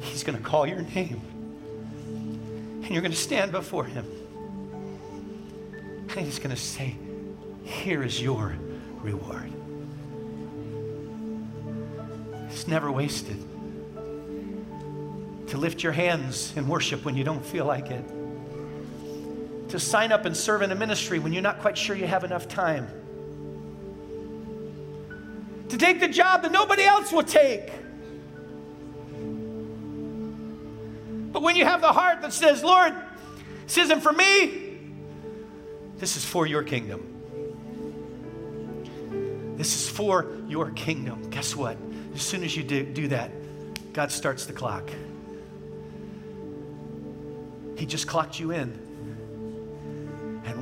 He's 0.00 0.22
going 0.22 0.38
to 0.38 0.44
call 0.44 0.66
your 0.66 0.82
name. 0.82 1.20
And 2.82 2.90
you're 2.90 3.02
going 3.02 3.12
to 3.12 3.18
stand 3.18 3.52
before 3.52 3.84
Him. 3.84 4.06
And 6.10 6.20
He's 6.26 6.38
going 6.38 6.54
to 6.54 6.60
say, 6.60 6.96
Here 7.64 8.02
is 8.02 8.22
your 8.22 8.56
reward. 9.02 9.52
It's 12.50 12.66
never 12.66 12.90
wasted. 12.90 13.36
To 15.48 15.56
lift 15.56 15.82
your 15.82 15.92
hands 15.92 16.52
in 16.56 16.68
worship 16.68 17.04
when 17.04 17.16
you 17.16 17.24
don't 17.24 17.44
feel 17.44 17.64
like 17.64 17.90
it 17.90 18.04
to 19.70 19.78
sign 19.78 20.12
up 20.12 20.24
and 20.24 20.36
serve 20.36 20.62
in 20.62 20.72
a 20.72 20.74
ministry 20.74 21.18
when 21.18 21.32
you're 21.32 21.42
not 21.42 21.60
quite 21.60 21.76
sure 21.76 21.94
you 21.94 22.06
have 22.06 22.24
enough 22.24 22.48
time, 22.48 22.88
to 25.68 25.76
take 25.76 26.00
the 26.00 26.08
job 26.08 26.42
that 26.42 26.52
nobody 26.52 26.82
else 26.82 27.12
will 27.12 27.22
take. 27.22 27.70
But 31.30 31.42
when 31.42 31.56
you 31.56 31.64
have 31.66 31.82
the 31.82 31.92
heart 31.92 32.22
that 32.22 32.32
says, 32.32 32.64
Lord, 32.64 32.94
this 33.64 33.76
isn't 33.76 34.00
for 34.00 34.12
me, 34.12 34.78
this 35.98 36.16
is 36.16 36.24
for 36.24 36.46
your 36.46 36.62
kingdom. 36.62 37.14
This 39.58 39.74
is 39.74 39.88
for 39.88 40.32
your 40.48 40.70
kingdom. 40.70 41.28
Guess 41.30 41.54
what? 41.56 41.76
As 42.14 42.22
soon 42.22 42.44
as 42.44 42.56
you 42.56 42.62
do, 42.62 42.84
do 42.84 43.08
that, 43.08 43.30
God 43.92 44.10
starts 44.10 44.46
the 44.46 44.52
clock. 44.52 44.88
He 47.76 47.84
just 47.84 48.06
clocked 48.06 48.40
you 48.40 48.52
in. 48.52 48.87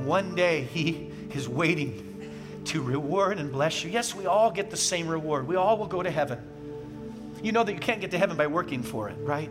One 0.07 0.35
day 0.35 0.63
He 0.63 1.11
is 1.33 1.49
waiting 1.49 2.31
to 2.65 2.81
reward 2.81 3.39
and 3.39 3.51
bless 3.51 3.83
you. 3.83 3.89
Yes, 3.89 4.15
we 4.15 4.25
all 4.25 4.51
get 4.51 4.69
the 4.69 4.77
same 4.77 5.05
reward. 5.05 5.45
We 5.45 5.57
all 5.57 5.77
will 5.77 5.87
go 5.87 6.01
to 6.01 6.09
heaven. 6.09 6.39
You 7.43 7.51
know 7.51 7.65
that 7.65 7.73
you 7.73 7.79
can't 7.79 7.99
get 7.99 8.11
to 8.11 8.17
heaven 8.17 8.37
by 8.37 8.47
working 8.47 8.83
for 8.83 9.09
it, 9.09 9.17
right? 9.19 9.49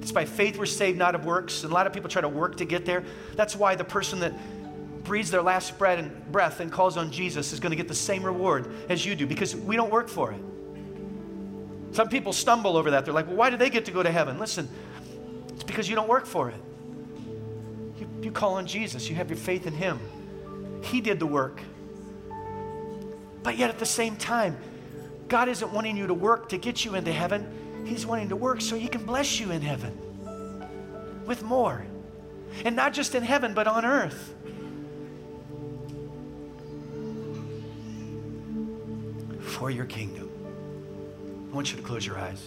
It's 0.00 0.10
by 0.10 0.24
faith 0.24 0.56
we're 0.56 0.64
saved, 0.64 0.96
not 0.96 1.14
of 1.14 1.26
works. 1.26 1.62
And 1.62 1.70
a 1.70 1.74
lot 1.74 1.86
of 1.86 1.92
people 1.92 2.08
try 2.08 2.22
to 2.22 2.28
work 2.28 2.56
to 2.56 2.64
get 2.64 2.86
there. 2.86 3.04
That's 3.34 3.54
why 3.54 3.74
the 3.74 3.84
person 3.84 4.20
that 4.20 4.32
breathes 5.04 5.30
their 5.30 5.42
last 5.42 5.78
breath 5.78 5.98
and, 5.98 6.32
breath 6.32 6.60
and 6.60 6.72
calls 6.72 6.96
on 6.96 7.12
Jesus 7.12 7.52
is 7.52 7.60
going 7.60 7.70
to 7.72 7.76
get 7.76 7.86
the 7.86 7.94
same 7.94 8.24
reward 8.24 8.72
as 8.88 9.04
you 9.04 9.14
do 9.14 9.26
because 9.26 9.54
we 9.54 9.76
don't 9.76 9.90
work 9.90 10.08
for 10.08 10.32
it. 10.32 10.40
Some 11.92 12.08
people 12.08 12.32
stumble 12.32 12.78
over 12.78 12.92
that. 12.92 13.04
They're 13.04 13.12
like, 13.12 13.26
well, 13.26 13.36
why 13.36 13.50
do 13.50 13.58
they 13.58 13.68
get 13.68 13.84
to 13.84 13.90
go 13.90 14.02
to 14.02 14.10
heaven? 14.10 14.38
Listen, 14.38 14.70
it's 15.50 15.64
because 15.64 15.86
you 15.86 15.96
don't 15.96 16.08
work 16.08 16.24
for 16.24 16.48
it. 16.48 16.60
You, 18.02 18.08
you 18.20 18.32
call 18.32 18.54
on 18.54 18.66
Jesus, 18.66 19.08
you 19.08 19.14
have 19.14 19.30
your 19.30 19.36
faith 19.36 19.64
in 19.64 19.72
Him. 19.72 20.00
He 20.82 21.00
did 21.00 21.20
the 21.20 21.26
work. 21.26 21.60
But 23.44 23.56
yet 23.56 23.70
at 23.70 23.78
the 23.78 23.86
same 23.86 24.16
time, 24.16 24.56
God 25.28 25.48
isn't 25.48 25.72
wanting 25.72 25.96
you 25.96 26.08
to 26.08 26.14
work 26.14 26.48
to 26.48 26.58
get 26.58 26.84
you 26.84 26.96
into 26.96 27.12
heaven. 27.12 27.84
He's 27.86 28.04
wanting 28.04 28.28
to 28.30 28.36
work 28.36 28.60
so 28.60 28.76
He 28.76 28.88
can 28.88 29.04
bless 29.04 29.38
you 29.38 29.52
in 29.52 29.62
heaven 29.62 29.96
with 31.26 31.44
more. 31.44 31.86
And 32.64 32.74
not 32.74 32.92
just 32.92 33.14
in 33.14 33.22
heaven, 33.22 33.54
but 33.54 33.68
on 33.68 33.84
earth. 33.84 34.34
For 39.42 39.70
your 39.70 39.86
kingdom. 39.86 40.28
I 41.50 41.54
want 41.54 41.70
you 41.70 41.76
to 41.76 41.84
close 41.84 42.04
your 42.04 42.18
eyes. 42.18 42.42